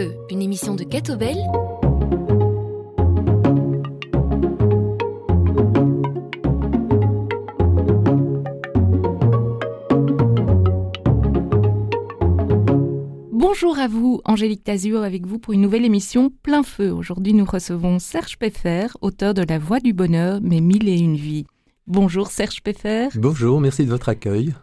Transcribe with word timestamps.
feu, 0.00 0.14
une 0.30 0.42
émission 0.42 0.74
de 0.74 0.84
Catobel. 0.84 1.36
Bonjour 13.32 13.78
à 13.78 13.88
vous, 13.88 14.20
Angélique 14.24 14.64
Tazur 14.64 15.02
avec 15.02 15.26
vous 15.26 15.38
pour 15.38 15.52
une 15.54 15.60
nouvelle 15.60 15.84
émission 15.84 16.30
Plein 16.42 16.62
Feu. 16.62 16.92
Aujourd'hui, 16.92 17.34
nous 17.34 17.44
recevons 17.44 17.98
Serge 17.98 18.38
Peffer, 18.38 18.86
auteur 19.02 19.34
de 19.34 19.42
La 19.42 19.58
Voix 19.58 19.80
du 19.80 19.92
Bonheur, 19.92 20.40
mais 20.42 20.60
mille 20.60 20.88
et 20.88 20.98
une 20.98 21.16
vies. 21.16 21.46
Bonjour 21.86 22.28
Serge 22.28 22.62
Peffer. 22.62 23.08
Bonjour, 23.16 23.60
merci 23.60 23.84
de 23.84 23.90
votre 23.90 24.08
accueil. 24.08 24.54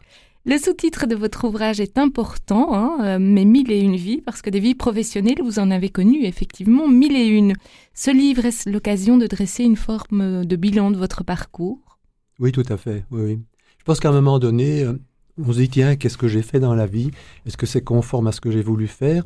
Le 0.49 0.57
sous-titre 0.57 1.07
de 1.07 1.15
votre 1.15 1.45
ouvrage 1.45 1.81
est 1.81 1.97
important, 1.97 2.73
hein, 2.73 2.99
euh, 3.01 3.17
mais 3.19 3.43
mille 3.43 3.69
et 3.69 3.81
une 3.81 3.97
vies, 3.97 4.21
parce 4.21 4.41
que 4.41 4.49
des 4.49 4.61
vies 4.61 4.75
professionnelles, 4.75 5.41
vous 5.43 5.59
en 5.59 5.71
avez 5.71 5.89
connu 5.89 6.23
effectivement 6.23 6.87
mille 6.87 7.17
et 7.17 7.25
une. 7.25 7.51
Ce 7.93 8.11
livre 8.11 8.45
est 8.45 8.65
l'occasion 8.65 9.17
de 9.17 9.27
dresser 9.27 9.65
une 9.65 9.75
forme 9.75 10.45
de 10.45 10.55
bilan 10.55 10.91
de 10.91 10.97
votre 10.97 11.25
parcours? 11.25 11.99
Oui, 12.39 12.53
tout 12.53 12.63
à 12.69 12.77
fait. 12.77 13.03
Oui, 13.11 13.41
Je 13.77 13.83
pense 13.83 13.99
qu'à 13.99 14.07
un 14.07 14.13
moment 14.13 14.39
donné, 14.39 14.83
euh, 14.83 14.93
on 15.37 15.51
se 15.51 15.57
dit 15.57 15.67
tiens, 15.67 15.97
qu'est-ce 15.97 16.17
que 16.17 16.29
j'ai 16.29 16.43
fait 16.43 16.61
dans 16.61 16.75
la 16.75 16.85
vie? 16.85 17.11
Est-ce 17.45 17.57
que 17.57 17.65
c'est 17.65 17.83
conforme 17.83 18.27
à 18.27 18.31
ce 18.31 18.39
que 18.39 18.49
j'ai 18.49 18.63
voulu 18.63 18.87
faire? 18.87 19.25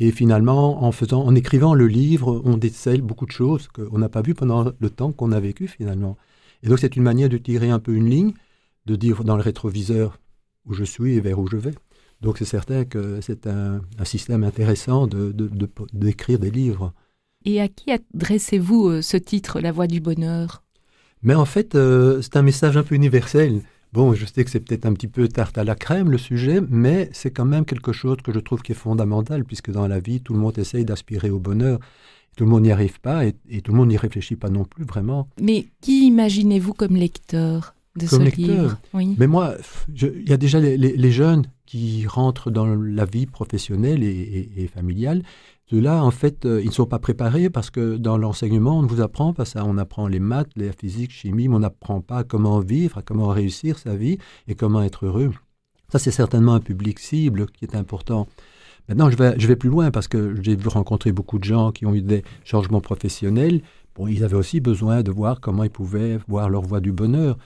Et 0.00 0.10
finalement, 0.10 0.84
en 0.84 0.90
faisant, 0.90 1.22
en 1.22 1.34
écrivant 1.34 1.74
le 1.74 1.86
livre, 1.86 2.40
on 2.46 2.56
décèle 2.56 3.02
beaucoup 3.02 3.26
de 3.26 3.30
choses 3.30 3.68
qu'on 3.68 3.98
n'a 3.98 4.08
pas 4.08 4.22
vues 4.22 4.32
pendant 4.32 4.64
le 4.64 4.88
temps 4.88 5.12
qu'on 5.12 5.32
a 5.32 5.40
vécu 5.40 5.68
finalement. 5.68 6.16
Et 6.62 6.68
donc 6.68 6.78
c'est 6.78 6.96
une 6.96 7.02
manière 7.02 7.28
de 7.28 7.36
tirer 7.36 7.68
un 7.68 7.78
peu 7.78 7.92
une 7.92 8.08
ligne, 8.08 8.32
de 8.86 8.96
dire 8.96 9.22
dans 9.22 9.36
le 9.36 9.42
rétroviseur 9.42 10.18
où 10.66 10.74
je 10.74 10.84
suis 10.84 11.14
et 11.14 11.20
vers 11.20 11.38
où 11.38 11.46
je 11.46 11.56
vais. 11.56 11.74
Donc 12.20 12.38
c'est 12.38 12.44
certain 12.44 12.84
que 12.84 13.20
c'est 13.20 13.46
un, 13.46 13.80
système 14.04 14.44
intéressant 14.44 15.06
d'écrire 15.06 16.38
de, 16.38 16.44
des 16.44 16.50
livres. 16.50 16.92
Et 17.44 17.60
à 17.60 17.68
qui 17.68 17.90
adressez-vous 17.90 18.88
euh, 18.88 19.02
ce 19.02 19.16
titre, 19.16 19.60
La 19.60 19.72
Voix 19.72 19.88
du 19.88 20.00
Bonheur? 20.00 20.62
Mais 21.22 21.34
en 21.34 21.44
fait, 21.44 21.74
euh, 21.74 22.22
c'est 22.22 22.36
un 22.36 22.42
message 22.42 22.76
un 22.76 22.84
peu 22.84 22.94
universel. 22.94 23.62
Bon, 23.92 24.14
je 24.14 24.24
sais 24.24 24.44
que 24.44 24.50
c'est 24.50 24.60
peut-être 24.60 24.86
un 24.86 24.92
petit 24.92 25.08
peu 25.08 25.28
tarte 25.28 25.58
à 25.58 25.64
la 25.64 25.74
crème 25.74 26.10
le 26.10 26.18
sujet, 26.18 26.60
mais 26.70 27.10
c'est 27.12 27.32
quand 27.32 27.44
même 27.44 27.64
quelque 27.64 27.92
chose 27.92 28.18
que 28.24 28.32
je 28.32 28.38
trouve 28.38 28.62
qui 28.62 28.72
est 28.72 28.76
fondamental, 28.76 29.44
puisque 29.44 29.70
dans 29.70 29.86
la 29.88 29.98
vie, 29.98 30.20
tout 30.20 30.32
le 30.32 30.38
monde 30.38 30.56
essaye 30.58 30.84
d'aspirer 30.84 31.30
au 31.30 31.40
bonheur. 31.40 31.80
Tout 32.36 32.44
le 32.44 32.50
monde 32.50 32.62
n'y 32.62 32.72
arrive 32.72 33.00
pas 33.00 33.26
et, 33.26 33.34
et 33.50 33.60
tout 33.60 33.72
le 33.72 33.78
monde 33.78 33.88
n'y 33.88 33.98
réfléchit 33.98 34.36
pas 34.36 34.48
non 34.48 34.64
plus 34.64 34.84
vraiment. 34.84 35.28
Mais 35.40 35.66
qui 35.80 36.06
imaginez-vous 36.06 36.72
comme 36.72 36.96
lecteur? 36.96 37.74
De 37.96 38.06
comme 38.06 38.30
ce 38.30 38.36
livre. 38.36 38.76
Oui. 38.94 39.14
Mais 39.18 39.26
moi, 39.26 39.54
il 39.88 40.28
y 40.28 40.32
a 40.32 40.36
déjà 40.36 40.60
les, 40.60 41.10
jeunes 41.10 41.46
qui 41.66 42.06
rentrent 42.06 42.50
dans 42.50 42.66
la 42.66 43.04
vie 43.04 43.26
professionnelle 43.26 44.02
et, 44.02 44.70
familiale. 44.72 45.22
Ceux-là, 45.70 46.04
en 46.04 46.10
fait, 46.10 46.44
euh, 46.44 46.60
ils 46.60 46.66
ne 46.66 46.72
sont 46.72 46.86
pas 46.86 46.98
préparés 46.98 47.48
parce 47.48 47.70
que 47.70 47.96
dans 47.96 48.18
l'enseignement, 48.18 48.78
on 48.78 48.86
vous 48.86 49.00
apprend 49.00 49.32
pas 49.32 49.46
ça. 49.46 49.64
On 49.64 49.78
apprend 49.78 50.06
les 50.06 50.20
maths, 50.20 50.50
la 50.56 50.70
physique, 50.72 51.12
chimie, 51.12 51.48
mais 51.48 51.56
on 51.56 51.60
n'apprend 51.60 52.02
pas 52.02 52.24
comment 52.24 52.60
vivre, 52.60 53.00
comment 53.02 53.28
réussir 53.28 53.78
sa 53.78 53.96
vie 53.96 54.18
et 54.48 54.54
comment 54.54 54.82
être 54.82 55.06
heureux. 55.06 55.32
Ça, 55.88 55.98
c'est 55.98 56.10
certainement 56.10 56.54
un 56.54 56.60
public 56.60 56.98
cible 56.98 57.46
qui 57.46 57.64
est 57.64 57.74
important. 57.74 58.26
Maintenant, 58.88 59.08
je 59.08 59.16
vais, 59.16 59.38
je 59.38 59.46
vais 59.46 59.56
plus 59.56 59.70
loin 59.70 59.90
parce 59.90 60.08
que 60.08 60.34
j'ai 60.42 60.56
vu 60.56 60.68
rencontrer 60.68 61.12
beaucoup 61.12 61.38
de 61.38 61.44
gens 61.44 61.72
qui 61.72 61.86
ont 61.86 61.94
eu 61.94 62.02
des 62.02 62.22
changements 62.44 62.80
professionnels. 62.82 63.62
Bon, 63.94 64.06
ils 64.08 64.24
avaient 64.24 64.36
aussi 64.36 64.60
besoin 64.60 65.02
de 65.02 65.10
voir 65.10 65.40
comment 65.40 65.64
ils 65.64 65.70
pouvaient 65.70 66.18
voir 66.28 66.50
leur 66.50 66.62
voie 66.62 66.80
du 66.80 66.92
bonheur. 66.92 67.38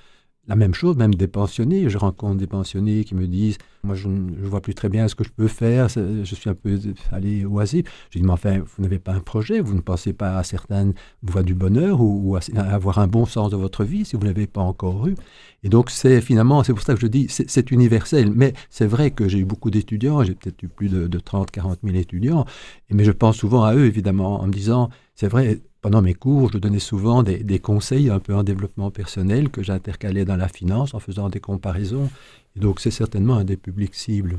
La 0.49 0.55
même 0.55 0.75
chose, 0.75 0.97
même 0.97 1.15
des 1.15 1.27
pensionnés. 1.27 1.89
Je 1.89 1.99
rencontre 1.99 2.37
des 2.37 2.47
pensionnés 2.47 3.03
qui 3.03 3.17
me 3.17 3.27
disent 3.27 3.59
Moi, 3.83 3.97
je 3.97 4.07
ne 4.07 4.47
vois 4.47 4.61
plus 4.61 4.75
très 4.75 4.89
bien 4.89 5.09
ce 5.09 5.17
que 5.17 5.25
je 5.25 5.31
peux 5.31 5.49
faire, 5.49 5.89
je 5.89 6.35
suis 6.35 6.49
un 6.49 6.55
peu 6.55 6.79
allé 7.11 7.45
oisif. 7.45 7.87
Je 8.11 8.21
dis 8.21 8.25
Mais 8.25 8.33
enfin, 8.33 8.61
vous 8.61 8.83
n'avez 8.83 9.01
pas 9.01 9.13
un 9.13 9.21
projet, 9.21 9.61
vous 9.61 9.75
ne 9.75 9.81
pensez 9.81 10.13
pas 10.13 10.39
à 10.39 10.45
certaines 10.45 10.95
voies 11.23 11.43
du 11.43 11.55
bonheur 11.55 12.01
ou, 12.01 12.37
à, 12.37 12.61
avoir 12.61 12.99
un 12.99 13.09
bon 13.09 13.27
sens 13.27 13.51
de 13.51 13.57
votre 13.57 13.83
vie 13.83 14.05
si 14.05 14.15
vous 14.15 14.23
ne 14.23 14.29
l'avez 14.29 14.47
pas 14.47 14.61
encore 14.61 15.09
eu. 15.09 15.17
Et 15.65 15.69
donc, 15.69 15.91
c'est 15.91 16.21
finalement, 16.21 16.63
c'est 16.63 16.75
pour 16.75 16.83
ça 16.83 16.95
que 16.95 17.01
je 17.01 17.09
dis 17.09 17.27
c'est 17.29 17.71
universel. 17.73 18.31
Mais 18.33 18.53
c'est 18.71 18.87
vrai 18.87 19.11
que 19.11 19.29
j'ai 19.29 19.39
eu 19.39 19.45
beaucoup 19.45 19.71
d'étudiants, 19.71 20.23
j'ai 20.23 20.35
peut-être 20.37 20.63
eu 20.63 20.69
plus 20.69 20.89
de, 20.89 21.09
de 21.09 21.19
30, 21.19 21.51
40 21.51 21.81
000 21.83 21.97
étudiants, 21.97 22.45
mais 22.91 23.05
je 23.05 23.13
pense 23.13 23.37
souvent 23.37 23.65
à 23.65 23.75
eux, 23.75 23.87
évidemment, 23.87 24.41
en 24.41 24.47
me 24.47 24.53
disant 24.53 24.91
C'est 25.17 25.29
vrai, 25.29 25.61
pendant 25.83 26.03
mes 26.03 26.15
cours, 26.15 26.53
je 26.53 26.59
donnais 26.59 26.79
souvent 26.79 27.23
des, 27.23 27.59
conseils 27.59 28.11
un 28.11 28.19
peu 28.19 28.35
en 28.35 28.43
développement 28.43 28.91
personnel 28.91 29.51
que 29.51 29.63
j'intercalais 29.63 30.25
dans 30.25 30.37
la 30.37 30.49
finance 30.49 30.95
en 30.95 31.01
faisant 31.01 31.29
des 31.29 31.41
comparaisons. 31.41 32.11
Et 32.57 32.61
donc, 32.61 32.81
c'est 32.81 32.91
certainement 32.91 33.37
un 33.37 33.45
des 33.45 33.57
publics 33.57 33.95
cibles. 33.95 34.39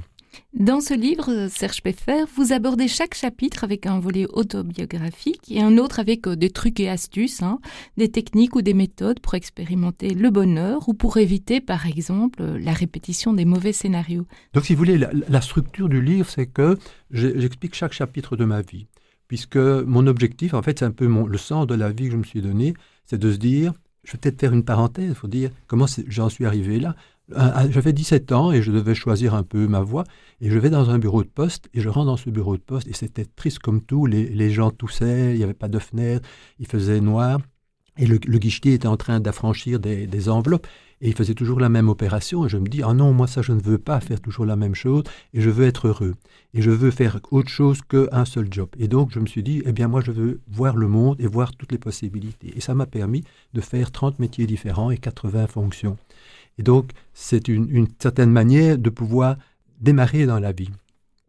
Dans 0.53 0.81
ce 0.81 0.93
livre, 0.93 1.47
Serge 1.49 1.81
Peffer, 1.81 2.25
vous 2.35 2.51
abordez 2.51 2.87
chaque 2.87 3.15
chapitre 3.15 3.63
avec 3.63 3.85
un 3.85 3.99
volet 3.99 4.27
autobiographique 4.33 5.49
et 5.49 5.61
un 5.61 5.77
autre 5.77 5.99
avec 5.99 6.27
euh, 6.27 6.35
des 6.35 6.49
trucs 6.49 6.79
et 6.79 6.89
astuces, 6.89 7.41
hein, 7.41 7.59
des 7.95 8.09
techniques 8.09 8.55
ou 8.55 8.61
des 8.61 8.73
méthodes 8.73 9.19
pour 9.19 9.35
expérimenter 9.35 10.13
le 10.13 10.29
bonheur 10.29 10.89
ou 10.89 10.93
pour 10.93 11.17
éviter, 11.17 11.61
par 11.61 11.87
exemple, 11.87 12.43
la 12.43 12.73
répétition 12.73 13.33
des 13.33 13.45
mauvais 13.45 13.73
scénarios. 13.73 14.25
Donc, 14.53 14.65
si 14.65 14.73
vous 14.73 14.79
voulez, 14.79 14.97
la 14.97 15.41
structure 15.41 15.89
du 15.89 16.01
livre, 16.01 16.29
c'est 16.29 16.47
que 16.47 16.77
j'explique 17.11 17.73
chaque 17.73 17.93
chapitre 17.93 18.35
de 18.35 18.45
ma 18.45 18.61
vie 18.61 18.87
puisque 19.27 19.57
mon 19.57 20.07
objectif, 20.07 20.53
en 20.53 20.61
fait, 20.61 20.79
c'est 20.79 20.85
un 20.85 20.91
peu 20.91 21.07
le 21.07 21.37
sens 21.37 21.67
de 21.67 21.75
la 21.75 21.91
vie 21.91 22.05
que 22.05 22.11
je 22.11 22.17
me 22.17 22.23
suis 22.23 22.41
donné, 22.41 22.73
c'est 23.05 23.17
de 23.17 23.31
se 23.31 23.37
dire, 23.37 23.73
je 24.03 24.13
vais 24.13 24.17
peut-être 24.19 24.39
faire 24.39 24.53
une 24.53 24.63
parenthèse, 24.63 25.09
il 25.09 25.15
faut 25.15 25.27
dire 25.27 25.49
comment 25.67 25.85
j'en 26.07 26.29
suis 26.29 26.45
arrivé 26.45 26.79
là. 26.79 26.95
J'avais 27.69 27.91
17 27.91 28.31
ans 28.31 28.53
et 28.53 28.61
je 28.61 28.71
devais 28.71 28.95
choisir 28.95 29.35
un 29.35 29.43
peu 29.43 29.67
ma 29.67 29.81
voie. 29.81 30.05
Et 30.39 30.49
je 30.49 30.57
vais 30.57 30.69
dans 30.69 30.89
un 30.91 30.97
bureau 30.97 31.23
de 31.23 31.27
poste 31.27 31.69
et 31.73 31.81
je 31.81 31.89
rentre 31.89 32.05
dans 32.05 32.15
ce 32.15 32.29
bureau 32.29 32.55
de 32.55 32.61
poste 32.61 32.87
et 32.87 32.93
c'était 32.93 33.25
triste 33.25 33.59
comme 33.59 33.81
tout. 33.81 34.05
Les, 34.05 34.49
gens 34.49 34.71
toussaient, 34.71 35.33
il 35.33 35.37
n'y 35.37 35.43
avait 35.43 35.53
pas 35.53 35.67
de 35.67 35.79
fenêtre, 35.79 36.27
il 36.59 36.67
faisait 36.67 37.01
noir. 37.01 37.39
Et 37.97 38.05
le, 38.05 38.17
guichetier 38.17 38.73
était 38.73 38.87
en 38.87 38.97
train 38.97 39.19
d'affranchir 39.19 39.79
des 39.79 40.29
enveloppes. 40.29 40.67
Et 40.99 41.09
il 41.09 41.15
faisait 41.15 41.35
toujours 41.35 41.59
la 41.59 41.69
même 41.69 41.89
opération. 41.89 42.45
Et 42.45 42.49
je 42.49 42.57
me 42.57 42.67
dis, 42.67 42.81
ah 42.83 42.93
non, 42.93 43.13
moi 43.13 43.27
ça, 43.27 43.41
je 43.41 43.51
ne 43.51 43.61
veux 43.61 43.77
pas 43.77 43.99
faire 43.99 44.19
toujours 44.19 44.45
la 44.45 44.55
même 44.55 44.73
chose. 44.73 45.03
Et 45.33 45.41
je 45.41 45.49
veux 45.49 45.65
être 45.65 45.87
heureux. 45.87 46.15
Et 46.53 46.61
je 46.61 46.71
veux 46.71 46.91
faire 46.91 47.19
autre 47.31 47.49
chose 47.49 47.81
qu'un 47.87 48.25
seul 48.25 48.47
job. 48.49 48.69
Et 48.79 48.87
donc, 48.87 49.11
je 49.11 49.19
me 49.19 49.27
suis 49.27 49.43
dit, 49.43 49.61
eh 49.65 49.71
bien, 49.71 49.87
moi, 49.87 50.01
je 50.01 50.11
veux 50.11 50.39
voir 50.47 50.75
le 50.75 50.87
monde 50.87 51.17
et 51.19 51.27
voir 51.27 51.55
toutes 51.55 51.71
les 51.71 51.77
possibilités. 51.77 52.53
Et 52.55 52.61
ça 52.61 52.73
m'a 52.73 52.87
permis 52.87 53.23
de 53.53 53.61
faire 53.61 53.91
30 53.91 54.19
métiers 54.19 54.47
différents 54.47 54.89
et 54.89 54.97
80 54.97 55.47
fonctions. 55.47 55.97
Et 56.57 56.63
donc, 56.63 56.89
c'est 57.13 57.47
une, 57.47 57.69
une 57.69 57.87
certaine 57.99 58.31
manière 58.31 58.79
de 58.79 58.89
pouvoir 58.89 59.37
démarrer 59.79 60.25
dans 60.25 60.39
la 60.39 60.51
vie. 60.51 60.71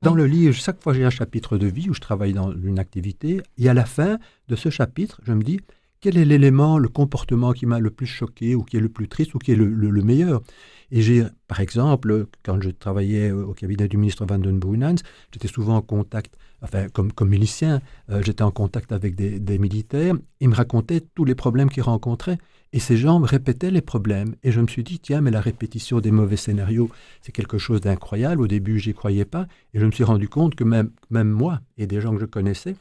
Dans 0.00 0.14
le 0.14 0.26
livre, 0.26 0.54
chaque 0.54 0.80
fois 0.80 0.94
j'ai 0.94 1.04
un 1.04 1.10
chapitre 1.10 1.58
de 1.58 1.66
vie 1.66 1.90
où 1.90 1.94
je 1.94 2.00
travaille 2.00 2.32
dans 2.32 2.52
une 2.52 2.78
activité, 2.78 3.42
et 3.58 3.68
à 3.68 3.74
la 3.74 3.84
fin 3.84 4.18
de 4.46 4.54
ce 4.54 4.70
chapitre, 4.70 5.20
je 5.24 5.32
me 5.32 5.42
dis, 5.42 5.58
quel 6.00 6.16
est 6.16 6.24
l'élément, 6.24 6.78
le 6.78 6.88
comportement 6.88 7.52
qui 7.52 7.66
m'a 7.66 7.80
le 7.80 7.90
plus 7.90 8.06
choqué 8.06 8.54
ou 8.54 8.62
qui 8.62 8.76
est 8.76 8.80
le 8.80 8.88
plus 8.88 9.08
triste 9.08 9.34
ou 9.34 9.38
qui 9.38 9.52
est 9.52 9.56
le, 9.56 10.02
meilleur? 10.02 10.42
Et 10.90 11.02
j'ai, 11.02 11.24
par 11.48 11.60
exemple, 11.60 12.26
quand 12.44 12.60
je 12.62 12.70
travaillais 12.70 13.30
au 13.30 13.52
cabinet 13.52 13.88
du 13.88 13.96
ministre 13.96 14.24
Van 14.24 14.38
den 14.38 14.60
j'étais 15.32 15.48
souvent 15.48 15.76
en 15.76 15.82
contact, 15.82 16.36
enfin 16.62 16.86
comme, 16.88 17.10
milicien, 17.28 17.80
euh, 18.10 18.22
j'étais 18.22 18.42
en 18.42 18.50
contact 18.50 18.92
avec 18.92 19.14
des, 19.16 19.58
militaires, 19.58 20.14
ils 20.40 20.48
me 20.48 20.54
racontaient 20.54 21.00
tous 21.00 21.24
les 21.24 21.34
problèmes 21.34 21.68
qu'ils 21.68 21.82
rencontraient. 21.82 22.38
Et 22.72 22.80
ces 22.80 22.98
gens 22.98 23.18
me 23.18 23.26
répétaient 23.26 23.70
les 23.70 23.80
problèmes. 23.80 24.34
Et 24.42 24.52
je 24.52 24.60
me 24.60 24.66
suis 24.66 24.84
dit, 24.84 25.00
tiens, 25.00 25.22
mais 25.22 25.30
la 25.30 25.40
répétition 25.40 26.00
des 26.00 26.10
mauvais 26.10 26.36
scénarios, 26.36 26.90
c'est 27.22 27.32
quelque 27.32 27.56
chose 27.56 27.80
d'incroyable. 27.80 28.42
Au 28.42 28.46
début, 28.46 28.78
j'y 28.78 28.92
croyais 28.92 29.24
pas. 29.24 29.46
Et 29.72 29.80
je 29.80 29.86
me 29.86 29.90
suis 29.90 30.04
rendu 30.04 30.28
compte 30.28 30.54
que 30.54 30.64
même 30.64 30.90
moi 31.10 31.60
et 31.78 31.86
des 31.86 32.02
gens 32.02 32.14
que 32.14 32.20
je 32.20 32.26
connaissais, 32.26 32.76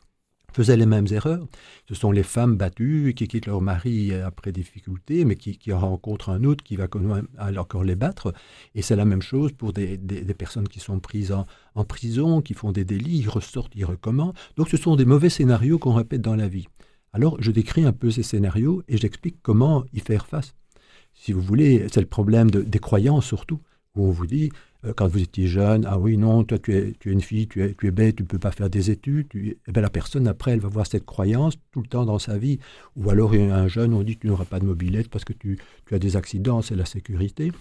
faisaient 0.58 0.76
les 0.76 0.88
mêmes 0.88 1.06
erreurs. 1.12 1.46
Ce 1.88 1.94
sont 1.94 2.12
les 2.12 2.24
femmes 2.24 2.58
battues 2.58 3.14
qui 3.16 3.28
quittent 3.28 3.46
leur 3.46 3.62
mari 3.62 4.12
après 4.14 4.52
difficulté, 4.52 5.24
mais 5.24 5.36
qui, 5.36 5.72
rencontrent 5.72 6.30
un 6.30 6.44
autre 6.46 6.64
qui 6.64 6.76
va 6.76 6.88
encore 7.60 7.84
les 7.84 7.96
battre. 7.96 8.34
Et 8.74 8.82
c'est 8.82 8.96
la 8.96 9.06
même 9.06 9.22
chose 9.22 9.52
pour 9.52 9.72
des, 9.72 10.00
personnes 10.36 10.68
qui 10.68 10.80
sont 10.80 11.00
prises 11.00 11.32
en, 11.32 11.84
prison, 11.84 12.42
qui 12.42 12.56
font 12.56 12.72
des 12.72 12.86
délits, 12.86 13.20
ils 13.20 13.30
ressortent, 13.30 13.74
ils 13.76 13.86
recommencent. 13.86 14.34
Donc 14.56 14.68
ce 14.70 14.78
sont 14.78 14.96
des 14.96 15.06
mauvais 15.06 15.30
scénarios 15.30 15.78
qu'on 15.78 15.94
répète 15.94 16.22
dans 16.22 16.36
la 16.36 16.48
vie. 16.48 16.68
Alors 17.14 17.38
je 17.40 17.52
décris 17.52 17.86
un 17.86 17.94
peu 17.94 18.10
ces 18.10 18.24
scénarios 18.24 18.82
et 18.88 18.98
j'explique 18.98 19.38
comment 19.44 19.86
y 19.94 20.00
faire 20.00 20.26
face. 20.26 20.56
Si 21.14 21.34
vous 21.34 21.42
voulez, 21.42 21.86
c'est 21.92 22.02
le 22.02 22.08
problème 22.08 22.50
des 22.50 22.80
croyances 22.80 23.26
surtout, 23.26 23.62
où 23.98 24.06
on 24.08 24.12
vous 24.12 24.28
dit, 24.28 24.52
euh, 24.86 24.94
quand 24.96 25.08
vous 25.08 25.22
étiez 25.22 25.48
jeune, 25.48 25.86
ah 25.86 25.98
oui, 25.98 26.18
non, 26.18 26.44
toi 26.44 26.60
tu 26.60 26.76
es, 26.76 26.94
tu 27.00 27.10
es 27.10 27.14
une 27.14 27.22
fille, 27.22 27.48
tu 27.48 27.64
es, 27.64 27.74
tu 27.74 27.88
es 27.88 27.92
bête, 27.92 28.18
tu 28.18 28.24
ne 28.24 28.28
peux 28.28 28.40
pas 28.40 28.52
faire 28.52 28.70
des 28.70 28.92
études. 28.92 29.28
Tu... 29.30 29.58
Eh 29.68 29.72
la 29.80 29.90
personne, 29.90 30.28
après, 30.28 30.52
elle 30.52 30.60
va 30.60 30.70
voir 30.70 30.88
cette 30.88 31.06
croyance 31.06 31.56
tout 31.72 31.82
le 31.82 31.88
temps 31.88 32.06
dans 32.06 32.20
sa 32.20 32.38
vie. 32.38 32.60
Ou 32.96 33.10
alors, 33.10 33.34
un 33.34 33.68
jeune, 33.68 33.94
on 33.94 34.04
dit 34.04 34.18
tu 34.18 34.28
n'auras 34.28 34.46
pas 34.46 34.60
de 34.60 34.66
mobilette 34.66 35.10
parce 35.10 35.26
que 35.26 35.34
tu, 35.34 35.58
tu 35.86 35.96
as 35.96 36.00
des 36.00 36.16
accidents, 36.16 36.62
c'est 36.62 36.76
la 36.76 36.86
sécurité. 36.86 37.52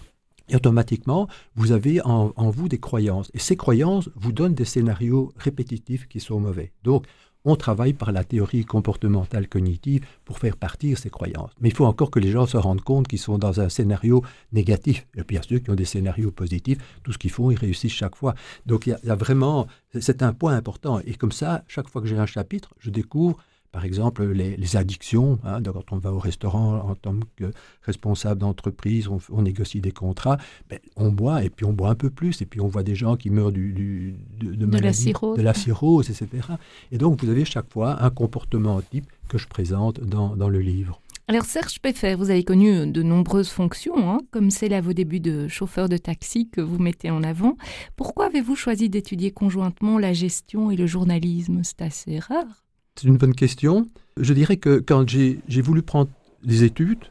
Et 0.49 0.55
automatiquement, 0.55 1.27
vous 1.55 1.73
avez 1.73 2.01
en, 2.01 2.31
en, 2.35 2.49
vous 2.49 2.69
des 2.69 2.79
croyances. 2.79 3.29
Et 3.33 3.39
ces 3.39 3.57
croyances 3.57 4.09
vous 4.15 4.31
donnent 4.31 4.53
des 4.53 4.65
scénarios 4.65 5.33
répétitifs 5.35 6.07
qui 6.07 6.21
sont 6.21 6.39
mauvais. 6.39 6.71
Donc, 6.83 7.05
on 7.47 7.55
travaille 7.55 7.93
par 7.93 8.11
la 8.11 8.25
théorie 8.25 8.65
comportementale 8.65 9.47
cognitive 9.47 10.05
pour 10.25 10.37
faire 10.37 10.57
partir 10.57 10.97
ces 10.97 11.09
croyances. 11.09 11.51
Mais 11.61 11.69
il 11.69 11.75
faut 11.75 11.85
encore 11.85 12.11
que 12.11 12.19
les 12.19 12.29
gens 12.29 12.45
se 12.45 12.57
rendent 12.57 12.81
compte 12.81 13.07
qu'ils 13.07 13.19
sont 13.19 13.37
dans 13.37 13.61
un 13.61 13.69
scénario 13.69 14.21
négatif. 14.51 15.07
Et 15.15 15.37
a 15.37 15.41
ceux 15.41 15.59
qui 15.59 15.69
ont 15.69 15.75
des 15.75 15.85
scénarios 15.85 16.31
positifs. 16.31 16.77
Tout 17.03 17.13
ce 17.13 17.17
qu'ils 17.17 17.31
font, 17.31 17.49
ils 17.49 17.57
réussissent 17.57 17.93
chaque 17.93 18.17
fois. 18.17 18.35
Donc, 18.65 18.85
il 18.85 18.97
y 19.01 19.09
a 19.09 19.15
vraiment, 19.15 19.67
c'est 19.97 20.23
un 20.23 20.33
point 20.33 20.55
important. 20.55 20.99
Et 21.05 21.13
comme 21.13 21.31
ça, 21.31 21.63
chaque 21.69 21.87
fois 21.87 22.01
que 22.01 22.07
j'ai 22.07 22.17
un 22.17 22.25
chapitre, 22.25 22.73
je 22.79 22.89
découvre 22.89 23.37
par 23.77 23.85
exemple, 23.85 24.25
les, 24.25 24.75
addictions, 24.75 25.37
hein, 25.43 25.61
quand 25.61 25.91
on 25.91 25.99
va 25.99 26.11
au 26.11 26.17
restaurant 26.17 26.79
en 26.79 26.95
tant 26.95 27.13
que 27.35 27.51
responsable 27.83 28.41
d'entreprise, 28.41 29.07
on, 29.07 29.41
négocie 29.43 29.81
des 29.81 29.91
contrats, 29.91 30.39
ben, 30.67 30.79
on 30.95 31.11
boit 31.11 31.43
et 31.43 31.51
puis 31.51 31.63
on 31.63 31.73
boit 31.73 31.89
un 31.89 31.95
peu 31.95 32.09
plus, 32.09 32.41
et 32.41 32.47
puis 32.47 32.59
on 32.59 32.65
voit 32.65 32.81
des 32.81 32.95
gens 32.95 33.17
qui 33.17 33.29
meurent 33.29 33.51
du, 33.51 34.15
de, 34.41 34.77
la 34.79 34.93
cirrhose. 34.93 35.37
de 35.37 35.43
la 35.43 35.53
cirrhose, 35.53 36.09
etc. 36.09 36.47
Et 36.91 36.97
donc, 36.97 37.23
vous 37.23 37.29
avez 37.29 37.45
chaque 37.45 37.71
fois 37.71 38.01
un 38.03 38.09
comportement 38.09 38.81
type 38.81 39.05
que 39.29 39.37
je 39.37 39.47
présente 39.47 39.99
dans, 39.99 40.49
le 40.49 40.59
livre. 40.59 40.99
Alors 41.27 41.45
Serge 41.45 41.79
Peffer, 41.79 42.15
vous 42.15 42.31
avez 42.31 42.43
connu 42.43 42.89
de 42.89 43.03
nombreuses 43.03 43.49
fonctions, 43.49 44.09
hein, 44.09 44.21
comme 44.31 44.49
celle 44.49 44.73
à 44.73 44.81
vos 44.81 44.93
débuts 44.93 45.19
de 45.19 45.47
chauffeur 45.47 45.87
de 45.87 45.97
taxi 45.97 46.49
que 46.49 46.61
vous 46.61 46.79
mettez 46.79 47.11
en 47.11 47.21
avant. 47.21 47.57
Pourquoi 47.95 48.25
avez-vous 48.25 48.55
choisi 48.55 48.89
d'étudier 48.89 49.29
conjointement 49.29 49.99
la 49.99 50.13
gestion 50.13 50.71
et 50.71 50.75
le 50.75 50.87
journalisme? 50.87 51.59
C'est 51.61 51.83
assez 51.83 52.17
rare. 52.17 52.63
C'est 52.97 53.07
une 53.07 53.17
bonne 53.17 53.35
question. 53.35 53.87
Je 54.19 54.33
dirais 54.33 54.57
que 54.57 54.79
quand 54.79 55.07
j'ai 55.07 55.61
voulu 55.61 55.83
prendre 55.83 56.09
des 56.43 56.63
études 56.63 57.05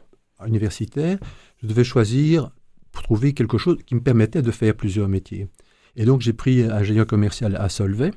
universitaires, 0.45 1.17
je 1.61 1.67
devais 1.67 1.85
choisir 1.85 2.51
pour 2.91 3.03
trouver 3.03 3.33
quelque 3.33 3.57
chose 3.57 3.77
qui 3.85 3.95
me 3.95 4.01
permettait 4.01 4.41
de 4.41 4.51
faire 4.51 4.75
plusieurs 4.75 5.07
métiers. 5.07 5.47
Et 5.95 6.03
donc 6.03 6.21
j'ai 6.21 6.33
pris 6.33 6.63
ingénieur 6.63 7.07
commercial 7.07 7.55
à 7.55 7.69
Solvay, 7.69 8.11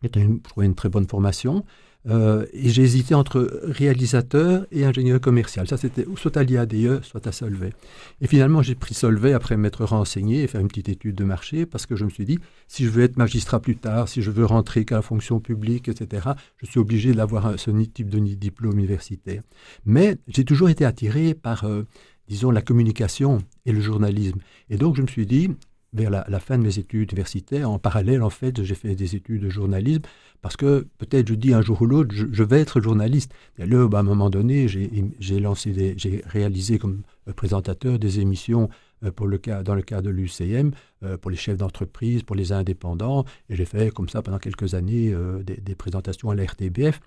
qui 0.00 0.06
était 0.06 0.20
une, 0.20 0.40
une 0.56 0.74
très 0.74 0.88
bonne 0.88 1.06
formation. 1.06 1.64
Euh, 2.06 2.44
et 2.52 2.68
j'ai 2.68 2.82
hésité 2.82 3.14
entre 3.14 3.60
réalisateur 3.64 4.66
et 4.70 4.84
ingénieur 4.84 5.20
commercial. 5.20 5.66
Ça, 5.66 5.76
c'était 5.76 6.06
soit 6.16 6.36
à 6.36 6.42
l'IADE, 6.42 7.02
soit 7.02 7.26
à 7.26 7.32
Solvay. 7.32 7.72
Et 8.20 8.26
finalement, 8.26 8.62
j'ai 8.62 8.74
pris 8.74 8.94
Solvay 8.94 9.32
après 9.32 9.56
m'être 9.56 9.84
renseigné 9.84 10.42
et 10.42 10.46
faire 10.46 10.60
une 10.60 10.68
petite 10.68 10.88
étude 10.88 11.14
de 11.14 11.24
marché 11.24 11.64
parce 11.66 11.86
que 11.86 11.96
je 11.96 12.04
me 12.04 12.10
suis 12.10 12.24
dit, 12.24 12.38
si 12.68 12.84
je 12.84 12.90
veux 12.90 13.02
être 13.02 13.16
magistrat 13.16 13.60
plus 13.60 13.76
tard, 13.76 14.08
si 14.08 14.20
je 14.20 14.30
veux 14.30 14.44
rentrer 14.44 14.84
qu'à 14.84 14.96
la 14.96 15.02
fonction 15.02 15.40
publique, 15.40 15.88
etc., 15.88 16.28
je 16.58 16.66
suis 16.66 16.78
obligé 16.78 17.14
d'avoir 17.14 17.58
ce 17.58 17.70
type 17.70 18.10
de 18.10 18.18
diplôme 18.18 18.78
universitaire. 18.78 19.42
Mais 19.86 20.18
j'ai 20.28 20.44
toujours 20.44 20.68
été 20.68 20.84
attiré 20.84 21.34
par, 21.34 21.64
euh, 21.64 21.84
disons, 22.28 22.50
la 22.50 22.62
communication 22.62 23.38
et 23.64 23.72
le 23.72 23.80
journalisme. 23.80 24.38
Et 24.68 24.76
donc, 24.76 24.96
je 24.96 25.02
me 25.02 25.06
suis 25.06 25.26
dit, 25.26 25.50
vers 25.94 26.10
la, 26.10 26.40
fin 26.40 26.58
de 26.58 26.64
mes 26.64 26.78
études 26.78 27.12
universitaires, 27.12 27.70
en 27.70 27.78
parallèle, 27.78 28.22
en 28.22 28.30
fait, 28.30 28.62
j'ai 28.62 28.74
fait 28.74 28.94
des 28.94 29.14
études 29.14 29.42
de 29.42 29.48
journalisme 29.48 30.02
parce 30.44 30.58
que 30.58 30.86
peut-être 30.98 31.26
je 31.26 31.34
dis 31.34 31.54
un 31.54 31.62
jour 31.62 31.80
ou 31.80 31.86
l'autre, 31.86 32.14
je, 32.14 32.42
vais 32.42 32.60
être 32.60 32.82
journaliste. 32.82 33.32
Là, 33.56 33.88
bah, 33.88 33.96
à 33.96 34.00
un 34.02 34.04
moment 34.04 34.28
donné, 34.28 34.68
j'ai 34.68 35.40
lancé, 35.40 35.94
j'ai 35.96 36.22
réalisé 36.26 36.78
comme 36.78 37.00
présentateur 37.34 37.98
des 37.98 38.20
émissions 38.20 38.68
euh, 39.06 39.38
cas, 39.38 39.62
dans 39.62 39.74
le 39.74 39.80
cadre 39.80 40.02
de 40.02 40.10
l'UCM, 40.10 40.72
euh, 41.02 41.16
pour 41.16 41.30
les 41.30 41.38
chefs 41.38 41.56
d'entreprise, 41.56 42.24
pour 42.24 42.36
les 42.36 42.52
indépendants, 42.52 43.24
et 43.48 43.56
j'ai 43.56 43.64
fait 43.64 43.90
comme 43.90 44.10
ça 44.10 44.20
pendant 44.20 44.38
quelques 44.38 44.74
années 44.74 45.14
euh, 45.14 45.42
des, 45.42 45.74
présentations 45.74 46.28
à 46.28 46.34
la 46.34 46.44
RTBF. 46.44 47.00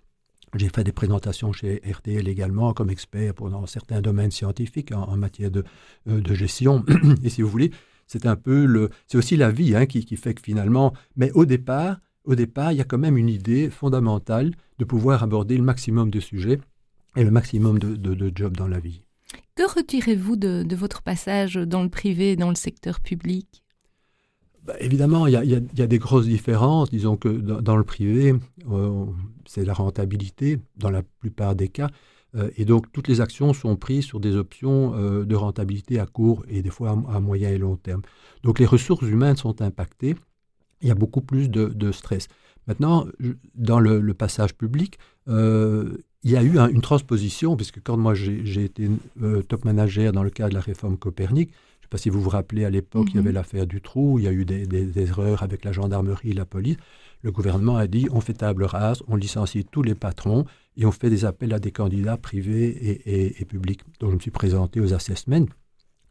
J'ai 0.55 0.69
fait 0.69 0.83
des 0.83 0.91
présentations 0.91 1.53
chez 1.53 1.83
RTL 1.87 2.27
également 2.27 2.73
comme 2.73 2.89
expert 2.89 3.35
dans 3.35 3.67
certains 3.67 4.01
domaines 4.01 4.31
scientifiques 4.31 4.91
en, 4.91 5.15
matière 5.15 5.51
de, 5.51 5.63
de 6.07 6.33
gestion. 6.33 6.83
et 7.23 7.29
si 7.29 7.43
vous 7.43 7.49
voulez, 7.49 7.69
c'est 8.07 8.25
un 8.25 8.35
peu 8.35 8.65
le, 8.65 8.89
c'est 9.05 9.19
aussi 9.19 9.35
la 9.35 9.51
vie 9.51 9.75
hein, 9.75 9.85
qui, 9.85 10.03
fait 10.15 10.33
que 10.33 10.41
finalement, 10.41 10.93
mais 11.15 11.31
au 11.33 11.45
départ, 11.45 11.99
au 12.27 12.35
départ, 12.35 12.74
il 12.74 12.77
y 12.77 12.81
a 12.81 12.83
quand 12.83 12.97
même 12.97 13.18
une 13.18 13.29
idée 13.29 13.69
fondamentale 13.69 14.51
de 14.77 14.85
pouvoir 14.85 15.24
aborder 15.24 15.57
le 15.57 15.63
maximum 15.63 16.12
de 16.12 16.19
sujets 16.19 16.59
et 17.15 17.24
le 17.24 17.31
maximum 17.31 17.79
de, 17.79 18.31
jobs 18.35 18.56
dans 18.56 18.68
la 18.68 18.79
vie. 18.79 19.01
Que 19.56 19.63
retirez-vous 19.63 20.35
de, 20.35 20.75
votre 20.75 21.01
passage 21.01 21.56
dans 21.56 21.81
le 21.81 21.89
privé 21.89 22.33
et 22.33 22.35
dans 22.35 22.50
le 22.50 22.56
secteur 22.56 23.00
public? 23.00 23.63
Bah, 24.63 24.75
Évidemment, 24.79 25.25
il 25.25 25.33
y, 25.33 25.81
a, 25.81 25.88
des 25.88 25.97
grosses 25.97 26.27
différences. 26.27 26.91
Disons 26.91 27.15
que 27.15 27.29
dans, 27.29 27.77
le 27.77 27.83
privé, 27.83 28.35
euh, 28.69 29.06
c'est 29.45 29.65
la 29.65 29.73
rentabilité 29.73 30.59
dans 30.75 30.91
la 30.91 31.01
plupart 31.03 31.56
des 31.56 31.69
cas. 31.69 31.89
Euh, 32.35 32.50
et 32.57 32.65
donc, 32.65 32.91
toutes 32.91 33.07
les 33.07 33.21
actions 33.21 33.53
sont 33.53 33.77
prises 33.77 34.03
sur 34.03 34.19
des 34.19 34.35
options 34.35 34.94
euh, 34.95 35.23
de 35.23 35.35
rentabilité 35.35 36.00
à 36.00 36.06
court 36.06 36.44
et 36.50 36.62
des 36.62 36.69
fois 36.69 36.91
à, 37.09 37.19
moyen 37.19 37.50
et 37.50 37.57
long 37.57 37.77
terme. 37.77 38.01
Donc, 38.44 38.59
les 38.59 38.65
ressources 38.65 39.07
humaines 39.07 39.38
sont 39.38 39.62
impactées. 39.62 40.15
Il 40.81 40.88
y 40.88 40.91
a 40.91 40.95
beaucoup 40.95 41.21
plus 41.21 41.50
de, 41.50 41.91
stress. 41.91 42.27
Maintenant, 42.68 43.07
dans 43.56 43.79
le, 43.79 44.13
passage 44.13 44.53
public, 44.53 45.00
euh, 45.27 45.97
il 46.24 46.31
y 46.31 46.38
a 46.38 46.44
eu 46.44 46.57
une 46.57 46.81
transposition, 46.81 47.56
puisque 47.56 47.81
quand 47.83 47.97
moi 47.97 48.13
j'ai 48.13 48.63
été 48.63 48.89
top 49.47 49.65
manager 49.65 50.12
dans 50.12 50.24
le 50.24 50.29
cadre 50.29 50.50
de 50.50 50.56
la 50.56 50.62
réforme 50.62 50.97
Copernic, 50.97 51.50
je 51.50 51.56
ne 51.56 51.83
sais 51.83 51.89
pas 51.89 51.97
si 51.97 52.09
vous 52.09 52.21
vous 52.21 52.29
rappelez, 52.29 52.65
à 52.65 52.69
l'époque, 52.69 53.07
il 53.12 53.15
y 53.15 53.19
avait 53.19 53.29
mhm. 53.29 53.35
l'affaire 53.35 53.65
du 53.65 53.81
trou, 53.81 54.19
il 54.19 54.25
y 54.25 54.27
a 54.27 54.31
eu 54.33 54.44
des, 54.44 54.68
des, 54.68 55.00
erreurs 55.00 55.41
avec 55.41 55.63
la 55.63 55.71
gendarmerie, 55.71 56.33
la 56.33 56.45
police. 56.45 56.77
Le 57.21 57.31
gouvernement 57.31 57.77
a 57.77 57.88
dit 57.88 58.07
on 58.12 58.21
fait 58.21 58.33
table 58.33 58.63
rase, 58.63 59.01
on 59.07 59.15
licencie 59.15 59.63
tous 59.63 59.83
les 59.83 59.95
patrons 59.95 60.45
et 60.75 60.85
on 60.85 60.91
fait 60.91 61.09
des 61.09 61.25
appels 61.25 61.53
à 61.53 61.59
des 61.59 61.71
candidats 61.71 62.18
privés 62.18 63.01
et, 63.06 63.45
publics. 63.45 63.81
Donc 64.00 64.12
je 64.12 64.15
me 64.15 64.19
suis 64.19 64.31
présenté 64.31 64.80
aux 64.80 64.94
assessments. 64.94 65.47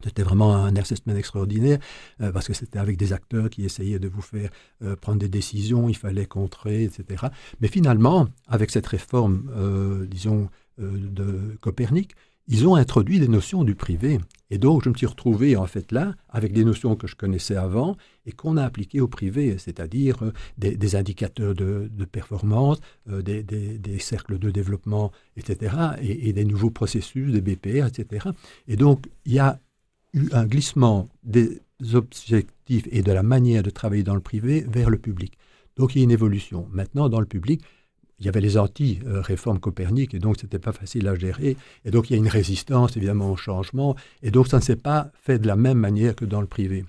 C'était 0.03 0.23
vraiment 0.23 0.55
un 0.55 0.75
assessment 0.75 1.15
extraordinaire 1.15 1.79
euh, 2.21 2.31
parce 2.31 2.47
que 2.47 2.53
c'était 2.53 2.79
avec 2.79 2.97
des 2.97 3.13
acteurs 3.13 3.49
qui 3.49 3.65
essayaient 3.65 3.99
de 3.99 4.07
vous 4.07 4.21
faire 4.21 4.49
euh, 4.83 4.95
prendre 4.95 5.19
des 5.19 5.29
décisions, 5.29 5.89
il 5.89 5.95
fallait 5.95 6.25
contrer, 6.25 6.83
etc. 6.83 7.27
Mais 7.61 7.67
finalement, 7.67 8.27
avec 8.47 8.71
cette 8.71 8.87
réforme, 8.87 9.49
euh, 9.55 10.05
disons, 10.05 10.49
de 10.79 11.57
Copernic, 11.59 12.13
ils 12.47 12.67
ont 12.67 12.75
introduit 12.75 13.19
des 13.19 13.27
notions 13.27 13.63
du 13.63 13.75
privé. 13.75 14.19
Et 14.49 14.57
donc, 14.57 14.83
je 14.83 14.89
me 14.89 14.95
suis 14.95 15.05
retrouvé 15.05 15.57
en 15.57 15.65
fait 15.65 15.91
là 15.91 16.15
avec 16.29 16.53
des 16.53 16.63
notions 16.63 16.95
que 16.95 17.05
je 17.05 17.15
connaissais 17.15 17.57
avant 17.57 17.97
et 18.25 18.31
qu'on 18.31 18.55
a 18.55 18.63
appliquées 18.63 19.01
au 19.01 19.09
privé, 19.09 19.57
c'est-à-dire 19.57 20.31
des, 20.57 20.95
indicateurs 20.95 21.53
de, 21.53 21.89
performance, 22.09 22.79
euh, 23.09 23.21
des, 23.21 23.99
cercles 23.99 24.39
de 24.39 24.49
développement, 24.49 25.11
etc., 25.35 25.75
et, 26.01 26.31
des 26.31 26.45
nouveaux 26.45 26.69
processus, 26.69 27.31
des 27.31 27.41
BPR, 27.41 27.85
etc. 27.85 28.27
Et 28.67 28.77
donc, 28.77 29.05
il 29.25 29.33
y 29.33 29.39
a 29.39 29.59
eu 30.17 30.29
un 30.33 30.45
glissement 30.45 31.09
des 31.23 31.61
objectifs 31.93 32.87
et 32.91 33.01
de 33.01 33.11
la 33.11 33.23
manière 33.23 33.63
de 33.63 33.69
travailler 33.69 34.03
dans 34.03 34.15
le 34.15 34.21
privé 34.21 34.65
vers 34.67 34.89
le 34.89 34.97
public. 34.97 35.37
Donc, 35.77 35.95
il 35.95 35.99
y 35.99 36.01
a 36.01 36.03
une 36.03 36.11
évolution. 36.11 36.67
Maintenant, 36.71 37.07
dans 37.07 37.19
le 37.19 37.25
public, 37.25 37.61
il 38.19 38.25
y 38.25 38.29
avait 38.29 38.41
les 38.41 38.57
anti-réformes 38.57 39.59
Copernic, 39.59 40.13
et 40.13 40.19
donc 40.19 40.37
ce 40.39 40.45
n'était 40.45 40.59
pas 40.59 40.71
facile 40.71 41.07
à 41.07 41.15
gérer. 41.15 41.55
Et 41.85 41.91
donc 41.91 42.09
il 42.09 42.13
y 42.13 42.15
a 42.15 42.19
une 42.19 42.27
résistance 42.27 42.97
évidemment 42.97 43.31
au 43.31 43.35
changement, 43.35 43.95
et 44.23 44.31
donc 44.31 44.47
ça 44.47 44.57
ne 44.57 44.63
s'est 44.63 44.75
pas 44.75 45.11
fait 45.21 45.39
de 45.39 45.47
la 45.47 45.55
même 45.55 45.77
manière 45.77 46.15
que 46.15 46.25
dans 46.25 46.41
le 46.41 46.47
privé. 46.47 46.85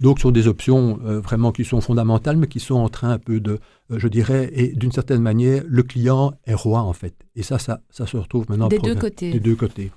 Donc 0.00 0.18
ce 0.18 0.22
sont 0.22 0.30
des 0.30 0.46
options 0.46 1.00
euh, 1.06 1.20
vraiment 1.20 1.52
qui 1.52 1.64
sont 1.64 1.80
fondamentales, 1.80 2.36
mais 2.36 2.48
qui 2.48 2.60
sont 2.60 2.74
en 2.74 2.90
train 2.90 3.10
un 3.10 3.18
peu 3.18 3.40
de, 3.40 3.58
euh, 3.90 3.98
je 3.98 4.08
dirais, 4.08 4.50
et 4.52 4.68
d'une 4.74 4.92
certaine 4.92 5.22
manière, 5.22 5.64
le 5.66 5.82
client 5.82 6.34
est 6.44 6.54
roi 6.54 6.80
en 6.82 6.92
fait. 6.92 7.14
Et 7.34 7.42
ça, 7.42 7.58
ça, 7.58 7.80
ça 7.88 8.06
se 8.06 8.18
retrouve 8.18 8.44
maintenant 8.50 8.68
des 8.68 8.78
deux 8.78 8.94
côtés. 8.94 9.32
Des 9.32 9.40
deux 9.40 9.56
côtés. 9.56 9.90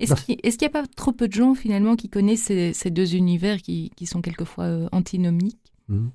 Est-ce 0.00 0.26
qu'il 0.26 0.38
n'y 0.42 0.66
a 0.66 0.70
pas 0.70 0.86
trop 0.96 1.12
peu 1.12 1.28
de 1.28 1.32
gens 1.32 1.54
finalement 1.54 1.96
qui 1.96 2.08
connaissent 2.08 2.50
ces, 2.72 2.90
deux 2.90 3.14
univers 3.14 3.62
qui, 3.62 3.90
qui 3.96 4.06
sont 4.06 4.20
quelquefois 4.20 4.64
euh, 4.64 4.88
antinomiques? 4.92 5.72
Mmh. 5.88 6.08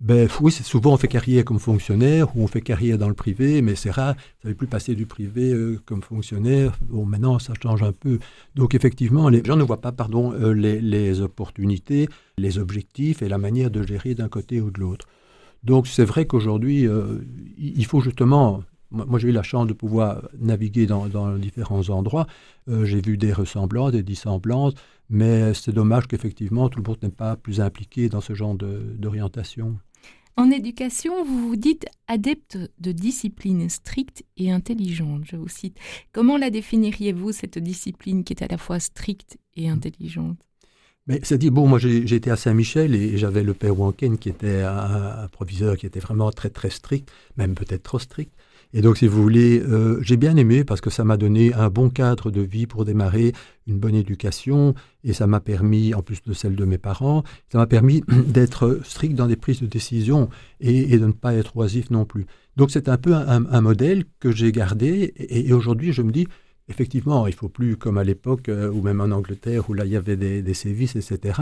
Ben 0.00 0.28
oui, 0.42 0.52
souvent 0.52 0.92
on 0.92 0.96
fait 0.98 1.08
carrière 1.08 1.42
comme 1.46 1.58
fonctionnaire 1.58 2.36
ou 2.36 2.42
on 2.42 2.46
fait 2.46 2.60
carrière 2.60 2.98
dans 2.98 3.08
le 3.08 3.14
privé, 3.14 3.62
mais 3.62 3.74
c'est 3.74 3.90
rare. 3.90 4.14
Ça 4.42 4.48
ne 4.48 4.50
veut 4.50 4.54
plus 4.54 4.66
passer 4.66 4.94
du 4.94 5.06
privé 5.06 5.52
euh, 5.54 5.80
comme 5.86 6.02
fonctionnaire. 6.02 6.78
Bon, 6.82 7.06
maintenant 7.06 7.38
ça 7.38 7.54
change 7.62 7.82
un 7.82 7.92
peu. 7.92 8.18
Donc 8.54 8.74
effectivement, 8.74 9.30
les 9.30 9.42
gens 9.42 9.56
ne 9.56 9.62
voient 9.62 9.80
pas, 9.80 9.92
pardon, 9.92 10.32
euh, 10.34 10.52
les, 10.52 11.20
opportunités, 11.22 12.10
les 12.36 12.58
objectifs 12.58 13.22
et 13.22 13.28
la 13.28 13.38
manière 13.38 13.70
de 13.70 13.82
gérer 13.86 14.14
d'un 14.14 14.28
côté 14.28 14.60
ou 14.60 14.70
de 14.70 14.80
l'autre. 14.80 15.06
Donc 15.64 15.86
c'est 15.86 16.04
vrai 16.04 16.26
qu'aujourd'hui, 16.26 16.86
euh, 16.86 17.20
il 17.56 17.86
faut 17.86 18.00
justement 18.00 18.62
moi, 18.90 19.18
j'ai 19.18 19.28
eu 19.28 19.32
la 19.32 19.42
chance 19.42 19.66
de 19.66 19.72
pouvoir 19.72 20.28
naviguer 20.38 20.86
dans, 20.86 21.36
différents 21.38 21.88
endroits. 21.90 22.26
j'ai 22.68 23.00
vu 23.00 23.16
des 23.16 23.32
ressemblances, 23.32 23.92
des 23.92 24.02
dissemblances, 24.02 24.74
mais 25.10 25.54
c'est 25.54 25.72
dommage 25.72 26.06
qu'effectivement, 26.06 26.68
tout 26.68 26.80
le 26.80 26.88
monde 26.88 26.98
n'est 27.02 27.08
pas 27.10 27.36
plus 27.36 27.60
impliqué 27.60 28.08
dans 28.08 28.20
ce 28.20 28.34
genre 28.34 28.54
d'orientation. 28.54 29.78
En 30.38 30.50
éducation, 30.50 31.24
vous 31.24 31.48
vous 31.48 31.56
dites 31.56 31.86
adepte 32.08 32.58
de 32.78 32.92
discipline 32.92 33.70
stricte 33.70 34.22
et 34.36 34.50
intelligente, 34.50 35.22
je 35.24 35.36
vous 35.36 35.48
cite. 35.48 35.78
Comment 36.12 36.36
la 36.36 36.50
définiriez-vous, 36.50 37.32
cette 37.32 37.58
discipline 37.58 38.22
qui 38.22 38.34
est 38.34 38.42
à 38.42 38.46
la 38.46 38.58
fois 38.58 38.78
stricte 38.78 39.38
et 39.54 39.70
intelligente? 39.70 40.36
Mais 41.06 41.20
c'est 41.22 41.38
dit, 41.38 41.50
bon, 41.50 41.68
moi 41.68 41.78
été 41.82 42.30
à 42.30 42.36
Saint-Michel 42.36 42.94
et 42.94 43.16
j'avais 43.16 43.44
le 43.44 43.54
père 43.54 43.78
Wanken 43.78 44.18
qui 44.18 44.28
était 44.28 44.62
un, 44.62 45.28
proviseur 45.30 45.76
qui 45.76 45.86
était 45.86 46.00
vraiment 46.00 46.30
très 46.32 46.50
très 46.50 46.70
strict, 46.70 47.10
même 47.36 47.54
peut-être 47.54 47.84
trop 47.84 47.98
strict. 47.98 48.32
Et 48.72 48.82
donc, 48.82 48.98
si 48.98 49.06
vous 49.06 49.22
voulez, 49.22 49.60
euh, 49.60 49.98
j'ai 50.02 50.16
bien 50.16 50.36
aimé 50.36 50.64
parce 50.64 50.80
que 50.80 50.90
ça 50.90 51.04
m'a 51.04 51.16
donné 51.16 51.54
un 51.54 51.70
bon 51.70 51.88
cadre 51.88 52.30
de 52.30 52.40
vie 52.40 52.66
pour 52.66 52.84
démarrer, 52.84 53.32
une 53.66 53.78
bonne 53.78 53.94
éducation, 53.94 54.74
et 55.04 55.12
ça 55.12 55.26
m'a 55.26 55.40
permis, 55.40 55.94
en 55.94 56.02
plus 56.02 56.20
de 56.22 56.32
celle 56.32 56.56
de 56.56 56.64
mes 56.64 56.78
parents, 56.78 57.22
ça 57.50 57.58
m'a 57.58 57.66
permis 57.66 58.02
d'être 58.26 58.80
strict 58.84 59.14
dans 59.14 59.28
des 59.28 59.36
prises 59.36 59.60
de 59.60 59.66
décision 59.66 60.28
et, 60.60 60.98
de 60.98 61.06
ne 61.06 61.12
pas 61.12 61.34
être 61.34 61.56
oisif 61.56 61.90
non 61.90 62.04
plus. 62.04 62.26
Donc, 62.56 62.70
c'est 62.70 62.88
un 62.88 62.96
peu 62.96 63.14
un, 63.14 63.60
modèle 63.60 64.04
que 64.18 64.32
j'ai 64.32 64.50
gardé, 64.50 65.14
et, 65.16 65.52
aujourd'hui, 65.52 65.92
je 65.92 66.02
me 66.02 66.10
dis, 66.10 66.26
effectivement, 66.68 67.26
il 67.26 67.34
faut 67.34 67.48
plus 67.48 67.76
comme 67.76 67.98
à 67.98 68.04
l'époque, 68.04 68.48
euh, 68.48 68.70
ou 68.70 68.82
même 68.82 69.00
en 69.00 69.10
Angleterre, 69.10 69.68
où 69.70 69.74
là, 69.74 69.84
il 69.84 69.92
y 69.92 69.96
avait 69.96 70.16
des, 70.16 70.42
des 70.42 70.54
sévices, 70.54 70.96
etc. 70.96 71.40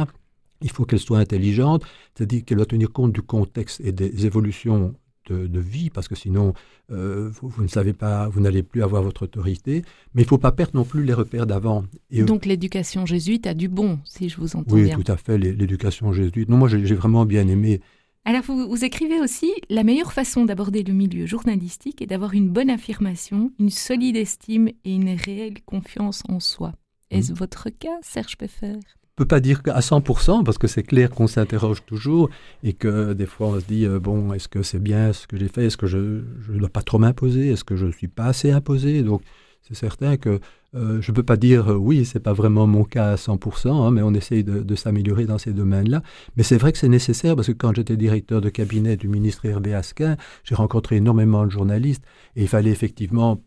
Il 0.62 0.71
faut 0.71 0.85
qu'elle 0.85 1.00
soit 1.00 1.19
intelligente, 1.19 1.85
c'est-à-dire 2.14 2.45
qu'elle 2.45 2.59
doit 2.59 2.66
tenir 2.66 2.90
compte 2.90 3.12
du 3.12 3.23
contexte 3.23 3.81
et 3.81 3.93
des 3.93 4.26
évolutions 4.26 4.95
de, 5.31 5.61
vie, 5.61 5.90
parce 5.90 6.09
que 6.09 6.14
sinon, 6.14 6.52
euh, 6.90 7.31
vous, 7.40 7.62
ne 7.62 7.69
savez 7.69 7.93
pas, 7.93 8.28
vous 8.28 8.40
n'allez 8.40 8.62
plus 8.62 8.83
avoir 8.83 9.02
votre 9.02 9.23
autorité. 9.23 9.83
Mais 10.14 10.23
il 10.23 10.25
ne 10.25 10.28
faut 10.28 10.38
pas 10.38 10.52
perdre 10.52 10.73
non 10.75 10.85
plus 10.85 11.04
les 11.04 11.14
repères 11.14 11.47
d'avant. 11.47 11.85
Euh, 12.14 12.25
Donc 12.25 12.47
l'éducation 12.47 13.07
jésuite 13.07 13.47
a 13.47 13.54
du 13.54 13.69
bon, 13.69 13.99
si 14.04 14.28
je 14.28 14.37
vous 14.37 14.57
entends 14.57 14.75
oui, 14.75 14.85
bien. 14.85 14.97
Oui, 14.97 15.04
tout 15.04 15.12
à 15.12 15.16
fait, 15.16 15.38
l'éducation 15.38 16.12
jésuite. 16.12 16.49
Non, 16.49 16.57
moi, 16.57 16.69
j'ai 16.69 16.95
vraiment 16.95 17.25
bien 17.25 17.47
aimé. 17.49 17.81
Alors, 18.26 18.43
vous, 18.43 18.69
vous 18.69 18.85
écrivez 18.85 19.21
aussi 19.21 19.52
La 19.69 19.85
meilleure 19.85 20.14
façon 20.14 20.47
d'aborder 20.47 20.83
le 20.83 20.95
milieu 20.95 21.26
journalistique 21.26 22.00
est 22.00 22.07
d'avoir 22.07 22.33
une 22.33 22.49
bonne 22.49 22.71
affirmation, 22.71 23.52
une 23.59 23.71
solide 23.71 24.16
estime 24.16 24.69
et 24.69 24.95
une 24.95 25.14
réelle 25.14 25.62
confiance 25.66 26.23
en 26.28 26.40
soi. 26.40 26.73
Est-ce 27.11 27.33
mmh. 27.33 27.37
votre 27.37 27.69
cas, 27.69 27.99
Serge 28.02 28.37
Peffer 28.38 28.78
peut 29.16 29.26
pas 29.26 29.40
dire 29.40 29.62
à 29.66 29.81
100% 29.81 30.43
parce 30.43 30.59
que 30.59 30.66
c'est 30.66 30.83
clair 30.83 31.11
qu'on 31.11 31.28
s'interroge 31.28 31.85
toujours 31.87 32.31
et 32.64 32.73
que 32.73 33.12
des 33.12 33.26
fois 33.26 33.49
on 33.49 33.61
se 33.61 33.64
dit 33.64 33.87
euh, 33.87 34.00
bon 34.00 34.33
est-ce 34.33 34.49
que 34.49 34.62
c'est 34.62 34.83
bien 34.83 35.12
ce 35.12 35.26
que 35.26 35.37
j'ai 35.37 35.47
fait? 35.47 35.66
Est-ce 35.66 35.76
que 35.76 35.87
je 35.87 35.99
ne 35.99 36.59
dois 36.59 36.69
pas 36.69 36.83
trop 36.83 36.99
m'imposer? 36.99 37.49
Est-ce 37.49 37.62
que 37.62 37.76
je 37.76 37.87
ne 37.87 37.93
suis 37.93 38.09
pas 38.09 38.25
assez 38.25 38.50
imposé? 38.50 39.02
Donc 39.02 39.23
c'est 39.62 39.76
certain 39.76 40.16
que 40.16 40.40
euh, 40.75 41.00
je 41.00 41.12
ne 41.12 41.14
peux 41.14 41.23
pas 41.23 41.37
dire 41.37 41.71
euh, 41.71 41.76
oui, 41.76 42.04
c'est 42.04 42.21
pas 42.21 42.33
vraiment 42.33 42.66
mon 42.66 42.85
cas 42.85 43.12
à 43.12 43.14
100%, 43.14 43.69
hein, 43.69 43.90
mais 43.93 44.02
on 44.02 44.12
essaye 44.12 44.43
de, 44.43 44.75
s'améliorer 44.75 45.25
dans 45.25 45.38
ces 45.38 45.52
domaines-là. 45.52 46.02
Mais 46.37 46.43
c'est 46.43 46.57
vrai 46.57 46.73
que 46.73 46.78
c'est 46.78 46.88
nécessaire 46.88 47.37
parce 47.37 47.47
que 47.47 47.52
quand 47.52 47.75
j'étais 47.75 47.97
directeur 47.97 48.40
de 48.40 48.49
cabinet 48.49 48.97
du 48.97 49.07
ministre 49.07 49.47
Hervé 49.47 49.73
Asquin, 49.75 50.16
j'ai 50.43 50.54
rencontré 50.57 50.97
énormément 50.97 51.45
de 51.45 51.50
journalistes 51.50 52.02
et 52.35 52.43
il 52.43 52.49
fallait 52.49 52.71
effectivement 52.71 53.40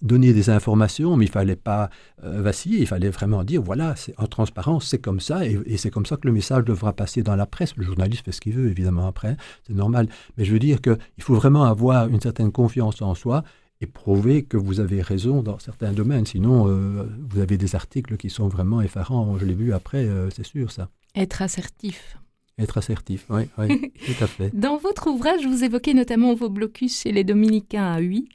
donner 0.00 0.32
des 0.32 0.48
informations, 0.48 1.16
mais 1.16 1.26
il 1.26 1.30
fallait 1.30 1.56
pas 1.56 1.90
euh, 2.24 2.40
vaciller, 2.40 2.78
il 2.78 2.86
fallait 2.86 3.10
vraiment 3.10 3.44
dire 3.44 3.60
voilà, 3.60 3.94
en 4.16 4.26
transparence, 4.26 4.86
c'est 4.86 5.00
comme 5.00 5.20
ça 5.20 5.46
et, 5.46 5.58
et 5.66 5.76
c'est 5.76 5.90
comme 5.90 6.06
ça 6.06 6.16
que 6.16 6.26
le 6.26 6.32
message 6.32 6.64
devra 6.64 6.94
passer 6.94 7.22
dans 7.22 7.36
la 7.36 7.44
presse. 7.44 7.76
Le 7.76 7.84
journaliste 7.84 8.24
fait 8.24 8.32
ce 8.32 8.40
qu'il 8.40 8.54
veut, 8.54 8.70
évidemment, 8.70 9.06
après, 9.06 9.36
c'est 9.66 9.74
normal. 9.74 10.08
Mais 10.38 10.46
je 10.46 10.52
veux 10.52 10.58
dire 10.58 10.80
qu'il 10.80 10.96
faut 11.20 11.34
vraiment 11.34 11.64
avoir 11.64 12.08
une 12.08 12.20
certaine 12.20 12.52
confiance 12.52 13.02
en 13.02 13.14
soi 13.14 13.44
et 13.82 13.86
prouver 13.86 14.44
que 14.44 14.56
vous 14.56 14.78
avez 14.78 15.02
raison 15.02 15.42
dans 15.42 15.58
certains 15.58 15.92
domaines. 15.92 16.24
Sinon, 16.24 16.68
euh, 16.68 17.04
vous 17.28 17.40
avez 17.40 17.58
des 17.58 17.74
articles 17.74 18.16
qui 18.16 18.30
sont 18.30 18.46
vraiment 18.46 18.80
effarants. 18.80 19.36
Je 19.38 19.44
l'ai 19.44 19.54
vu 19.54 19.72
après, 19.72 20.04
euh, 20.04 20.30
c'est 20.30 20.46
sûr 20.46 20.70
ça. 20.70 20.88
Être 21.16 21.42
assertif. 21.42 22.16
Être 22.58 22.78
assertif, 22.78 23.26
oui, 23.28 23.42
oui 23.58 23.92
tout 24.06 24.24
à 24.24 24.26
fait. 24.28 24.56
Dans 24.56 24.76
votre 24.76 25.08
ouvrage, 25.08 25.44
vous 25.44 25.64
évoquez 25.64 25.94
notamment 25.94 26.32
vos 26.34 26.48
blocus 26.48 27.00
chez 27.00 27.10
les 27.10 27.24
dominicains 27.24 27.92
à 27.92 28.00
Huy. 28.00 28.28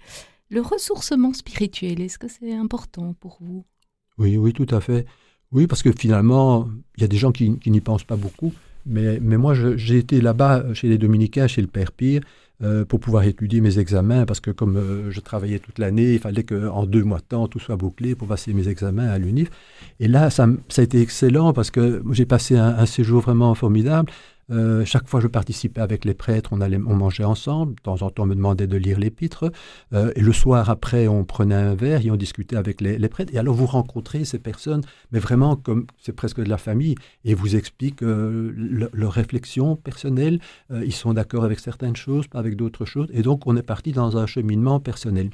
Le 0.50 0.60
ressourcement 0.60 1.34
spirituel, 1.34 2.02
est-ce 2.02 2.20
que 2.20 2.28
c'est 2.28 2.54
important 2.54 3.14
pour 3.14 3.38
vous? 3.40 3.64
Oui, 4.18 4.36
oui, 4.36 4.52
tout 4.52 4.68
à 4.76 4.82
fait. 4.82 5.06
Oui, 5.54 5.66
parce 5.66 5.82
que 5.82 5.94
finalement, 5.94 6.68
il 6.98 7.02
y 7.02 7.04
a 7.06 7.08
des 7.08 7.18
gens 7.18 7.32
qui, 7.32 7.58
qui 7.60 7.72
n'y 7.72 7.80
pensent 7.80 8.04
pas 8.04 8.18
beaucoup. 8.18 8.54
Mais, 8.86 9.20
mais 9.22 9.38
moi, 9.38 9.54
j'ai 9.54 9.98
été 9.98 10.20
là-bas 10.20 10.74
chez 10.74 10.90
les 10.90 10.98
dominicains, 10.98 11.48
chez 11.48 11.62
le 11.62 11.68
Père 11.68 11.92
Pire, 11.92 12.22
euh, 12.64 12.86
pour 12.86 13.00
pouvoir 13.00 13.24
étudier 13.24 13.62
mes 13.62 13.78
examens, 13.78 14.26
parce 14.26 14.40
que 14.40 14.50
comme 14.50 14.78
euh, 14.78 15.12
je 15.12 15.20
travaillais 15.20 15.60
toute 15.60 15.78
l'année, 15.78 16.14
il 16.14 16.20
fallait 16.20 16.44
qu'en 16.44 16.88
deux 16.88 17.04
mois 17.04 17.20
de 17.20 17.24
temps, 17.24 17.48
tout 17.48 17.60
soit 17.60 17.76
bouclé 17.76 18.16
pour 18.16 18.28
passer 18.28 18.52
mes 18.52 18.68
examens 18.68 19.08
à 19.08 19.20
l'UNIF. 19.20 19.50
Et 20.00 20.08
là, 20.08 20.32
ça, 20.32 20.48
ça, 20.68 20.82
a 20.82 20.84
été 20.84 21.00
excellent, 21.00 21.54
parce 21.54 21.70
que 21.70 22.02
j'ai 22.12 22.26
passé 22.26 22.58
un, 22.58 22.88
séjour 22.88 23.22
vraiment 23.22 23.54
formidable. 23.54 24.12
Euh, 24.50 24.86
chaque 24.86 25.08
fois, 25.08 25.20
je 25.20 25.28
participais 25.28 25.82
avec 25.82 26.06
les 26.06 26.14
prêtres, 26.14 26.52
on, 26.54 26.62
allait, 26.62 26.78
on 26.78 26.96
mangeait 26.96 27.24
ensemble. 27.24 27.76
De 27.76 27.82
temps 27.82 28.02
en 28.02 28.10
temps, 28.10 28.24
on 28.24 28.28
me 28.28 28.36
demandait 28.36 28.68
de 28.68 28.78
lire 28.78 29.00
l'épître. 29.00 29.52
Euh, 29.94 30.12
et 30.16 30.22
le 30.22 30.32
soir, 30.34 30.70
après, 30.70 31.08
on 31.08 31.26
prenait 31.26 31.56
un 31.56 31.76
verre 31.76 32.06
et 32.06 32.12
on 32.12 32.16
discutait 32.16 32.56
avec 32.56 32.82
les, 32.82 33.10
prêtres. 33.10 33.34
Et 33.34 33.38
alors, 33.38 33.56
vous 33.56 33.66
rencontrez 33.66 34.26
ces 34.26 34.40
personnes, 34.40 34.82
mais 35.12 35.20
vraiment 35.20 35.56
comme 35.56 35.88
c'est 36.00 36.14
presque 36.14 36.42
de 36.42 36.50
la 36.50 36.58
famille, 36.58 36.96
et 37.26 37.34
vous 37.34 37.56
expliquent 37.56 38.04
euh, 38.04 38.54
leurs 38.94 39.12
réflexions 39.12 39.76
personnelles. 39.76 40.40
ils 40.72 40.94
sont 40.94 41.14
d'accord 41.14 41.44
avec 41.44 41.60
certaines 41.60 41.96
choses, 41.96 42.28
pas 42.28 42.40
avec 42.40 42.56
d'autres 42.56 42.86
choses. 42.86 43.08
Et 43.14 43.22
donc, 43.22 43.48
on 43.48 43.56
est 43.58 43.64
parti 43.64 43.92
dans 43.92 44.18
un 44.18 44.26
cheminement 44.26 44.80
personnel. 44.80 45.30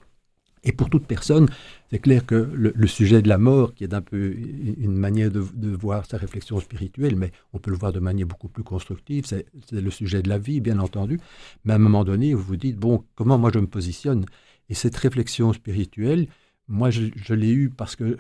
Et 0.64 0.72
pour 0.72 0.90
toute 0.90 1.06
personne, 1.06 1.50
c'est 1.90 2.00
clair 2.00 2.26
que 2.26 2.36
le, 2.36 2.88
sujet 2.88 3.22
de 3.22 3.28
la 3.28 3.38
mort, 3.38 3.74
qui 3.74 3.84
est 3.84 3.94
un 3.94 4.02
peu 4.02 4.34
une 4.78 4.96
manière 4.96 5.30
de, 5.30 5.40
voir 5.76 6.06
sa 6.06 6.18
réflexion 6.18 6.60
spirituelle, 6.60 7.16
mais 7.18 7.32
on 7.52 7.60
peut 7.60 7.70
le 7.70 7.78
voir 7.78 7.92
de 7.92 8.00
manière 8.00 8.28
beaucoup 8.28 8.48
plus 8.48 8.64
constructive, 8.64 9.26
c'est 9.26 9.46
le 9.72 9.92
sujet 9.92 10.22
de 10.22 10.30
la 10.30 10.38
vie, 10.38 10.62
bien 10.62 10.80
entendu. 10.80 11.20
Mais 11.66 11.74
à 11.74 11.76
un 11.76 11.80
moment 11.80 12.06
donné, 12.06 12.34
vous 12.34 12.44
vous 12.44 12.56
dites, 12.56 12.78
bon, 12.78 13.04
comment 13.16 13.38
moi 13.38 13.52
je 13.54 13.60
me 13.60 13.68
positionne? 13.68 14.26
Et 14.70 14.74
cette 14.74 14.96
réflexion 14.96 15.52
spirituelle, 15.52 16.28
moi 16.70 16.90
je 16.90 17.34
l'ai 17.34 17.52
eue 17.52 17.70
parce 17.70 17.98
que 17.98 18.18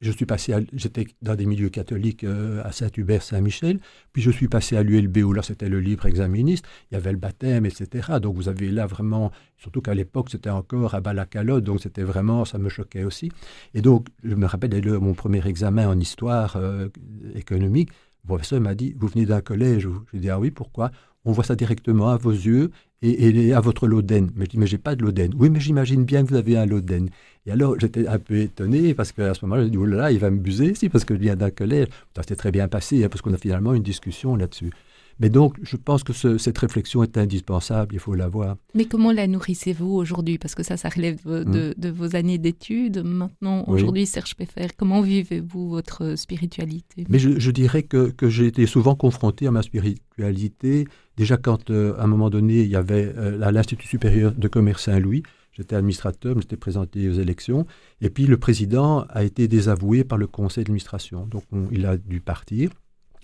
je 0.00 0.10
suis 0.10 0.24
passé, 0.24 0.54
j'étais 0.72 1.06
dans 1.20 1.34
des 1.34 1.44
milieux 1.44 1.68
catholiques 1.68 2.24
euh, 2.24 2.62
à 2.64 2.72
Saint-Hubert, 2.72 3.22
Saint-Michel, 3.22 3.80
puis 4.12 4.22
je 4.22 4.30
suis 4.30 4.48
passé 4.48 4.76
à 4.76 4.82
l'ULB 4.82 5.18
où 5.18 5.32
là 5.32 5.42
c'était 5.42 5.68
le 5.68 5.78
libre 5.80 6.06
exaministe, 6.06 6.64
il 6.90 6.94
y 6.94 6.96
avait 6.96 7.12
le 7.12 7.18
baptême, 7.18 7.66
etc. 7.66 8.14
Donc 8.20 8.36
vous 8.36 8.48
avez 8.48 8.70
là 8.70 8.86
vraiment, 8.86 9.30
surtout 9.58 9.82
qu'à 9.82 9.94
l'époque 9.94 10.30
c'était 10.30 10.50
encore 10.50 10.94
à 10.94 11.00
Balacalote, 11.00 11.64
donc 11.64 11.80
c'était 11.80 12.02
vraiment, 12.02 12.44
ça 12.44 12.58
me 12.58 12.70
choquait 12.70 13.04
aussi. 13.04 13.30
Et 13.74 13.82
donc 13.82 14.06
je 14.24 14.34
me 14.34 14.46
rappelle 14.46 14.70
mon 15.00 15.12
premier 15.12 15.46
examen 15.46 15.86
en 15.86 15.98
histoire 16.00 16.56
euh, 16.56 16.88
économique, 17.34 17.90
le 18.24 18.28
professeur 18.28 18.60
m'a 18.60 18.74
dit, 18.74 18.94
vous 18.98 19.08
venez 19.08 19.26
d'un 19.26 19.40
collège 19.40 19.82
Je 19.82 19.88
lui 19.88 20.18
ai 20.18 20.20
dit, 20.20 20.30
ah 20.30 20.38
oui, 20.38 20.50
pourquoi 20.50 20.90
On 21.24 21.32
voit 21.32 21.44
ça 21.44 21.56
directement 21.56 22.08
à 22.08 22.16
vos 22.16 22.32
yeux 22.32 22.70
et, 23.02 23.52
à 23.54 23.60
votre 23.60 23.86
loden. 23.86 24.30
Mais 24.34 24.44
je 24.44 24.50
dis, 24.50 24.58
mais 24.58 24.66
j'ai 24.66 24.78
pas 24.78 24.94
de 24.94 25.02
loden. 25.02 25.32
Oui, 25.36 25.50
mais 25.50 25.60
j'imagine 25.60 26.04
bien 26.04 26.22
que 26.22 26.28
vous 26.28 26.36
avez 26.36 26.56
un 26.56 26.66
loden. 26.66 27.08
Et 27.46 27.52
alors, 27.52 27.78
j'étais 27.78 28.06
un 28.06 28.18
peu 28.18 28.36
étonné 28.36 28.94
parce 28.94 29.12
qu'à 29.12 29.34
ce 29.34 29.44
moment-là, 29.44 29.64
je 29.64 29.68
dit, 29.68 29.78
oh 29.78 29.86
là 29.86 29.96
là, 29.96 30.12
il 30.12 30.18
va 30.18 30.30
me 30.30 30.38
buser 30.38 30.70
ici 30.72 30.88
parce 30.88 31.04
que 31.04 31.14
je 31.14 31.20
viens 31.20 31.36
d'un 31.36 31.50
collège. 31.50 31.88
Ça 32.14 32.22
s'est 32.22 32.36
très 32.36 32.50
bien 32.50 32.68
passé 32.68 33.04
hein, 33.04 33.08
parce 33.08 33.22
qu'on 33.22 33.32
a 33.32 33.38
finalement 33.38 33.74
une 33.74 33.82
discussion 33.82 34.36
là-dessus. 34.36 34.70
Mais 35.20 35.28
donc, 35.28 35.56
je 35.62 35.76
pense 35.76 36.02
que 36.02 36.12
cette 36.38 36.58
réflexion 36.58 37.02
est 37.02 37.18
indispensable, 37.18 37.94
il 37.94 38.00
faut 38.00 38.14
l'avoir. 38.14 38.56
Mais 38.74 38.86
comment 38.86 39.12
la 39.12 39.26
nourrissez-vous 39.26 39.94
aujourd'hui? 39.94 40.38
Parce 40.38 40.54
que 40.54 40.62
ça, 40.62 40.78
ça 40.78 40.88
relève 40.88 41.20
de, 41.26 41.74
hmm. 41.76 41.90
vos 41.90 42.16
années 42.16 42.38
d'études. 42.38 43.04
Maintenant, 43.04 43.64
aujourd'hui, 43.66 44.06
Serge 44.06 44.34
Peffer, 44.34 44.68
comment 44.76 45.02
vivez-vous 45.02 45.68
votre 45.68 46.16
spiritualité? 46.16 47.04
Mais 47.10 47.18
je, 47.18 47.50
dirais 47.50 47.82
que, 47.82 48.12
j'ai 48.28 48.46
été 48.46 48.66
souvent 48.66 48.94
confronté 48.94 49.46
à 49.46 49.50
ma 49.50 49.62
spiritualité. 49.62 50.86
Déjà, 51.16 51.36
quand, 51.36 51.70
euh, 51.70 51.94
à 51.98 52.04
un 52.04 52.06
moment 52.06 52.30
donné, 52.30 52.62
il 52.62 52.68
y 52.68 52.76
avait 52.76 53.12
euh, 53.16 53.50
l'Institut 53.50 53.86
supérieur 53.86 54.32
de 54.32 54.48
commerce 54.48 54.84
Saint-Louis, 54.84 55.22
J'étais 55.52 55.74
administrateur, 55.74 56.34
je 56.34 56.38
m'étais 56.38 56.56
présenté 56.56 57.08
aux 57.08 57.14
élections. 57.14 57.66
Et 58.00 58.08
puis 58.08 58.26
le 58.26 58.38
président 58.38 59.04
a 59.10 59.24
été 59.24 59.48
désavoué 59.48 60.04
par 60.04 60.16
le 60.16 60.26
conseil 60.26 60.64
d'administration. 60.64 61.26
Donc 61.26 61.42
il 61.72 61.86
a 61.86 61.96
dû 61.96 62.20
partir. 62.20 62.70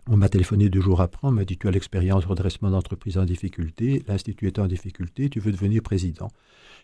On 0.09 0.17
m'a 0.17 0.29
téléphoné 0.29 0.69
deux 0.69 0.81
jours 0.81 1.01
après, 1.01 1.27
on 1.27 1.33
m'a 1.33 1.45
dit 1.45 1.57
Tu 1.57 1.67
as 1.67 1.71
l'expérience 1.71 2.23
de 2.23 2.29
redressement 2.29 2.71
d'entreprise 2.71 3.19
en 3.19 3.25
difficulté, 3.25 4.05
l'Institut 4.07 4.47
est 4.47 4.59
en 4.59 4.67
difficulté, 4.67 5.29
tu 5.29 5.41
veux 5.41 5.51
devenir 5.51 5.83
président. 5.83 6.31